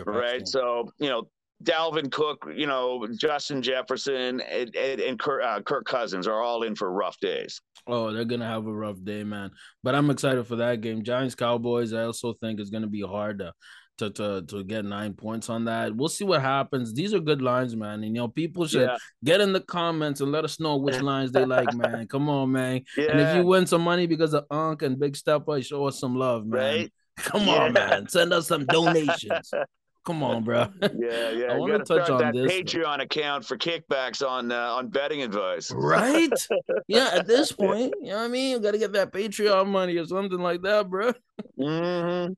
right. 0.05 0.47
So 0.47 0.91
you 0.99 1.09
know, 1.09 1.29
Dalvin 1.63 2.11
Cook, 2.11 2.49
you 2.55 2.67
know, 2.67 3.07
Justin 3.19 3.63
Jefferson, 3.63 4.41
and, 4.41 4.75
and, 4.75 5.01
and 5.01 5.19
Kirk, 5.19 5.43
uh, 5.43 5.61
Kirk, 5.63 5.87
Cousins 5.87 6.27
are 6.27 6.43
all 6.43 6.65
in 6.65 6.75
for 6.75 6.91
rough 6.91 7.19
days. 7.21 7.61
Oh, 7.87 8.13
they're 8.13 8.25
gonna 8.25 8.47
have 8.47 8.67
a 8.67 8.75
rough 8.75 9.03
day, 9.03 9.23
man. 9.23 9.53
But 9.83 9.95
I'm 9.95 10.11
excited 10.11 10.47
for 10.47 10.57
that 10.57 10.81
game. 10.81 11.05
Giants 11.05 11.37
Cowboys. 11.37 11.93
I 11.93 12.03
also 12.03 12.35
think 12.35 12.61
is 12.61 12.71
gonna 12.71 12.89
be 12.89 13.03
hard 13.03 13.39
to 13.39 13.53
to, 13.99 14.11
to 14.11 14.43
to 14.43 14.65
get 14.65 14.85
nine 14.85 15.15
points 15.15 15.49
on 15.49 15.65
that. 15.65 15.95
We'll 15.95 16.09
see 16.09 16.25
what 16.25 16.41
happens. 16.41 16.93
These 16.93 17.15
are 17.15 17.21
good 17.21 17.43
lines, 17.43 17.75
man. 17.75 18.05
And 18.05 18.05
you 18.05 18.23
know, 18.23 18.29
people 18.29 18.67
should 18.67 18.89
yeah. 18.89 18.97
get 19.25 19.41
in 19.41 19.53
the 19.53 19.61
comments 19.61 20.21
and 20.21 20.33
let 20.33 20.45
us 20.45 20.61
know 20.61 20.77
which 20.77 21.01
lines 21.03 21.33
they 21.33 21.45
like, 21.45 21.73
man. 21.75 22.07
Come 22.07 22.29
on, 22.29 22.53
man. 22.53 22.83
Yeah. 22.97 23.11
And 23.11 23.21
if 23.21 23.37
you 23.37 23.45
win 23.45 23.67
some 23.67 23.83
money 23.83 24.07
because 24.07 24.35
of 24.35 24.45
Unc 24.51 24.83
and 24.83 24.99
Big 24.99 25.15
Steppa, 25.15 25.65
show 25.65 25.87
us 25.87 25.99
some 25.99 26.15
love, 26.15 26.47
man. 26.47 26.61
Right? 26.61 26.93
Come 27.17 27.47
yeah. 27.47 27.55
on, 27.55 27.73
man. 27.73 28.09
Send 28.09 28.33
us 28.33 28.49
some 28.49 28.67
donations. 28.67 29.53
Come 30.07 30.23
on, 30.23 30.45
bro. 30.45 30.69
Yeah, 30.97 31.31
yeah. 31.31 31.47
I 31.53 31.59
want 31.59 31.73
to 31.73 31.79
touch 31.85 32.09
on 32.09 32.21
that 32.21 32.33
this. 32.33 32.51
Patreon 32.51 33.03
account 33.03 33.45
for 33.45 33.59
kickbacks 33.59 34.27
on 34.27 34.53
uh, 34.53 34.75
on 34.75 34.89
betting 34.89 35.23
advice. 35.23 35.73
Right? 35.73 36.31
yeah. 36.89 37.11
At 37.13 37.27
this 37.27 37.51
point, 37.51 37.93
you 38.01 38.11
know 38.11 38.19
what 38.19 38.25
I 38.25 38.29
mean. 38.29 38.53
You 38.53 38.61
got 38.61 38.71
to 38.71 38.79
get 38.79 38.93
that 38.93 39.13
Patreon 39.13 39.67
money 39.67 39.97
or 39.97 40.07
something 40.07 40.39
like 40.39 40.63
that, 40.63 40.89
bro. 40.89 41.13
Mm-hmm. 41.59 42.33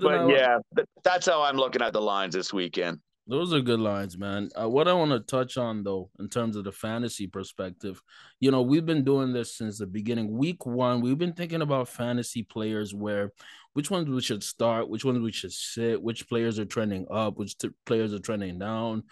But 0.00 0.28
yeah, 0.28 0.58
that's 1.02 1.26
how 1.26 1.42
I'm 1.42 1.56
looking 1.56 1.82
at 1.82 1.92
the 1.92 2.00
lines 2.00 2.34
this 2.34 2.52
weekend. 2.52 3.00
Those 3.30 3.54
are 3.54 3.60
good 3.60 3.78
lines, 3.78 4.18
man. 4.18 4.48
Uh, 4.60 4.68
what 4.68 4.88
I 4.88 4.92
want 4.92 5.12
to 5.12 5.20
touch 5.20 5.56
on, 5.56 5.84
though, 5.84 6.10
in 6.18 6.28
terms 6.28 6.56
of 6.56 6.64
the 6.64 6.72
fantasy 6.72 7.28
perspective, 7.28 8.02
you 8.40 8.50
know, 8.50 8.62
we've 8.62 8.84
been 8.84 9.04
doing 9.04 9.32
this 9.32 9.56
since 9.56 9.78
the 9.78 9.86
beginning. 9.86 10.36
Week 10.36 10.66
one, 10.66 11.00
we've 11.00 11.16
been 11.16 11.34
thinking 11.34 11.62
about 11.62 11.86
fantasy 11.86 12.42
players 12.42 12.92
where 12.92 13.30
which 13.74 13.88
ones 13.88 14.08
we 14.08 14.20
should 14.20 14.42
start, 14.42 14.88
which 14.88 15.04
ones 15.04 15.20
we 15.20 15.30
should 15.30 15.52
sit, 15.52 16.02
which 16.02 16.28
players 16.28 16.58
are 16.58 16.64
trending 16.64 17.06
up, 17.08 17.38
which 17.38 17.56
t- 17.56 17.70
players 17.86 18.12
are 18.12 18.18
trending 18.18 18.58
down. 18.58 19.04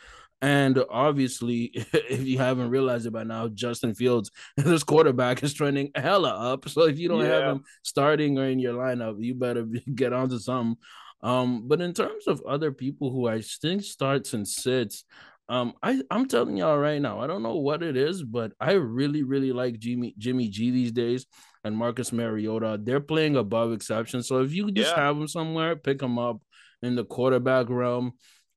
And 0.43 0.83
obviously, 0.91 1.71
if 1.93 2.25
you 2.25 2.39
haven't 2.39 2.71
realized 2.71 3.07
it 3.07 3.13
by 3.13 3.23
now, 3.23 3.47
Justin 3.47 3.95
Fields, 3.95 4.33
this 4.57 4.83
quarterback, 4.83 5.45
is 5.45 5.55
trending 5.55 5.93
hella 5.95 6.31
up. 6.31 6.69
So 6.69 6.89
if 6.89 6.99
you 6.99 7.09
don't 7.09 7.21
yeah. 7.21 7.35
have 7.35 7.57
him 7.57 7.65
starting 7.85 8.37
or 8.37 8.47
in 8.47 8.59
your 8.59 8.75
lineup, 8.75 9.23
you 9.23 9.37
better 9.37 9.65
get 9.95 10.13
onto 10.13 10.41
something. 10.41 10.77
Um, 11.21 11.67
but 11.67 11.81
in 11.81 11.93
terms 11.95 12.27
of 12.27 12.43
other 12.43 12.73
people 12.73 13.11
who 13.11 13.27
I 13.27 13.41
think 13.41 13.83
starts 13.83 14.35
and 14.35 14.47
sits, 14.47 15.05
um, 15.49 15.73
I 15.83 16.03
I'm 16.11 16.29
telling 16.29 16.57
y'all 16.57 16.79
right 16.79 17.01
now, 17.01 17.21
I 17.21 17.27
don't 17.27 17.43
know 17.43 17.57
what 17.57 17.83
it 17.83 17.97
is, 17.97 18.23
but 18.23 18.53
I 18.61 18.73
really 18.73 19.23
really 19.23 19.53
like 19.53 19.79
Jimmy 19.79 20.15
Jimmy 20.19 20.49
G 20.49 20.71
these 20.71 20.93
days 20.93 21.27
and 21.65 21.77
Marcus 21.77 22.13
Mariota. 22.13 22.79
They're 22.83 23.01
playing 23.01 23.37
above 23.37 23.73
exception. 23.73 24.23
So 24.23 24.43
if 24.43 24.53
you 24.53 24.71
just 24.71 24.95
yeah. 24.95 25.07
have 25.07 25.17
them 25.17 25.29
somewhere, 25.29 25.75
pick 25.75 25.99
them 25.99 26.19
up 26.19 26.43
in 26.83 26.97
the 26.97 27.05
quarterback 27.05 27.69
realm. 27.69 28.13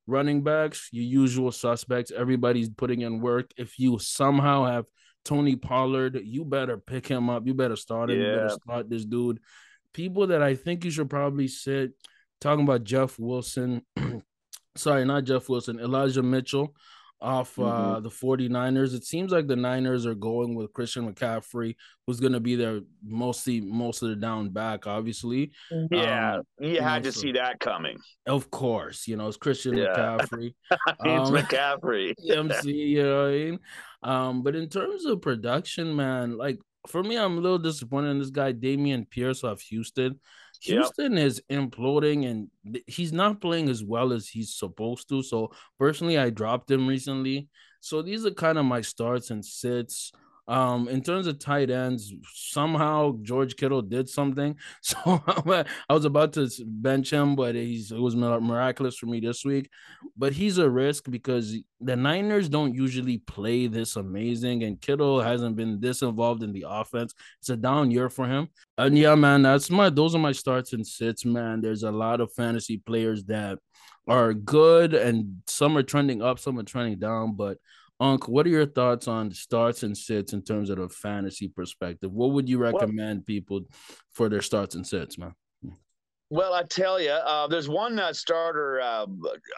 Running 0.08 0.44
backs, 0.44 0.90
your 0.92 1.06
usual 1.06 1.52
suspects. 1.52 2.12
Everybody's 2.12 2.70
putting 2.70 3.02
in 3.02 3.22
work. 3.22 3.52
If 3.56 3.80
you 3.80 3.98
somehow 4.00 4.66
have 4.66 4.86
Tony 5.24 5.56
Pollard, 5.56 6.20
you 6.24 6.44
better 6.44 6.78
pick 6.78 7.08
him 7.08 7.30
up. 7.30 7.46
You 7.46 7.54
better 7.54 7.76
start 7.76 8.10
him. 8.10 8.20
Yeah. 8.20 8.28
You 8.28 8.36
better 8.36 8.50
start 8.50 8.90
this 8.90 9.06
dude. 9.06 9.40
People 9.94 10.28
that 10.28 10.42
I 10.42 10.56
think 10.56 10.84
you 10.84 10.92
should 10.92 11.10
probably 11.10 11.48
sit. 11.48 11.92
Talking 12.42 12.66
about 12.66 12.84
Jeff 12.84 13.18
Wilson. 13.18 13.84
Sorry, 14.76 15.06
not 15.06 15.26
Jeff 15.26 15.48
Wilson. 15.48 15.80
Elijah 15.80 16.24
Mitchell 16.24 16.74
off 17.22 17.58
uh, 17.60 17.62
mm-hmm. 17.62 18.04
the 18.04 18.10
49ers. 18.10 18.96
It 18.96 19.04
seems 19.04 19.32
like 19.32 19.48
the 19.48 19.56
Niners 19.56 20.06
are 20.06 20.16
going 20.16 20.56
with 20.56 20.74
Christian 20.74 21.12
McCaffrey, 21.12 21.76
who's 22.06 22.20
going 22.20 22.34
to 22.34 22.40
be 22.40 22.56
there 22.56 22.82
mostly 23.04 23.62
most 23.62 24.02
of 24.02 24.10
the 24.10 24.16
down 24.16 24.50
back, 24.50 24.88
obviously. 24.88 25.52
Yeah, 25.92 26.38
um, 26.38 26.42
you 26.60 26.82
had 26.82 27.04
know, 27.04 27.12
to 27.12 27.12
so, 27.12 27.22
see 27.22 27.32
that 27.34 27.60
coming. 27.60 27.98
Of 28.26 28.50
course, 28.50 29.08
you 29.08 29.18
know, 29.18 29.28
it's 29.28 29.38
Christian 29.38 29.78
yeah. 29.78 29.94
McCaffrey. 29.96 30.56
it's 30.72 31.30
um, 31.30 31.36
McCaffrey. 31.36 32.14
MC, 32.30 32.72
you 32.72 33.04
know 33.04 33.24
what 33.24 33.28
I 33.28 33.32
mean? 33.32 33.60
Um, 34.04 34.42
but 34.42 34.56
in 34.56 34.68
terms 34.68 35.06
of 35.06 35.22
production, 35.22 35.96
man, 35.96 36.38
like 36.38 36.60
for 36.88 37.04
me, 37.04 37.18
I'm 37.18 37.38
a 37.38 37.42
little 37.42 37.60
disappointed 37.60 38.10
in 38.10 38.20
this 38.20 38.30
guy, 38.30 38.54
Dameon 38.54 39.10
Pierce 39.10 39.44
of 39.44 39.62
Houston. 39.62 40.20
Houston 40.62 41.14
yep. 41.14 41.26
is 41.26 41.42
imploding 41.50 42.30
and 42.30 42.48
he's 42.86 43.12
not 43.12 43.42
playing 43.42 43.68
as 43.70 43.84
well 43.84 44.14
as 44.14 44.28
he's 44.28 44.54
supposed 44.54 45.10
to. 45.10 45.24
So 45.24 45.52
personally, 45.80 46.20
I 46.20 46.30
dropped 46.30 46.70
him 46.70 46.88
recently. 46.88 47.48
So 47.80 48.02
these 48.02 48.26
are 48.26 48.32
kind 48.32 48.60
of 48.60 48.66
my 48.66 48.82
starts 48.82 49.32
and 49.32 49.44
sits. 49.44 50.12
Um, 50.48 50.90
in 50.90 51.02
terms 51.02 51.28
of 51.28 51.40
tight 51.40 51.70
ends, 51.70 52.14
somehow 52.34 53.16
George 53.22 53.56
Kittle 53.56 53.82
did 53.82 54.10
something. 54.10 54.58
So 54.82 55.24
I 55.88 55.94
was 55.94 56.06
about 56.06 56.34
to 56.34 56.50
bench 56.66 57.12
him, 57.12 57.36
but 57.36 57.56
he's 57.56 57.92
it 57.92 58.00
was 58.00 58.16
miraculous 58.16 58.98
for 58.98 59.06
me 59.06 59.20
this 59.20 59.46
week. 59.46 59.70
But 60.18 60.34
he's 60.34 60.58
a 60.58 60.70
risk 60.70 61.10
because 61.10 61.56
the 61.80 61.96
Niners 61.96 62.50
don't 62.50 62.76
usually 62.76 63.20
play 63.20 63.68
this 63.68 63.96
amazing, 63.96 64.64
and 64.64 64.82
Kittle 64.82 65.22
hasn't 65.22 65.56
been 65.56 65.80
this 65.80 66.02
involved 66.02 66.44
in 66.44 66.52
the 66.52 66.66
offense. 66.68 67.14
It's 67.40 67.50
a 67.50 67.56
down 67.56 67.92
year 67.92 68.10
for 68.10 68.28
him. 68.28 68.50
And 68.78 68.98
yeah, 68.98 69.16
man, 69.16 69.44
that's 69.44 69.70
my 69.70 69.90
those 69.90 70.16
are 70.16 70.20
my 70.20 70.32
starts 70.34 70.74
and 70.74 70.86
sits, 70.86 71.24
man. 71.24 71.62
There's 71.62 71.84
a 71.84 71.92
lot 71.92 72.20
of 72.20 72.34
fantasy 72.34 72.78
players 72.78 73.24
that 73.26 73.60
are 74.08 74.34
good, 74.34 74.94
and 74.94 75.42
some 75.48 75.78
are 75.78 75.84
trending 75.84 76.22
up, 76.22 76.40
some 76.40 76.58
are 76.60 76.64
trending 76.64 77.00
down, 77.00 77.36
but 77.36 77.58
Unc, 78.02 78.28
what 78.28 78.48
are 78.48 78.50
your 78.50 78.66
thoughts 78.66 79.08
on 79.08 79.32
starts 79.32 79.84
and 79.84 79.96
sits 79.96 80.34
in 80.34 80.42
terms 80.42 80.72
of 80.72 80.80
a 80.80 80.90
fantasy 80.90 81.48
perspective? 81.48 82.12
What 82.12 82.32
would 82.32 82.50
you 82.50 82.58
recommend 82.58 83.20
well, 83.20 83.26
people 83.28 83.62
for 84.12 84.28
their 84.28 84.42
starts 84.42 84.74
and 84.74 84.86
sits, 84.86 85.20
man? 85.20 85.36
Well, 86.32 86.54
I 86.54 86.64
tell 86.64 86.98
you, 86.98 87.12
uh, 87.12 87.48
there's 87.48 87.68
one 87.68 88.00
uh, 88.00 88.14
starter 88.14 88.80
uh, 88.80 89.06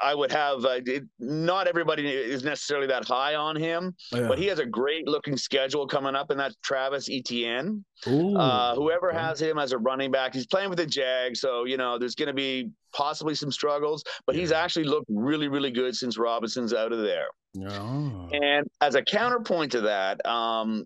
I 0.03 0.15
would 0.15 0.31
have. 0.31 0.65
Uh, 0.65 0.79
it, 0.83 1.03
not 1.19 1.67
everybody 1.67 2.07
is 2.09 2.43
necessarily 2.43 2.87
that 2.87 3.05
high 3.05 3.35
on 3.35 3.55
him, 3.55 3.95
yeah. 4.11 4.27
but 4.27 4.39
he 4.39 4.47
has 4.47 4.57
a 4.57 4.65
great 4.65 5.07
looking 5.07 5.37
schedule 5.37 5.85
coming 5.85 6.15
up, 6.15 6.31
and 6.31 6.39
that's 6.39 6.55
Travis 6.63 7.07
Etienne. 7.11 7.85
Ooh, 8.07 8.35
uh, 8.35 8.73
whoever 8.73 9.09
okay. 9.11 9.19
has 9.19 9.39
him 9.39 9.59
as 9.59 9.71
a 9.71 9.77
running 9.77 10.09
back, 10.09 10.33
he's 10.33 10.47
playing 10.47 10.69
with 10.69 10.79
the 10.79 10.87
Jag, 10.87 11.37
so 11.37 11.65
you 11.65 11.77
know 11.77 11.99
there's 11.99 12.15
going 12.15 12.27
to 12.27 12.33
be 12.33 12.71
possibly 12.91 13.35
some 13.35 13.51
struggles, 13.51 14.03
but 14.25 14.33
yeah. 14.33 14.41
he's 14.41 14.51
actually 14.51 14.85
looked 14.85 15.05
really, 15.09 15.49
really 15.49 15.71
good 15.71 15.95
since 15.95 16.17
Robinson's 16.17 16.73
out 16.73 16.91
of 16.91 17.03
there. 17.03 17.27
Oh. 17.69 18.29
And 18.31 18.65
as 18.81 18.95
a 18.95 19.03
counterpoint 19.03 19.73
to 19.73 19.81
that, 19.81 20.25
um, 20.25 20.85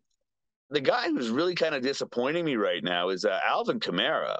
the 0.69 0.81
guy 0.81 1.07
who's 1.07 1.29
really 1.29 1.55
kind 1.55 1.73
of 1.73 1.81
disappointing 1.81 2.43
me 2.43 2.57
right 2.57 2.83
now 2.83 3.07
is 3.07 3.23
uh, 3.23 3.39
Alvin 3.47 3.79
Kamara. 3.79 4.37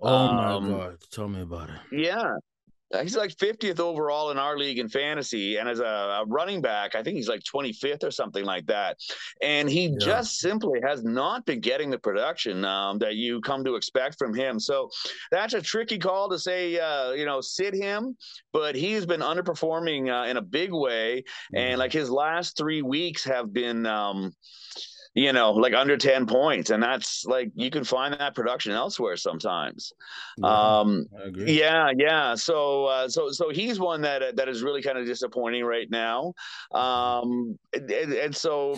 Oh 0.00 0.14
um, 0.14 0.70
my 0.70 0.76
god! 0.78 0.96
Tell 1.10 1.28
me 1.28 1.40
about 1.40 1.70
it. 1.70 1.80
Yeah, 1.90 2.34
uh, 2.92 3.02
he's 3.02 3.16
like 3.16 3.30
50th 3.30 3.80
overall 3.80 4.30
in 4.30 4.38
our 4.38 4.56
league 4.56 4.78
in 4.78 4.88
fantasy, 4.88 5.56
and 5.56 5.68
as 5.68 5.80
a, 5.80 5.84
a 5.84 6.24
running 6.26 6.62
back, 6.62 6.94
I 6.94 7.02
think 7.02 7.16
he's 7.16 7.28
like 7.28 7.42
25th 7.42 8.02
or 8.02 8.10
something 8.10 8.44
like 8.44 8.66
that. 8.66 8.96
And 9.42 9.68
he 9.68 9.88
yeah. 9.88 9.98
just 9.98 10.38
simply 10.38 10.80
has 10.82 11.04
not 11.04 11.44
been 11.44 11.60
getting 11.60 11.90
the 11.90 11.98
production 11.98 12.64
um, 12.64 12.98
that 12.98 13.16
you 13.16 13.40
come 13.42 13.62
to 13.64 13.74
expect 13.74 14.16
from 14.18 14.34
him. 14.34 14.58
So 14.58 14.88
that's 15.30 15.52
a 15.52 15.60
tricky 15.60 15.98
call 15.98 16.30
to 16.30 16.38
say, 16.38 16.78
uh, 16.78 17.12
you 17.12 17.26
know, 17.26 17.42
sit 17.42 17.74
him. 17.74 18.16
But 18.52 18.74
he's 18.74 19.04
been 19.04 19.20
underperforming 19.20 20.08
uh, 20.08 20.28
in 20.28 20.38
a 20.38 20.42
big 20.42 20.72
way, 20.72 21.24
and 21.54 21.78
like 21.78 21.92
his 21.92 22.10
last 22.10 22.56
three 22.56 22.82
weeks 22.82 23.24
have 23.24 23.52
been. 23.52 23.84
Um, 23.84 24.32
you 25.18 25.32
know, 25.32 25.50
like 25.50 25.74
under 25.74 25.96
10 25.96 26.26
points. 26.26 26.70
And 26.70 26.80
that's 26.80 27.24
like 27.26 27.50
you 27.56 27.70
can 27.70 27.82
find 27.82 28.14
that 28.14 28.36
production 28.36 28.70
elsewhere 28.70 29.16
sometimes. 29.16 29.92
Yeah, 30.38 30.46
um 30.46 31.06
yeah, 31.34 31.90
yeah. 31.96 32.36
So 32.36 32.86
uh, 32.86 33.08
so 33.08 33.30
so 33.32 33.50
he's 33.50 33.80
one 33.80 34.00
that 34.02 34.36
that 34.36 34.48
is 34.48 34.62
really 34.62 34.80
kind 34.80 34.96
of 34.96 35.06
disappointing 35.06 35.64
right 35.64 35.90
now. 35.90 36.34
Um 36.72 37.58
and, 37.74 38.12
and 38.12 38.36
so 38.36 38.76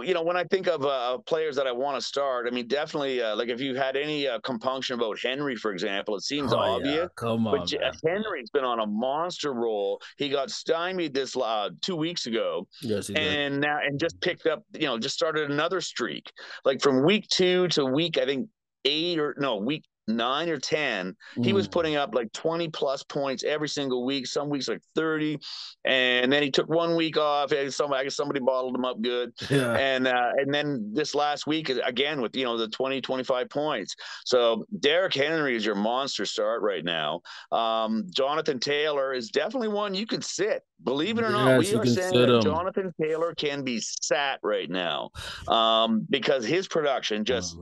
you 0.00 0.14
know, 0.14 0.22
when 0.22 0.36
I 0.36 0.44
think 0.44 0.66
of 0.66 0.86
uh, 0.86 1.18
players 1.18 1.56
that 1.56 1.66
I 1.66 1.72
want 1.72 2.00
to 2.00 2.00
start, 2.00 2.46
I 2.46 2.50
mean 2.50 2.68
definitely 2.68 3.22
uh, 3.22 3.36
like 3.36 3.50
if 3.50 3.60
you 3.60 3.74
had 3.74 3.94
any 3.94 4.26
uh, 4.26 4.40
compunction 4.40 4.94
about 4.94 5.18
Henry 5.20 5.56
for 5.56 5.72
example, 5.72 6.16
it 6.16 6.22
seems 6.22 6.54
oh, 6.54 6.58
obvious. 6.58 6.94
Yeah. 6.94 7.06
Come 7.16 7.46
on. 7.46 7.58
But 7.58 7.72
man. 7.78 7.92
Henry's 8.06 8.48
been 8.48 8.64
on 8.64 8.80
a 8.80 8.86
monster 8.86 9.52
roll. 9.52 10.00
He 10.16 10.30
got 10.30 10.50
stymied 10.50 11.12
this 11.12 11.36
uh, 11.36 11.68
2 11.82 11.96
weeks 11.96 12.26
ago. 12.26 12.66
Yes, 12.80 13.10
and 13.10 13.54
did. 13.54 13.60
now 13.60 13.78
and 13.84 14.00
just 14.00 14.18
picked 14.22 14.46
up, 14.46 14.64
you 14.72 14.86
know, 14.86 14.98
just 14.98 15.14
started 15.14 15.50
another 15.50 15.81
streak. 15.82 16.32
Like 16.64 16.80
from 16.80 17.04
week 17.04 17.28
two 17.28 17.68
to 17.68 17.84
week, 17.84 18.18
I 18.18 18.24
think 18.24 18.48
eight 18.84 19.18
or 19.18 19.34
no, 19.38 19.56
week 19.56 19.84
nine 20.08 20.48
or 20.48 20.58
10, 20.58 21.16
mm. 21.36 21.44
he 21.44 21.52
was 21.52 21.68
mm. 21.68 21.72
putting 21.72 21.96
up 21.96 22.14
like 22.14 22.32
20 22.32 22.68
plus 22.68 23.02
points 23.02 23.44
every 23.44 23.68
single 23.68 24.04
week, 24.04 24.26
some 24.26 24.48
weeks 24.48 24.68
like 24.68 24.82
30. 24.94 25.38
And 25.84 26.32
then 26.32 26.42
he 26.42 26.50
took 26.50 26.68
one 26.68 26.96
week 26.96 27.16
off. 27.16 27.52
Some, 27.70 27.92
I 27.92 28.04
guess 28.04 28.16
somebody 28.16 28.40
bottled 28.40 28.74
him 28.74 28.84
up 28.84 29.00
good. 29.00 29.32
Yeah. 29.50 29.76
And, 29.76 30.06
uh, 30.06 30.30
and 30.36 30.52
then 30.52 30.90
this 30.92 31.14
last 31.14 31.46
week, 31.46 31.68
again, 31.68 32.20
with, 32.20 32.34
you 32.36 32.44
know, 32.44 32.56
the 32.56 32.68
20, 32.68 33.00
25 33.00 33.48
points. 33.48 33.96
So 34.24 34.64
Derrick 34.80 35.14
Henry 35.14 35.56
is 35.56 35.64
your 35.64 35.74
monster 35.74 36.26
start 36.26 36.62
right 36.62 36.84
now. 36.84 37.20
Um, 37.50 38.06
Jonathan 38.10 38.58
Taylor 38.58 39.12
is 39.12 39.28
definitely 39.28 39.68
one 39.68 39.94
you 39.94 40.06
could 40.06 40.24
sit. 40.24 40.62
Believe 40.84 41.18
it 41.18 41.24
or 41.24 41.30
not, 41.30 41.60
we 41.60 41.74
are 41.74 41.86
saying 41.86 42.12
that. 42.12 42.42
Jonathan 42.42 42.92
Taylor 43.00 43.34
can 43.34 43.62
be 43.62 43.80
sat 43.80 44.40
right 44.42 44.68
now 44.68 45.10
um, 45.46 46.06
because 46.10 46.44
his 46.44 46.66
production 46.66 47.24
just 47.24 47.56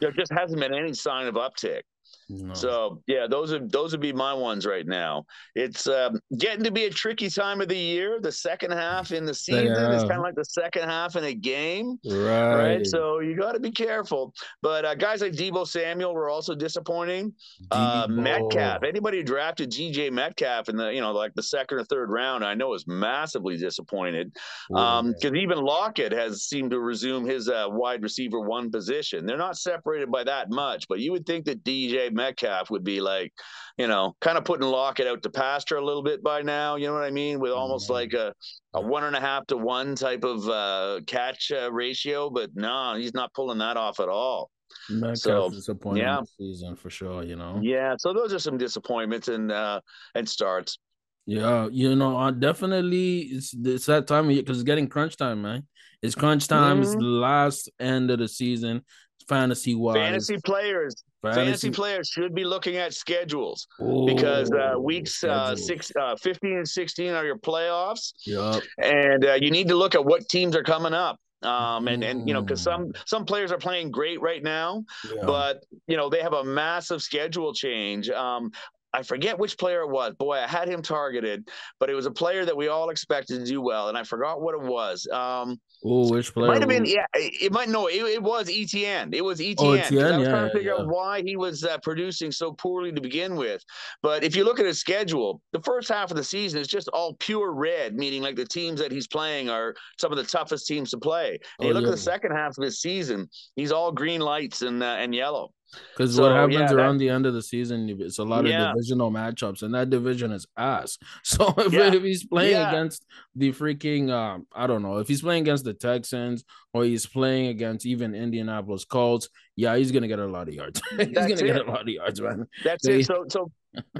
there 0.00 0.12
just 0.12 0.32
hasn't 0.32 0.60
been 0.60 0.74
any 0.74 0.94
sign 0.94 1.26
of 1.26 1.34
uptick. 1.34 1.82
No. 2.30 2.52
So 2.52 3.02
yeah, 3.06 3.26
those 3.26 3.52
are 3.52 3.66
those 3.66 3.92
would 3.92 4.02
be 4.02 4.12
my 4.12 4.34
ones 4.34 4.66
right 4.66 4.86
now. 4.86 5.24
It's 5.54 5.86
um, 5.86 6.20
getting 6.36 6.62
to 6.64 6.70
be 6.70 6.84
a 6.84 6.90
tricky 6.90 7.30
time 7.30 7.62
of 7.62 7.68
the 7.68 7.76
year. 7.76 8.20
The 8.20 8.32
second 8.32 8.72
half 8.72 9.12
in 9.12 9.24
the 9.24 9.32
season 9.32 9.66
yeah. 9.66 9.96
is 9.96 10.02
kind 10.02 10.14
of 10.14 10.22
like 10.22 10.34
the 10.34 10.44
second 10.44 10.82
half 10.82 11.16
in 11.16 11.24
a 11.24 11.34
game, 11.34 11.98
right? 12.04 12.54
right? 12.54 12.86
So 12.86 13.20
you 13.20 13.34
got 13.34 13.52
to 13.52 13.60
be 13.60 13.70
careful. 13.70 14.34
But 14.60 14.84
uh, 14.84 14.94
guys 14.94 15.22
like 15.22 15.32
Deebo 15.32 15.66
Samuel 15.66 16.12
were 16.12 16.28
also 16.28 16.54
disappointing. 16.54 17.32
Uh, 17.70 18.06
Metcalf, 18.10 18.82
anybody 18.82 19.18
who 19.18 19.24
drafted 19.24 19.70
G.J. 19.70 20.10
Metcalf 20.10 20.68
in 20.68 20.76
the 20.76 20.88
you 20.92 21.00
know 21.00 21.12
like 21.12 21.34
the 21.34 21.42
second 21.42 21.78
or 21.78 21.84
third 21.84 22.10
round, 22.10 22.44
I 22.44 22.54
know 22.54 22.74
is 22.74 22.86
massively 22.86 23.56
disappointed. 23.56 24.32
Because 24.68 25.24
um, 25.24 25.36
even 25.36 25.58
Lockett 25.58 26.12
has 26.12 26.42
seemed 26.42 26.72
to 26.72 26.80
resume 26.80 27.24
his 27.24 27.48
uh, 27.48 27.66
wide 27.68 28.02
receiver 28.02 28.40
one 28.40 28.70
position. 28.70 29.24
They're 29.24 29.38
not 29.38 29.56
separated 29.56 30.10
by 30.10 30.24
that 30.24 30.50
much, 30.50 30.86
but 30.88 31.00
you 31.00 31.12
would 31.12 31.24
think 31.24 31.46
that 31.46 31.64
DJ 31.64 32.17
Metcalf 32.18 32.70
would 32.70 32.84
be 32.84 33.00
like, 33.00 33.32
you 33.78 33.86
know, 33.86 34.14
kind 34.20 34.36
of 34.36 34.44
putting 34.44 34.66
Lockett 34.66 35.06
out 35.06 35.22
to 35.22 35.30
pasture 35.30 35.76
a 35.76 35.84
little 35.84 36.02
bit 36.02 36.22
by 36.22 36.42
now. 36.42 36.76
You 36.76 36.88
know 36.88 36.94
what 36.94 37.04
I 37.04 37.10
mean? 37.10 37.40
With 37.40 37.52
almost 37.52 37.86
mm-hmm. 37.86 37.94
like 37.94 38.12
a, 38.12 38.34
a 38.74 38.80
one 38.80 39.04
and 39.04 39.16
a 39.16 39.20
half 39.20 39.46
to 39.46 39.56
one 39.56 39.94
type 39.94 40.24
of 40.24 40.46
uh, 40.48 41.00
catch 41.06 41.50
uh, 41.50 41.72
ratio. 41.72 42.28
But 42.28 42.50
no, 42.54 42.94
he's 42.96 43.14
not 43.14 43.32
pulling 43.32 43.58
that 43.58 43.76
off 43.76 44.00
at 44.00 44.08
all. 44.08 44.50
Metcalf 44.90 45.18
so, 45.18 45.50
disappointing 45.50 46.02
yeah. 46.02 46.20
season 46.36 46.76
for 46.76 46.90
sure, 46.90 47.22
you 47.22 47.36
know. 47.36 47.58
Yeah, 47.62 47.94
so 47.98 48.12
those 48.12 48.34
are 48.34 48.38
some 48.38 48.58
disappointments 48.58 49.28
and 49.28 49.50
uh 49.50 49.80
and 50.14 50.28
starts. 50.28 50.78
Yeah, 51.26 51.68
you 51.70 51.94
know, 51.94 52.18
uh, 52.18 52.30
definitely 52.30 53.20
it's 53.20 53.54
it's 53.54 53.86
that 53.86 54.06
time 54.06 54.26
of 54.26 54.30
year 54.32 54.42
because 54.42 54.58
it's 54.58 54.64
getting 54.64 54.88
crunch 54.88 55.16
time, 55.16 55.42
man. 55.42 55.66
It's 56.02 56.14
crunch 56.14 56.48
time. 56.48 56.76
Mm-hmm. 56.76 56.82
It's 56.82 56.94
the 56.94 57.02
last 57.02 57.70
end 57.80 58.10
of 58.10 58.18
the 58.18 58.28
season 58.28 58.82
fantasy 59.28 59.74
wise. 59.74 59.96
Fantasy 59.96 60.38
players, 60.44 61.04
fantasy. 61.22 61.70
players 61.70 62.08
should 62.08 62.34
be 62.34 62.44
looking 62.44 62.76
at 62.76 62.94
schedules 62.94 63.66
Ooh, 63.80 64.06
because 64.06 64.50
uh, 64.52 64.78
weeks 64.78 65.24
uh, 65.24 65.56
six, 65.56 65.90
uh, 66.00 66.16
15 66.16 66.58
and 66.58 66.68
16 66.68 67.12
are 67.12 67.24
your 67.24 67.38
playoffs. 67.38 68.12
Yep. 68.26 68.62
And 68.82 69.24
uh, 69.24 69.34
you 69.34 69.50
need 69.50 69.68
to 69.68 69.74
look 69.74 69.94
at 69.94 70.04
what 70.04 70.28
teams 70.28 70.54
are 70.56 70.62
coming 70.62 70.94
up. 70.94 71.18
Um, 71.42 71.86
and, 71.86 72.02
and, 72.02 72.26
you 72.26 72.34
know, 72.34 72.42
cause 72.42 72.60
some, 72.60 72.88
mm. 72.88 72.96
some 73.06 73.24
players 73.24 73.52
are 73.52 73.58
playing 73.58 73.92
great 73.92 74.20
right 74.20 74.42
now, 74.42 74.84
yeah. 75.04 75.24
but 75.24 75.64
you 75.86 75.96
know, 75.96 76.08
they 76.08 76.20
have 76.20 76.32
a 76.32 76.42
massive 76.42 77.00
schedule 77.00 77.54
change. 77.54 78.10
Um, 78.10 78.50
I 78.92 79.02
forget 79.02 79.38
which 79.38 79.58
player 79.58 79.82
it 79.82 79.90
was. 79.90 80.14
Boy, 80.14 80.36
I 80.36 80.46
had 80.46 80.68
him 80.68 80.82
targeted, 80.82 81.48
but 81.78 81.90
it 81.90 81.94
was 81.94 82.06
a 82.06 82.10
player 82.10 82.44
that 82.44 82.56
we 82.56 82.68
all 82.68 82.90
expected 82.90 83.40
to 83.40 83.44
do 83.44 83.60
well, 83.60 83.88
and 83.88 83.98
I 83.98 84.04
forgot 84.04 84.40
what 84.40 84.54
it 84.54 84.62
was. 84.62 85.06
Um, 85.12 85.58
Oh, 85.84 86.10
which 86.10 86.34
player? 86.34 86.48
Might 86.48 86.60
have 86.60 86.68
been, 86.68 86.84
yeah. 86.84 87.06
It 87.14 87.52
might 87.52 87.68
no. 87.68 87.86
It, 87.86 88.02
it 88.02 88.22
was 88.22 88.48
ETN. 88.48 89.14
It 89.14 89.22
was 89.22 89.38
ETN. 89.38 89.56
Oh, 89.58 89.72
Etienne 89.74 90.04
I 90.04 90.18
was 90.18 90.26
yeah, 90.26 90.32
trying 90.32 90.48
to 90.48 90.52
figure 90.52 90.74
yeah. 90.76 90.82
out 90.82 90.88
why 90.88 91.22
he 91.22 91.36
was 91.36 91.62
uh, 91.62 91.78
producing 91.78 92.32
so 92.32 92.52
poorly 92.52 92.90
to 92.90 93.00
begin 93.00 93.36
with. 93.36 93.62
But 94.02 94.24
if 94.24 94.34
you 94.34 94.44
look 94.44 94.58
at 94.58 94.66
his 94.66 94.80
schedule, 94.80 95.40
the 95.52 95.60
first 95.60 95.88
half 95.88 96.10
of 96.10 96.16
the 96.16 96.24
season 96.24 96.60
is 96.60 96.66
just 96.66 96.88
all 96.88 97.14
pure 97.14 97.52
red, 97.52 97.94
meaning 97.94 98.22
like 98.22 98.34
the 98.34 98.44
teams 98.44 98.80
that 98.80 98.90
he's 98.90 99.06
playing 99.06 99.50
are 99.50 99.74
some 100.00 100.10
of 100.10 100.18
the 100.18 100.24
toughest 100.24 100.66
teams 100.66 100.90
to 100.90 100.98
play. 100.98 101.38
And 101.60 101.66
oh, 101.66 101.66
you 101.68 101.74
look 101.74 101.82
yeah. 101.82 101.90
at 101.90 101.92
the 101.92 101.98
second 101.98 102.32
half 102.32 102.58
of 102.58 102.64
his 102.64 102.80
season, 102.80 103.28
he's 103.54 103.70
all 103.70 103.92
green 103.92 104.20
lights 104.20 104.62
and 104.62 104.82
uh, 104.82 104.96
and 104.98 105.14
yellow. 105.14 105.52
Because 105.92 106.14
so, 106.14 106.22
what 106.22 106.32
happens 106.32 106.70
yeah, 106.70 106.72
around 106.72 106.96
that, 106.96 107.04
the 107.04 107.10
end 107.10 107.26
of 107.26 107.34
the 107.34 107.42
season, 107.42 107.88
it's 108.00 108.18
a 108.18 108.24
lot 108.24 108.46
of 108.46 108.52
divisional 108.52 109.10
matchups, 109.10 109.62
and 109.62 109.74
that 109.74 109.90
division 109.90 110.32
is 110.32 110.46
ass. 110.56 110.98
So 111.24 111.52
if, 111.58 111.72
yeah. 111.72 111.92
if 111.92 112.02
he's 112.02 112.24
playing 112.24 112.56
against 112.56 113.04
the 113.34 113.52
freaking, 113.52 114.10
um, 114.10 114.46
I 114.54 114.66
don't 114.66 114.82
know, 114.82 114.98
if 114.98 115.08
he's 115.08 115.22
playing 115.22 115.42
against 115.42 115.64
the 115.64 115.74
Texans 115.74 116.44
or 116.72 116.84
he's 116.84 117.06
playing 117.06 117.48
against 117.48 117.86
even 117.86 118.14
Indianapolis 118.14 118.84
Colts, 118.84 119.28
yeah, 119.56 119.76
he's 119.76 119.92
gonna 119.92 120.08
get 120.08 120.18
a 120.18 120.26
lot 120.26 120.48
of 120.48 120.54
yards. 120.54 120.80
he's 120.96 121.08
gonna 121.08 121.34
it. 121.34 121.38
get 121.38 121.66
a 121.66 121.70
lot 121.70 121.82
of 121.82 121.88
yards, 121.88 122.20
man. 122.20 122.46
That's 122.64 122.86
so 122.86 122.92
it. 122.92 123.04
So 123.04 123.24
so 123.28 123.50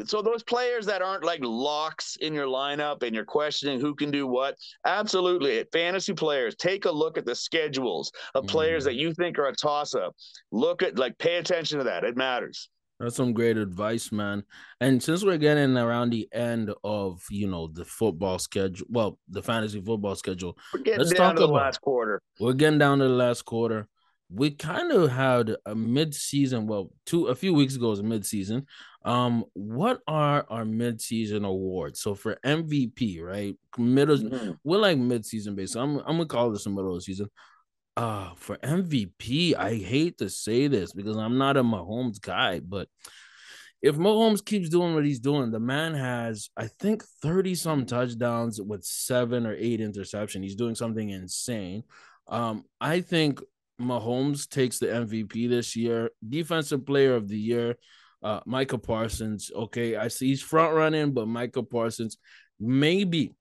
so 0.04 0.22
those 0.22 0.42
players 0.42 0.87
that 0.87 1.02
aren't 1.02 1.24
like 1.24 1.40
locks 1.42 2.16
in 2.16 2.33
your 2.35 2.46
lineup 2.46 3.02
and 3.02 3.14
you're 3.14 3.24
questioning 3.24 3.81
who 3.81 3.94
can 3.94 4.11
do 4.11 4.26
what, 4.26 4.57
absolutely. 4.87 5.64
Fantasy 5.72 6.14
players, 6.14 6.54
take 6.57 6.85
a 6.85 6.90
look 6.90 7.18
at 7.18 7.26
the 7.26 7.35
schedules 7.35 8.11
of 8.35 8.46
players 8.46 8.85
mm. 8.85 8.87
that 8.87 8.94
you 8.94 9.12
think 9.14 9.38
are 9.38 9.46
a 9.46 9.54
toss 9.54 9.94
up. 9.94 10.14
Look 10.50 10.83
at 10.83 10.98
like 10.98 11.18
pay 11.18 11.37
attention 11.37 11.78
to 11.78 11.85
that. 11.85 12.04
It 12.04 12.16
matters. 12.16 12.68
That's 13.00 13.14
some 13.14 13.33
great 13.33 13.57
advice, 13.57 14.11
man. 14.11 14.42
And 14.81 15.00
since 15.00 15.22
we're 15.22 15.38
getting 15.38 15.76
around 15.76 16.11
the 16.11 16.28
end 16.33 16.72
of 16.83 17.22
you 17.31 17.46
know 17.46 17.68
the 17.68 17.85
football 17.85 18.40
schedule, 18.40 18.87
well, 18.90 19.18
the 19.28 19.42
fantasy 19.42 19.81
football 19.81 20.16
schedule, 20.16 20.59
we're 20.74 20.81
getting 20.81 20.98
let's 21.00 21.12
down 21.12 21.28
talk 21.28 21.37
to 21.37 21.46
the 21.46 21.52
last 21.52 21.81
quarter. 21.81 22.20
We're 22.40 22.54
getting 22.54 22.78
down 22.78 22.98
to 22.98 23.04
the 23.04 23.14
last 23.14 23.44
quarter. 23.44 23.87
We 24.31 24.51
kind 24.51 24.93
of 24.93 25.11
had 25.11 25.57
a 25.64 25.75
mid-season, 25.75 26.67
well, 26.67 26.91
two 27.07 27.27
a 27.27 27.35
few 27.35 27.55
weeks 27.55 27.77
ago 27.77 27.91
was 27.91 28.01
a 28.01 28.03
mid-season. 28.03 28.67
Um, 29.05 29.44
what 29.55 30.00
are 30.07 30.44
our 30.50 30.65
mid-season 30.65 31.44
awards? 31.44 32.00
So 32.00 32.15
for 32.15 32.38
MVP, 32.44 33.23
right? 33.23 33.57
Middle, 33.79 34.19
mm-hmm. 34.19 34.52
we're 34.65 34.79
like 34.79 34.98
mid-season 34.98 35.55
based. 35.55 35.73
So 35.75 35.81
I'm 35.81 35.98
I'm 35.98 36.17
gonna 36.17 36.27
call 36.27 36.50
this 36.50 36.67
a 36.67 36.71
middle 36.71 36.90
of 36.90 36.98
the 36.98 37.02
season. 37.02 37.31
Uh, 37.96 38.31
for 38.37 38.57
MVP, 38.59 39.55
I 39.57 39.75
hate 39.75 40.19
to 40.19 40.31
say 40.31 40.69
this 40.69 40.92
because 40.92 41.17
I'm 41.17 41.37
not 41.38 41.57
a 41.57 41.65
Mahomes 41.65 42.21
guy, 42.21 42.61
but 42.61 42.88
if 43.81 43.96
Mahomes 43.96 44.44
keeps 44.44 44.69
doing 44.69 44.94
what 44.94 45.05
he's 45.05 45.21
doing, 45.21 45.50
the 45.50 45.61
man 45.61 45.94
has, 45.94 46.50
I 46.57 46.67
think, 46.67 47.05
30 47.23 47.55
some 47.55 47.87
touchdowns 47.87 48.61
with 48.61 48.85
seven 48.85 49.46
or 49.46 49.55
eight 49.55 49.81
interception. 49.81 50.42
He's 50.42 50.57
doing 50.57 50.75
something 50.75 51.09
insane. 51.09 51.85
Um, 52.27 52.65
I 52.81 53.00
think 53.00 53.40
Mahomes 53.81 54.48
takes 54.48 54.79
the 54.79 54.87
MVP 54.87 55.48
this 55.48 55.76
year. 55.76 56.10
Defensive 56.26 56.85
player 56.85 57.14
of 57.14 57.29
the 57.29 57.38
year, 57.38 57.76
uh, 58.22 58.40
Micah 58.46 58.79
Parsons. 58.79 59.50
Okay, 59.54 59.96
I 59.96 60.08
see 60.08 60.29
he's 60.29 60.42
front 60.42 60.74
running, 60.74 61.12
but 61.12 61.29
Micah 61.29 61.62
Parsons, 61.62 62.18
maybe 62.58 63.35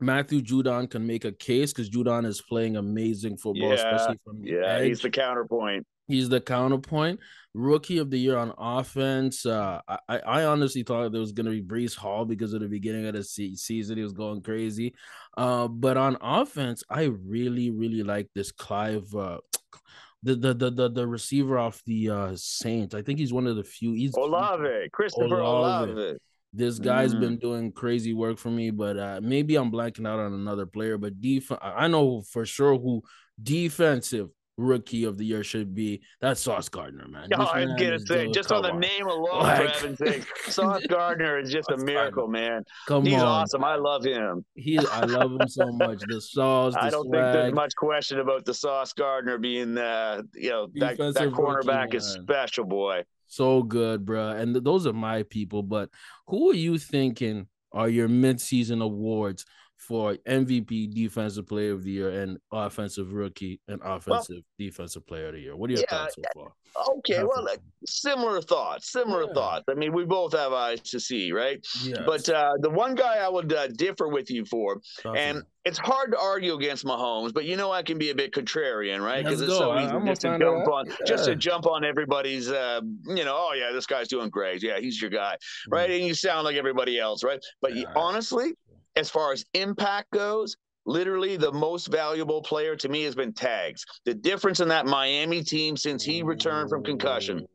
Matthew 0.00 0.40
Judon 0.40 0.88
can 0.88 1.06
make 1.06 1.24
a 1.24 1.32
case 1.32 1.72
because 1.72 1.90
Judon 1.90 2.24
is 2.24 2.40
playing 2.40 2.76
amazing 2.76 3.36
football, 3.36 3.70
yeah, 3.70 3.74
especially 3.74 4.18
from 4.24 4.44
yeah, 4.44 4.64
edge. 4.64 4.88
he's 4.88 5.02
the 5.02 5.10
counterpoint. 5.10 5.86
He's 6.08 6.28
the 6.30 6.40
counterpoint. 6.40 7.20
Rookie 7.54 7.98
of 7.98 8.10
the 8.10 8.18
year 8.18 8.36
on 8.36 8.52
offense. 8.56 9.44
Uh, 9.44 9.80
I, 10.08 10.18
I 10.18 10.44
honestly 10.44 10.82
thought 10.82 11.12
there 11.12 11.20
was 11.20 11.32
going 11.32 11.46
to 11.46 11.52
be 11.52 11.62
Breece 11.62 11.94
Hall 11.94 12.24
because 12.24 12.54
of 12.54 12.60
the 12.60 12.68
beginning 12.68 13.06
of 13.06 13.14
the 13.14 13.22
season. 13.22 13.96
He 13.96 14.02
was 14.02 14.12
going 14.12 14.42
crazy. 14.42 14.94
Uh, 15.36 15.68
but 15.68 15.96
on 15.96 16.16
offense, 16.20 16.82
I 16.88 17.04
really, 17.04 17.70
really 17.70 18.02
like 18.02 18.28
this 18.34 18.52
Clive. 18.52 19.14
Uh, 19.14 19.38
the, 20.22 20.34
the 20.34 20.52
the 20.52 20.70
the 20.70 20.90
the 20.90 21.06
receiver 21.06 21.58
off 21.58 21.80
the 21.84 22.10
uh 22.10 22.32
Saints. 22.34 22.92
I 22.92 23.02
think 23.02 23.20
he's 23.20 23.32
one 23.32 23.46
of 23.46 23.54
the 23.54 23.62
few. 23.62 23.92
He's 23.92 24.14
Olave, 24.14 24.88
Christopher 24.92 25.38
Olave. 25.38 25.92
Olave. 25.92 26.18
This 26.52 26.78
guy's 26.78 27.14
mm. 27.14 27.20
been 27.20 27.38
doing 27.38 27.72
crazy 27.72 28.14
work 28.14 28.38
for 28.38 28.50
me, 28.50 28.70
but 28.70 28.98
uh, 28.98 29.20
maybe 29.22 29.56
I'm 29.56 29.70
blanking 29.70 30.08
out 30.08 30.18
on 30.18 30.32
another 30.32 30.66
player. 30.66 30.96
But 30.96 31.20
defense, 31.20 31.60
I 31.62 31.86
know 31.88 32.22
for 32.22 32.46
sure 32.46 32.78
who 32.78 33.02
defensive 33.40 34.30
rookie 34.58 35.04
of 35.04 35.16
the 35.16 35.24
year 35.24 35.42
should 35.42 35.74
be. 35.74 36.02
That's 36.20 36.40
Sauce 36.40 36.68
Gardner, 36.68 37.08
man. 37.08 37.28
Oh, 37.34 37.46
I 37.46 37.64
get 37.78 37.94
it. 37.94 38.06
Say, 38.06 38.28
just 38.30 38.52
on 38.52 38.62
the 38.62 38.72
on. 38.72 38.80
name 38.80 39.06
alone, 39.06 39.40
like, 39.42 39.56
for 39.56 39.68
heaven's 39.68 39.98
sake, 39.98 40.26
Sauce 40.48 40.84
Gardner 40.86 41.38
is 41.38 41.50
just 41.50 41.70
Sauce 41.70 41.80
a 41.80 41.84
miracle, 41.84 42.24
Gardner. 42.26 42.50
man. 42.50 42.64
Come 42.86 43.04
He's 43.06 43.14
on. 43.14 43.20
awesome. 43.22 43.64
I 43.64 43.76
love 43.76 44.04
him. 44.04 44.44
He, 44.54 44.78
I 44.78 45.04
love 45.06 45.32
him 45.32 45.48
so 45.48 45.66
much. 45.72 46.02
The 46.06 46.20
sauce. 46.20 46.74
The 46.78 46.82
I 46.82 46.90
don't 46.90 47.06
swag. 47.06 47.22
think 47.22 47.32
there's 47.32 47.54
much 47.54 47.74
question 47.76 48.18
about 48.20 48.44
the 48.44 48.52
Sauce 48.52 48.92
Gardner 48.92 49.38
being, 49.38 49.78
uh, 49.78 50.22
you 50.34 50.50
know, 50.50 50.68
that, 50.74 50.98
that 50.98 51.30
cornerback 51.30 51.94
is 51.94 52.04
special, 52.04 52.64
boy. 52.64 53.04
So 53.28 53.62
good, 53.62 54.04
bro. 54.04 54.30
And 54.30 54.54
th- 54.54 54.64
those 54.64 54.86
are 54.86 54.92
my 54.92 55.22
people. 55.22 55.62
But 55.62 55.90
who 56.26 56.50
are 56.50 56.54
you 56.54 56.78
thinking 56.78 57.46
are 57.72 57.88
your 57.88 58.08
midseason 58.08 58.82
awards 58.82 59.44
for 59.88 60.14
MVP, 60.28 60.94
Defensive 60.94 61.46
Player 61.46 61.72
of 61.72 61.82
the 61.82 61.90
Year, 61.90 62.10
and 62.10 62.36
Offensive 62.52 63.14
Rookie 63.14 63.58
and 63.68 63.80
Offensive 63.82 64.36
well, 64.36 64.42
Defensive 64.58 65.06
Player 65.06 65.28
of 65.28 65.32
the 65.32 65.40
Year? 65.40 65.56
What 65.56 65.70
are 65.70 65.72
your 65.72 65.80
yeah, 65.80 65.88
thoughts 65.88 66.14
so 66.14 66.22
far? 66.34 66.52
Okay, 66.98 67.24
well, 67.24 67.42
like, 67.42 67.60
similar 67.86 68.42
thoughts. 68.42 68.92
Similar 68.92 69.24
yeah. 69.28 69.32
thoughts. 69.32 69.64
I 69.70 69.74
mean, 69.74 69.94
we 69.94 70.04
both 70.04 70.34
have 70.34 70.52
eyes 70.52 70.82
to 70.82 71.00
see, 71.00 71.32
right? 71.32 71.66
Yes. 71.82 72.02
But 72.04 72.28
uh, 72.28 72.52
the 72.60 72.68
one 72.68 72.94
guy 72.96 73.16
I 73.16 73.30
would 73.30 73.50
uh, 73.50 73.68
differ 73.68 74.08
with 74.08 74.30
you 74.30 74.44
for, 74.44 74.78
and 75.06 75.42
it's 75.64 75.78
hard 75.78 76.12
to 76.12 76.18
argue 76.18 76.52
against 76.52 76.84
Mahomes, 76.84 77.32
but 77.32 77.46
you 77.46 77.56
know 77.56 77.72
I 77.72 77.82
can 77.82 77.96
be 77.96 78.10
a 78.10 78.14
bit 78.14 78.32
contrarian, 78.32 79.02
right? 79.02 79.24
Because 79.24 79.40
it's 79.40 79.56
so 79.56 79.78
easy 79.78 80.06
just 80.06 80.20
to 80.20 80.38
jump 80.38 80.68
on, 80.68 80.86
yeah. 80.86 80.96
just 81.06 81.24
to 81.24 81.34
jump 81.34 81.66
on 81.66 81.84
everybody's, 81.84 82.50
uh, 82.50 82.82
you 83.06 83.24
know, 83.24 83.36
oh 83.38 83.54
yeah, 83.54 83.72
this 83.72 83.86
guy's 83.86 84.08
doing 84.08 84.28
great, 84.28 84.62
yeah, 84.62 84.78
he's 84.78 85.00
your 85.00 85.10
guy, 85.10 85.36
right? 85.70 85.90
And 85.90 86.04
you 86.04 86.12
sound 86.12 86.44
like 86.44 86.56
everybody 86.56 86.98
else, 86.98 87.24
right? 87.24 87.40
But 87.62 87.74
yeah. 87.74 87.84
honestly, 87.96 88.52
as 88.96 89.10
far 89.10 89.32
as 89.32 89.44
impact 89.54 90.10
goes, 90.12 90.56
literally 90.86 91.36
the 91.36 91.52
most 91.52 91.86
valuable 91.88 92.42
player 92.42 92.74
to 92.76 92.88
me 92.88 93.02
has 93.02 93.14
been 93.14 93.32
Tags. 93.32 93.84
The 94.04 94.14
difference 94.14 94.60
in 94.60 94.68
that 94.68 94.86
Miami 94.86 95.42
team 95.44 95.76
since 95.76 96.02
he 96.02 96.22
returned 96.22 96.70
from 96.70 96.82
concussion 96.82 97.46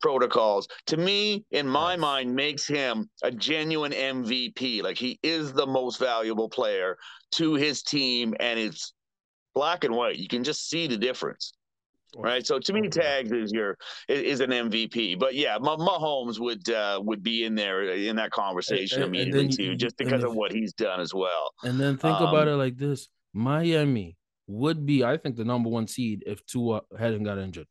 protocols 0.00 0.66
to 0.86 0.96
me 0.96 1.44
in 1.52 1.68
my 1.68 1.94
mind 1.96 2.34
makes 2.34 2.66
him 2.66 3.08
a 3.22 3.30
genuine 3.30 3.92
MVP 3.92 4.82
like 4.82 4.98
he 4.98 5.20
is 5.22 5.52
the 5.52 5.66
most 5.66 6.00
valuable 6.00 6.48
player 6.48 6.96
to 7.30 7.54
his 7.54 7.82
team 7.84 8.34
and 8.40 8.58
it's 8.58 8.92
black 9.54 9.84
and 9.84 9.94
white. 9.94 10.16
You 10.16 10.26
can 10.26 10.42
just 10.42 10.68
see 10.68 10.88
the 10.88 10.96
difference 10.96 11.52
right? 12.16 12.46
So 12.46 12.58
to 12.58 12.72
me, 12.72 12.88
Tags 12.88 13.32
is 13.32 13.52
your 13.52 13.76
is 14.08 14.40
an 14.40 14.50
MVP. 14.50 15.18
But 15.18 15.34
yeah, 15.34 15.58
Mahomes 15.58 16.38
would 16.38 16.68
uh, 16.70 17.00
would 17.04 17.22
be 17.22 17.44
in 17.44 17.54
there 17.54 17.90
in 17.92 18.16
that 18.16 18.30
conversation 18.30 19.02
and, 19.02 19.14
immediately 19.14 19.44
and 19.46 19.56
too, 19.56 19.76
just 19.76 19.96
because 19.96 20.24
of 20.24 20.34
what 20.34 20.52
he's 20.52 20.72
done 20.72 21.00
as 21.00 21.14
well. 21.14 21.52
And 21.62 21.78
then 21.78 21.96
think 21.96 22.20
um, 22.20 22.28
about 22.28 22.48
it 22.48 22.56
like 22.56 22.76
this: 22.76 23.08
Miami 23.32 24.16
would 24.46 24.84
be, 24.84 25.04
I 25.04 25.16
think, 25.16 25.36
the 25.36 25.44
number 25.44 25.68
one 25.68 25.86
seed 25.86 26.24
if 26.26 26.44
Tua 26.46 26.82
hadn't 26.98 27.24
got 27.24 27.38
injured. 27.38 27.66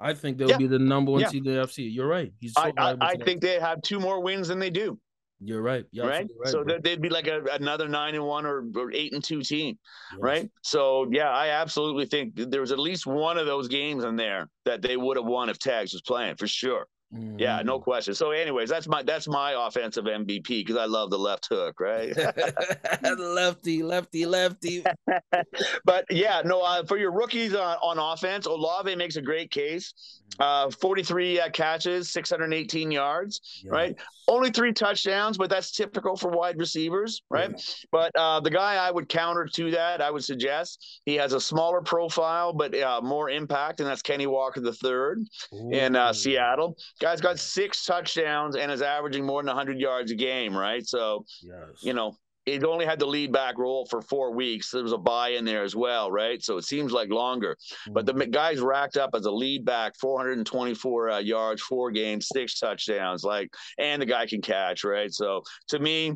I 0.00 0.14
think 0.14 0.38
they'll 0.38 0.50
yeah. 0.50 0.58
be 0.58 0.66
the 0.68 0.78
number 0.78 1.10
one 1.10 1.22
yeah. 1.22 1.28
seed 1.28 1.46
in 1.46 1.54
the 1.54 1.60
FC. 1.60 1.92
You're 1.92 2.06
right. 2.06 2.32
He's 2.38 2.54
so 2.54 2.62
I, 2.62 2.72
I, 2.76 2.96
I 3.00 3.14
think 3.16 3.40
they 3.40 3.58
have 3.58 3.82
two 3.82 3.98
more 3.98 4.22
wins 4.22 4.48
than 4.48 4.58
they 4.58 4.70
do. 4.70 4.98
You're 5.40 5.62
right. 5.62 5.84
You're 5.92 6.06
right. 6.06 6.28
right. 6.38 6.48
So 6.50 6.64
bro. 6.64 6.78
they'd 6.82 7.00
be 7.00 7.08
like 7.08 7.28
a, 7.28 7.42
another 7.52 7.88
nine 7.88 8.14
and 8.14 8.24
one 8.24 8.44
or, 8.44 8.64
or 8.74 8.92
eight 8.92 9.12
and 9.12 9.22
two 9.22 9.42
team. 9.42 9.78
Yes. 10.12 10.20
Right. 10.20 10.50
So 10.62 11.08
yeah, 11.12 11.30
I 11.30 11.48
absolutely 11.48 12.06
think 12.06 12.32
there 12.34 12.60
was 12.60 12.72
at 12.72 12.78
least 12.78 13.06
one 13.06 13.38
of 13.38 13.46
those 13.46 13.68
games 13.68 14.04
in 14.04 14.16
there 14.16 14.48
that 14.64 14.82
they 14.82 14.96
would 14.96 15.16
have 15.16 15.26
won 15.26 15.48
if 15.48 15.58
Tags 15.58 15.92
was 15.92 16.02
playing 16.02 16.36
for 16.36 16.48
sure. 16.48 16.86
Mm-hmm. 17.14 17.38
Yeah, 17.38 17.62
no 17.62 17.80
question. 17.80 18.14
So, 18.14 18.32
anyways, 18.32 18.68
that's 18.68 18.86
my 18.86 19.02
that's 19.02 19.26
my 19.26 19.66
offensive 19.66 20.04
MVP 20.04 20.46
because 20.48 20.76
I 20.76 20.84
love 20.84 21.08
the 21.08 21.18
left 21.18 21.48
hook, 21.50 21.80
right? 21.80 22.14
lefty, 23.18 23.82
lefty, 23.82 24.26
lefty. 24.26 24.84
but 25.86 26.04
yeah, 26.10 26.42
no. 26.44 26.60
Uh, 26.60 26.84
for 26.84 26.98
your 26.98 27.12
rookies 27.12 27.54
on, 27.54 27.78
on 27.82 27.98
offense, 27.98 28.44
Olave 28.44 28.94
makes 28.94 29.16
a 29.16 29.22
great 29.22 29.50
case. 29.50 29.94
Uh, 30.38 30.70
43 30.70 31.40
uh, 31.40 31.50
catches, 31.50 32.12
618 32.12 32.90
yards, 32.90 33.40
yes. 33.64 33.72
right? 33.72 33.96
Only 34.28 34.50
three 34.50 34.72
touchdowns, 34.72 35.38
but 35.38 35.50
that's 35.50 35.72
typical 35.72 36.16
for 36.16 36.30
wide 36.30 36.58
receivers, 36.58 37.22
right? 37.30 37.50
Yeah. 37.50 37.74
But 37.90 38.12
uh, 38.14 38.40
the 38.40 38.50
guy 38.50 38.76
I 38.76 38.90
would 38.90 39.08
counter 39.08 39.46
to 39.46 39.70
that, 39.72 40.00
I 40.00 40.10
would 40.10 40.22
suggest 40.22 41.00
he 41.06 41.14
has 41.14 41.32
a 41.32 41.40
smaller 41.40 41.80
profile, 41.80 42.52
but 42.52 42.78
uh, 42.78 43.00
more 43.02 43.30
impact, 43.30 43.80
and 43.80 43.88
that's 43.88 44.02
Kenny 44.02 44.26
Walker 44.26 44.60
the 44.60 44.74
third 44.74 45.24
in 45.72 45.96
uh, 45.96 46.12
Seattle. 46.12 46.76
Guy's 47.00 47.20
got 47.20 47.38
six 47.38 47.84
touchdowns 47.84 48.56
and 48.56 48.70
is 48.72 48.82
averaging 48.82 49.24
more 49.24 49.40
than 49.40 49.48
100 49.48 49.78
yards 49.78 50.10
a 50.10 50.14
game, 50.14 50.56
right? 50.56 50.86
So, 50.86 51.24
yes. 51.42 51.82
you 51.82 51.92
know, 51.92 52.16
he's 52.44 52.64
only 52.64 52.86
had 52.86 52.98
the 52.98 53.06
lead 53.06 53.32
back 53.32 53.58
role 53.58 53.86
for 53.86 54.02
four 54.02 54.32
weeks. 54.32 54.70
There 54.70 54.82
was 54.82 54.92
a 54.92 54.98
bye 54.98 55.30
in 55.30 55.44
there 55.44 55.62
as 55.62 55.76
well, 55.76 56.10
right? 56.10 56.42
So 56.42 56.56
it 56.56 56.64
seems 56.64 56.92
like 56.92 57.10
longer. 57.10 57.54
Mm-hmm. 57.54 57.92
But 57.92 58.06
the 58.06 58.14
mm-hmm. 58.14 58.30
guy's 58.30 58.60
racked 58.60 58.96
up 58.96 59.10
as 59.14 59.26
a 59.26 59.30
lead 59.30 59.64
back, 59.64 59.94
424 60.00 61.10
uh, 61.10 61.18
yards, 61.18 61.62
four 61.62 61.90
games, 61.90 62.28
six 62.32 62.58
touchdowns, 62.58 63.24
like, 63.24 63.50
and 63.78 64.00
the 64.00 64.06
guy 64.06 64.26
can 64.26 64.40
catch, 64.40 64.84
right? 64.84 65.12
So 65.12 65.42
to 65.68 65.78
me, 65.78 66.14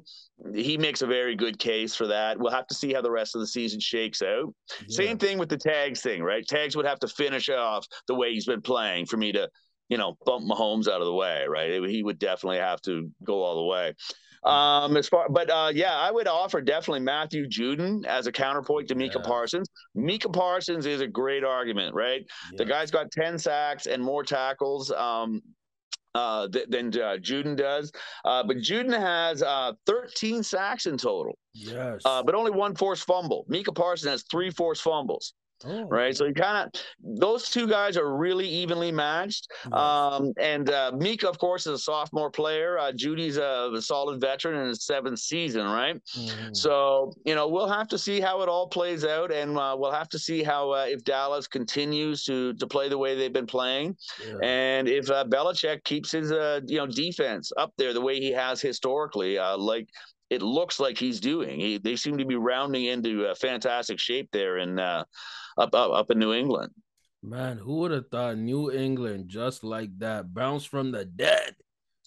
he 0.55 0.77
makes 0.77 1.03
a 1.03 1.07
very 1.07 1.37
good 1.37 1.59
case 1.59 1.95
for 1.95 2.07
that. 2.09 2.39
We'll 2.39 2.51
have 2.51 2.67
to 2.69 2.75
see 2.75 2.93
how 2.93 3.03
the 3.03 3.11
rest 3.11 3.35
of 3.35 3.41
the 3.41 3.47
season 3.47 3.81
shakes 3.81 4.23
out. 4.23 4.53
Yeah. 4.81 4.87
Same 4.89 5.19
thing 5.19 5.39
with 5.39 5.49
the 5.49 5.57
tags 5.57 6.01
thing, 6.01 6.23
right? 6.23 6.47
Tags 6.47 6.77
would 6.77 6.87
have 6.87 6.99
to 7.01 7.09
finish 7.09 7.49
off 7.49 7.87
the 8.09 8.15
way 8.15 8.33
he's 8.33 8.47
been 8.47 8.63
playing 8.63 9.07
for 9.07 9.17
me 9.17 9.33
to, 9.33 9.49
you 9.93 9.99
know, 9.99 10.17
bump 10.25 10.49
Mahomes 10.49 10.89
out 10.89 11.03
of 11.03 11.07
the 11.07 11.13
way, 11.13 11.45
right? 11.47 11.87
He 11.87 12.03
would 12.03 12.19
definitely 12.19 12.57
have 12.57 12.81
to 12.83 13.11
go 13.25 13.43
all 13.43 13.57
the 13.57 13.65
way. 13.65 13.93
Um, 14.43 14.97
as 14.97 15.07
far, 15.07 15.29
but 15.29 15.51
uh, 15.51 15.71
yeah, 15.75 15.95
I 15.95 16.11
would 16.11 16.27
offer 16.27 16.63
definitely 16.63 17.01
Matthew 17.01 17.47
Judon 17.47 18.07
as 18.07 18.27
a 18.27 18.33
counterpoint 18.33 18.89
to 18.89 18.95
Micah 18.95 19.19
yeah. 19.19 19.29
Parsons. 19.29 19.69
Micah 19.95 20.31
Parsons 20.31 20.87
is 20.87 21.03
a 21.03 21.07
great 21.07 21.45
argument, 21.45 21.95
right? 21.95 22.23
Yeah. 22.53 22.57
The 22.57 22.65
guy's 22.65 22.91
got 22.91 23.11
ten 23.11 23.39
sacks 23.39 23.85
and 23.85 24.03
more 24.03 24.25
tackles. 24.25 24.91
Um, 24.91 25.43
uh, 26.15 26.49
th- 26.49 26.69
than 26.69 26.89
uh, 26.89 27.19
Judon 27.21 27.55
does. 27.55 27.93
Uh, 28.25 28.43
but 28.43 28.59
Judon 28.59 28.99
has 28.99 29.43
uh, 29.43 29.73
13 29.87 30.43
sacks 30.43 30.85
in 30.85 30.99
total. 30.99 31.39
Yes. 31.55 32.03
Uh, 32.05 32.23
but 32.23 32.35
only 32.35 32.51
one 32.51 32.75
forced 32.75 33.07
fumble. 33.07 33.47
Micah 33.49 33.73
Parsons 33.73 34.11
has 34.11 34.25
three 34.31 34.51
forced 34.51 34.83
fumbles. 34.83 35.33
Oh. 35.67 35.85
Right. 35.85 36.17
So 36.17 36.27
you 36.27 36.35
kind 36.35 36.67
of 36.67 36.83
those 37.03 37.51
two 37.51 37.69
guys 37.69 37.97
are 37.97 38.17
really 38.17 38.49
evenly 38.49 38.93
matched. 38.93 39.49
Yes. 39.65 39.73
Um, 39.73 40.33
and 40.39 40.71
uh, 40.71 40.93
Micah, 40.99 41.29
of 41.29 41.39
course, 41.39 41.67
is 41.67 41.75
a 41.75 41.79
sophomore 41.79 42.31
player. 42.31 42.79
Uh, 42.79 42.93
Judy's 42.93 43.37
a, 43.37 43.71
a, 43.75 43.83
solid 43.83 44.21
veteran 44.21 44.61
in 44.61 44.69
his 44.69 44.85
seventh 44.85 45.19
season, 45.19 45.67
right? 45.67 46.01
Mm-hmm. 46.17 46.55
So 46.55 47.13
you 47.25 47.35
know 47.35 47.49
we'll 47.49 47.69
have 47.69 47.89
to 47.89 47.99
see 47.99 48.21
how 48.21 48.43
it 48.43 48.49
all 48.49 48.69
plays 48.69 49.05
out, 49.05 49.33
and 49.33 49.57
uh, 49.57 49.77
we'll 49.79 49.93
have 49.93 50.09
to 50.11 50.19
see 50.19 50.43
how 50.43 50.73
uh, 50.73 50.87
if 50.89 51.05
Dallas 51.05 51.47
continues 51.47 52.25
to 52.25 52.55
to 52.55 52.67
play 52.67 52.89
the 52.89 52.99
way 52.99 53.15
they've 53.15 53.33
been 53.33 53.47
playing, 53.47 53.97
yeah. 54.27 54.37
and 54.43 54.89
if 54.89 55.11
uh, 55.11 55.25
Belichick 55.25 55.85
keeps 55.85 56.13
his 56.13 56.33
uh, 56.33 56.61
you 56.67 56.79
know 56.79 56.87
defense 56.87 57.53
up 57.57 57.73
there 57.79 57.93
the 57.93 58.01
way 58.01 58.19
he 58.19 58.33
has 58.33 58.61
historically, 58.61 59.39
like 59.39 59.89
it 60.33 60.41
looks 60.41 60.81
like 60.81 60.97
he's 60.97 61.21
doing. 61.21 61.61
He, 61.61 61.77
they 61.77 61.95
seem 61.95 62.17
to 62.17 62.25
be 62.25 62.37
rounding 62.37 62.87
into 62.87 63.27
a 63.27 63.35
fantastic 63.35 63.99
shape 63.99 64.31
there 64.33 64.57
uh, 64.81 65.05
up, 65.59 65.75
up 65.75 65.93
up 65.93 66.11
in 66.11 66.19
New 66.19 66.33
England. 66.33 66.73
Man, 67.23 67.57
who 67.57 67.77
would 67.77 67.93
have 67.93 68.09
thought 68.11 68.39
New 68.39 68.73
England 68.73 69.29
just 69.29 69.63
like 69.63 69.97
that 69.99 70.35
bounced 70.35 70.69
from 70.69 70.91
the 70.91 71.05
dead? 71.05 71.55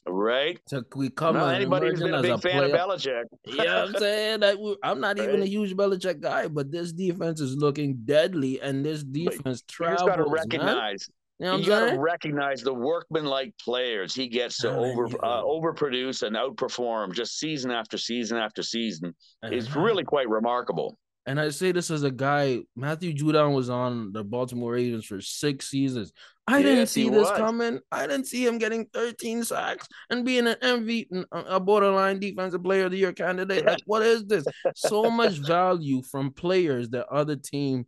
Right. 0.08 0.60
To 0.68 0.86
we 0.96 1.10
come 1.10 1.36
no, 1.36 1.48
anybody 1.48 1.88
who's 1.88 2.00
been 2.00 2.14
a 2.14 2.22
big 2.22 2.32
a 2.32 2.38
fan 2.38 2.70
player. 2.70 2.76
of 2.76 2.90
Belichick. 2.90 3.24
yeah, 3.46 3.84
I'm 3.84 3.94
saying 3.96 4.42
that 4.42 4.58
I'm 4.84 5.00
not 5.00 5.18
right. 5.18 5.28
even 5.28 5.42
a 5.42 5.46
huge 5.46 5.76
Belichick 5.76 6.20
guy, 6.20 6.48
but 6.48 6.72
this 6.72 6.92
defense 6.92 7.42
is 7.42 7.56
looking 7.56 8.02
deadly, 8.06 8.62
and 8.62 8.86
this 8.86 9.04
defense 9.04 9.62
but 9.62 9.68
travels. 9.68 10.02
You 10.02 10.08
just 10.08 10.18
got 10.18 10.24
to 10.24 10.30
recognize. 10.30 11.10
Man 11.10 11.16
you, 11.40 11.46
know 11.46 11.58
you 11.58 11.66
got 11.66 11.92
to 11.92 12.00
recognize 12.00 12.62
the 12.62 12.74
workman-like 12.74 13.54
players 13.60 14.16
he 14.16 14.30
gets 14.30 14.60
to 14.60 14.70
oh, 14.70 14.86
over 14.86 15.06
uh, 15.22 15.42
overproduce 15.42 16.24
and 16.24 16.36
outperform 16.36 17.14
just 17.14 17.38
season 17.40 17.72
after 17.72 17.98
season 17.98 18.38
after 18.38 18.64
season. 18.64 19.14
It's 19.44 19.76
really 19.76 20.04
quite 20.04 20.30
remarkable. 20.30 20.98
And 21.28 21.40
I 21.40 21.50
say 21.50 21.72
this 21.72 21.90
as 21.90 22.04
a 22.04 22.12
guy, 22.12 22.60
Matthew 22.76 23.14
Judon 23.14 23.56
was 23.56 23.70
on 23.70 24.14
the 24.14 24.24
Baltimore 24.24 24.74
Ravens 24.74 25.06
for 25.06 25.22
six 25.22 25.70
seasons. 25.70 26.14
I 26.48 26.60
yes, 26.60 26.64
didn't 26.64 26.88
see 26.90 27.10
this 27.10 27.30
was. 27.30 27.38
coming. 27.38 27.80
I 27.92 28.06
didn't 28.06 28.28
see 28.28 28.46
him 28.46 28.60
getting 28.60 28.86
13 28.94 29.44
sacks 29.44 29.88
and 30.12 30.24
being 30.24 30.46
an 30.46 30.58
MVP, 30.62 31.26
a 31.32 31.60
borderline 31.60 32.20
defensive 32.20 32.64
player 32.64 32.86
of 32.86 32.92
the 32.92 32.98
year 32.98 33.14
candidate. 33.14 33.66
Like, 33.66 33.80
what 33.88 34.04
is 34.04 34.26
this? 34.26 34.46
So 34.76 35.10
much 35.10 35.40
value 35.40 36.04
from 36.04 36.32
players 36.32 36.90
that 36.90 37.08
other 37.08 37.36
team, 37.36 37.88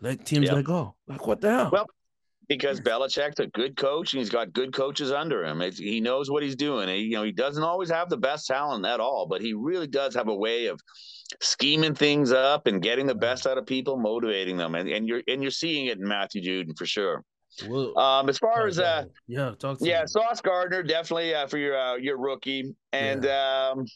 like 0.00 0.24
teams 0.24 0.44
yep. 0.46 0.54
like, 0.54 0.68
oh, 0.68 0.94
like 1.08 1.26
what 1.26 1.40
the 1.40 1.50
hell? 1.50 1.70
Well, 1.72 1.86
because 2.48 2.80
Belichick's 2.80 3.40
a 3.40 3.46
good 3.48 3.76
coach 3.76 4.12
and 4.12 4.20
he's 4.20 4.30
got 4.30 4.52
good 4.52 4.72
coaches 4.72 5.10
under 5.10 5.44
him. 5.44 5.60
It's, 5.60 5.78
he 5.78 6.00
knows 6.00 6.30
what 6.30 6.42
he's 6.42 6.56
doing. 6.56 6.88
He, 6.88 7.02
you 7.02 7.16
know, 7.16 7.24
he 7.24 7.32
doesn't 7.32 7.62
always 7.62 7.90
have 7.90 8.08
the 8.08 8.16
best 8.16 8.46
talent 8.46 8.86
at 8.86 9.00
all, 9.00 9.26
but 9.28 9.40
he 9.40 9.52
really 9.52 9.86
does 9.86 10.14
have 10.14 10.28
a 10.28 10.34
way 10.34 10.66
of 10.66 10.80
scheming 11.40 11.94
things 11.94 12.32
up 12.32 12.66
and 12.66 12.80
getting 12.82 13.06
the 13.06 13.14
best 13.14 13.46
out 13.46 13.58
of 13.58 13.66
people, 13.66 13.96
motivating 13.96 14.56
them. 14.56 14.74
And, 14.74 14.88
and 14.88 15.08
you're 15.08 15.22
and 15.26 15.42
you're 15.42 15.50
seeing 15.50 15.86
it 15.86 15.98
in 15.98 16.06
Matthew 16.06 16.42
Judon 16.42 16.76
for 16.78 16.86
sure. 16.86 17.24
Well, 17.66 17.98
um, 17.98 18.28
as 18.28 18.38
far 18.38 18.66
as 18.66 18.78
uh, 18.78 19.04
yeah, 19.26 19.52
talk 19.58 19.78
yeah. 19.80 20.04
Sauce 20.04 20.40
Gardner 20.40 20.82
definitely 20.82 21.34
uh, 21.34 21.46
for 21.46 21.58
your 21.58 21.76
uh, 21.76 21.96
your 21.96 22.18
rookie, 22.18 22.74
and 22.92 23.24
yeah. 23.24 23.72
um, 23.72 23.86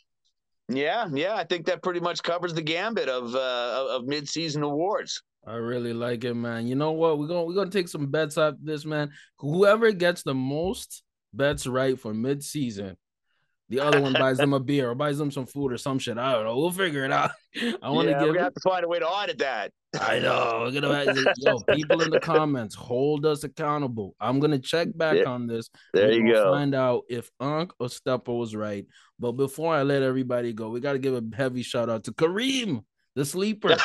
yeah, 0.69 1.09
yeah, 1.13 1.35
I 1.35 1.45
think 1.45 1.67
that 1.67 1.83
pretty 1.83 2.01
much 2.01 2.23
covers 2.23 2.55
the 2.55 2.63
gambit 2.63 3.09
of 3.09 3.35
uh, 3.35 3.87
of 3.91 4.07
mid 4.07 4.29
season 4.29 4.63
awards. 4.63 5.23
I 5.47 5.55
really 5.55 5.93
like 5.93 6.25
it, 6.25 6.35
man. 6.35 6.67
You 6.67 6.75
know 6.75 6.93
what? 6.93 7.19
We're 7.19 7.27
gonna 7.27 7.45
we're 7.45 7.55
gonna 7.55 7.71
take 7.71 7.89
some 7.89 8.11
bets 8.11 8.37
off 8.37 8.55
this, 8.63 8.85
man. 8.85 9.11
Whoever 9.39 9.91
gets 9.93 10.23
the 10.23 10.35
most 10.35 11.03
bets 11.33 11.67
right 11.67 11.99
for 11.99 12.13
mid-season, 12.13 12.97
the 13.71 13.81
other 13.81 14.01
one 14.01 14.13
buys 14.13 14.37
them 14.37 14.53
a 14.53 14.61
beer 14.61 14.91
or 14.91 14.95
buys 14.95 15.17
them 15.17 15.31
some 15.31 15.47
food 15.47 15.73
or 15.73 15.79
some 15.79 15.99
shit. 15.99 16.19
I 16.19 16.33
don't 16.33 16.45
know. 16.45 16.59
We'll 16.59 16.71
figure 16.71 17.05
it 17.05 17.13
out. 17.13 17.31
I 17.83 17.91
want 17.91 18.09
to 18.09 18.13
yeah, 18.13 18.25
give. 18.25 18.33
We 18.33 18.39
have 18.39 18.53
to 18.53 18.61
find 18.61 18.85
a 18.85 18.89
way 18.89 18.99
to 18.99 19.09
audit 19.09 19.39
that. 19.39 19.73
I 19.99 20.19
know. 20.19 20.71
We're 20.73 20.81
gonna 20.81 21.15
yo 21.39 21.59
people 21.75 22.03
in 22.03 22.11
the 22.11 22.21
comments 22.21 22.75
hold 22.75 23.25
us 23.25 23.43
accountable. 23.43 24.15
I'm 24.21 24.41
gonna 24.41 24.59
check 24.59 24.89
back 24.95 25.17
yeah. 25.17 25.25
on 25.25 25.47
this. 25.47 25.71
There 25.95 26.13
you 26.13 26.33
go. 26.33 26.53
Find 26.53 26.75
out 26.75 27.05
if 27.09 27.31
Unc 27.41 27.73
or 27.81 27.87
Steppa 27.87 28.37
was 28.37 28.55
right. 28.55 28.87
But 29.19 29.33
before 29.33 29.75
I 29.75 29.83
let 29.83 30.03
everybody 30.03 30.53
go, 30.53 30.71
we 30.71 30.81
got 30.81 30.93
to 30.93 30.99
give 30.99 31.15
a 31.15 31.23
heavy 31.37 31.63
shout 31.63 31.91
out 31.91 32.05
to 32.05 32.13
Kareem 32.13 32.85
the 33.21 33.27
sleeper. 33.27 33.77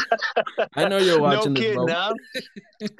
I 0.74 0.88
know 0.88 0.96
you're 0.96 1.20
watching. 1.20 1.52
No 1.62 2.14
kidding, 2.80 2.96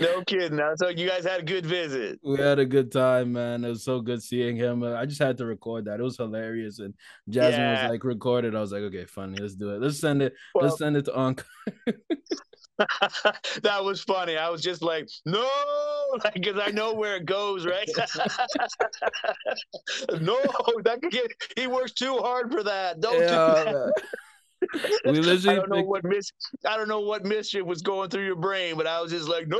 no 0.00 0.22
kidding, 0.24 0.56
now. 0.56 0.72
So 0.74 0.88
you 0.88 1.08
guys 1.08 1.24
had 1.24 1.40
a 1.40 1.44
good 1.44 1.64
visit. 1.64 2.18
We 2.24 2.36
had 2.36 2.58
a 2.58 2.66
good 2.66 2.90
time, 2.90 3.32
man. 3.32 3.64
It 3.64 3.68
was 3.68 3.84
so 3.84 4.00
good 4.00 4.22
seeing 4.22 4.56
him. 4.56 4.82
Uh, 4.82 4.94
I 4.94 5.06
just 5.06 5.22
had 5.22 5.38
to 5.38 5.46
record 5.46 5.84
that. 5.84 6.00
It 6.00 6.02
was 6.02 6.16
hilarious, 6.16 6.80
and 6.80 6.94
Jasmine 7.28 7.60
yeah. 7.60 7.82
was 7.82 7.90
like, 7.90 8.04
"Recorded." 8.04 8.56
I 8.56 8.60
was 8.60 8.72
like, 8.72 8.82
"Okay, 8.82 9.04
funny. 9.04 9.38
Let's 9.40 9.54
do 9.54 9.70
it. 9.70 9.80
Let's 9.80 10.00
send 10.00 10.20
it. 10.20 10.34
Well, 10.54 10.64
let's 10.64 10.78
send 10.78 10.96
it 10.96 11.04
to 11.04 11.16
Unc." 11.18 11.44
that 13.62 13.84
was 13.84 14.02
funny. 14.02 14.36
I 14.36 14.48
was 14.48 14.60
just 14.60 14.82
like, 14.82 15.08
no, 15.24 15.48
because 16.34 16.58
I 16.60 16.72
know 16.72 16.92
where 16.92 17.16
it 17.16 17.24
goes, 17.24 17.64
right? 17.64 17.88
no, 20.20 20.40
that 20.82 20.98
could 21.00 21.12
get. 21.12 21.30
He 21.56 21.68
works 21.68 21.92
too 21.92 22.16
hard 22.16 22.50
for 22.50 22.64
that. 22.64 23.00
Don't 23.00 23.20
yeah, 23.20 23.28
do 23.28 23.72
that 23.72 23.92
we 25.04 25.12
literally 25.20 25.48
I 25.48 25.54
don't 25.54 25.70
know 25.70 25.82
what 25.82 26.04
mis- 26.04 26.32
I 26.66 26.76
don't 26.76 26.88
know 26.88 27.00
what 27.00 27.24
mischief 27.24 27.64
was 27.64 27.82
going 27.82 28.10
through 28.10 28.26
your 28.26 28.36
brain, 28.36 28.76
but 28.76 28.86
I 28.86 29.00
was 29.00 29.12
just 29.12 29.28
like, 29.28 29.46
no. 29.48 29.58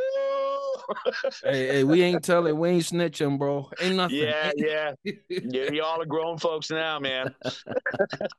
hey, 1.45 1.66
hey, 1.68 1.85
we 1.85 2.03
ain't 2.03 2.25
telling, 2.25 2.59
we 2.59 2.68
ain't 2.70 2.85
snitching, 2.85 3.39
bro. 3.39 3.70
Ain't 3.81 3.97
nothing. 3.97 4.18
Yeah, 4.18 4.53
yeah, 4.57 4.93
yeah. 5.29 5.70
Y'all 5.70 6.01
are 6.01 6.07
grown 6.07 6.39
folks 6.39 6.70
now, 6.70 6.99
man. 6.99 7.35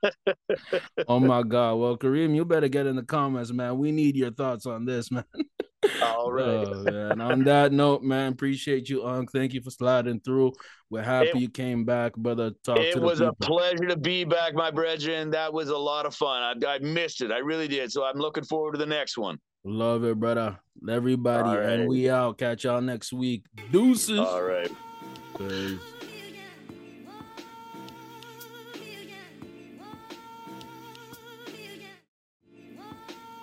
oh 1.07 1.19
my 1.19 1.43
God. 1.43 1.75
Well, 1.75 1.97
Kareem, 1.97 2.35
you 2.35 2.45
better 2.45 2.67
get 2.67 2.87
in 2.87 2.95
the 2.95 3.03
comments, 3.03 3.51
man. 3.51 3.77
We 3.77 3.91
need 3.91 4.15
your 4.15 4.31
thoughts 4.31 4.65
on 4.65 4.85
this, 4.85 5.11
man. 5.11 5.25
All 6.01 6.31
right. 6.31 6.45
Oh, 6.45 6.83
man. 6.83 7.21
On 7.21 7.43
that 7.43 7.71
note, 7.71 8.03
man, 8.03 8.33
appreciate 8.33 8.89
you, 8.89 9.05
Unc. 9.05 9.31
Thank 9.31 9.53
you 9.53 9.61
for 9.61 9.69
sliding 9.69 10.19
through. 10.19 10.53
We're 10.89 11.03
happy 11.03 11.29
it, 11.29 11.35
you 11.35 11.49
came 11.49 11.85
back, 11.85 12.15
brother. 12.15 12.51
Talk 12.63 12.77
it 12.79 12.99
was 12.99 13.19
people. 13.19 13.35
a 13.39 13.45
pleasure 13.45 13.87
to 13.87 13.97
be 13.97 14.23
back, 14.23 14.53
my 14.53 14.71
brethren. 14.71 15.31
That 15.31 15.53
was 15.53 15.69
a 15.69 15.77
lot 15.77 16.05
of 16.05 16.15
fun. 16.15 16.63
I, 16.63 16.67
I 16.67 16.79
missed 16.79 17.21
it. 17.21 17.31
I 17.31 17.39
really 17.39 17.67
did. 17.67 17.91
So 17.91 18.03
I'm 18.05 18.17
looking 18.17 18.43
forward 18.43 18.73
to 18.73 18.77
the 18.77 18.85
next 18.85 19.17
one. 19.17 19.37
Love 19.65 20.03
it, 20.03 20.19
brother. 20.19 20.59
Everybody. 20.87 21.57
Right. 21.57 21.69
And 21.69 21.89
we 21.89 22.07
out. 22.07 22.37
Catch 22.37 22.65
y'all 22.65 22.81
next 22.81 23.11
week. 23.11 23.45
Deuces. 23.71 24.19
All 24.19 24.43
right. 24.43 24.71
Peace. 25.37 25.79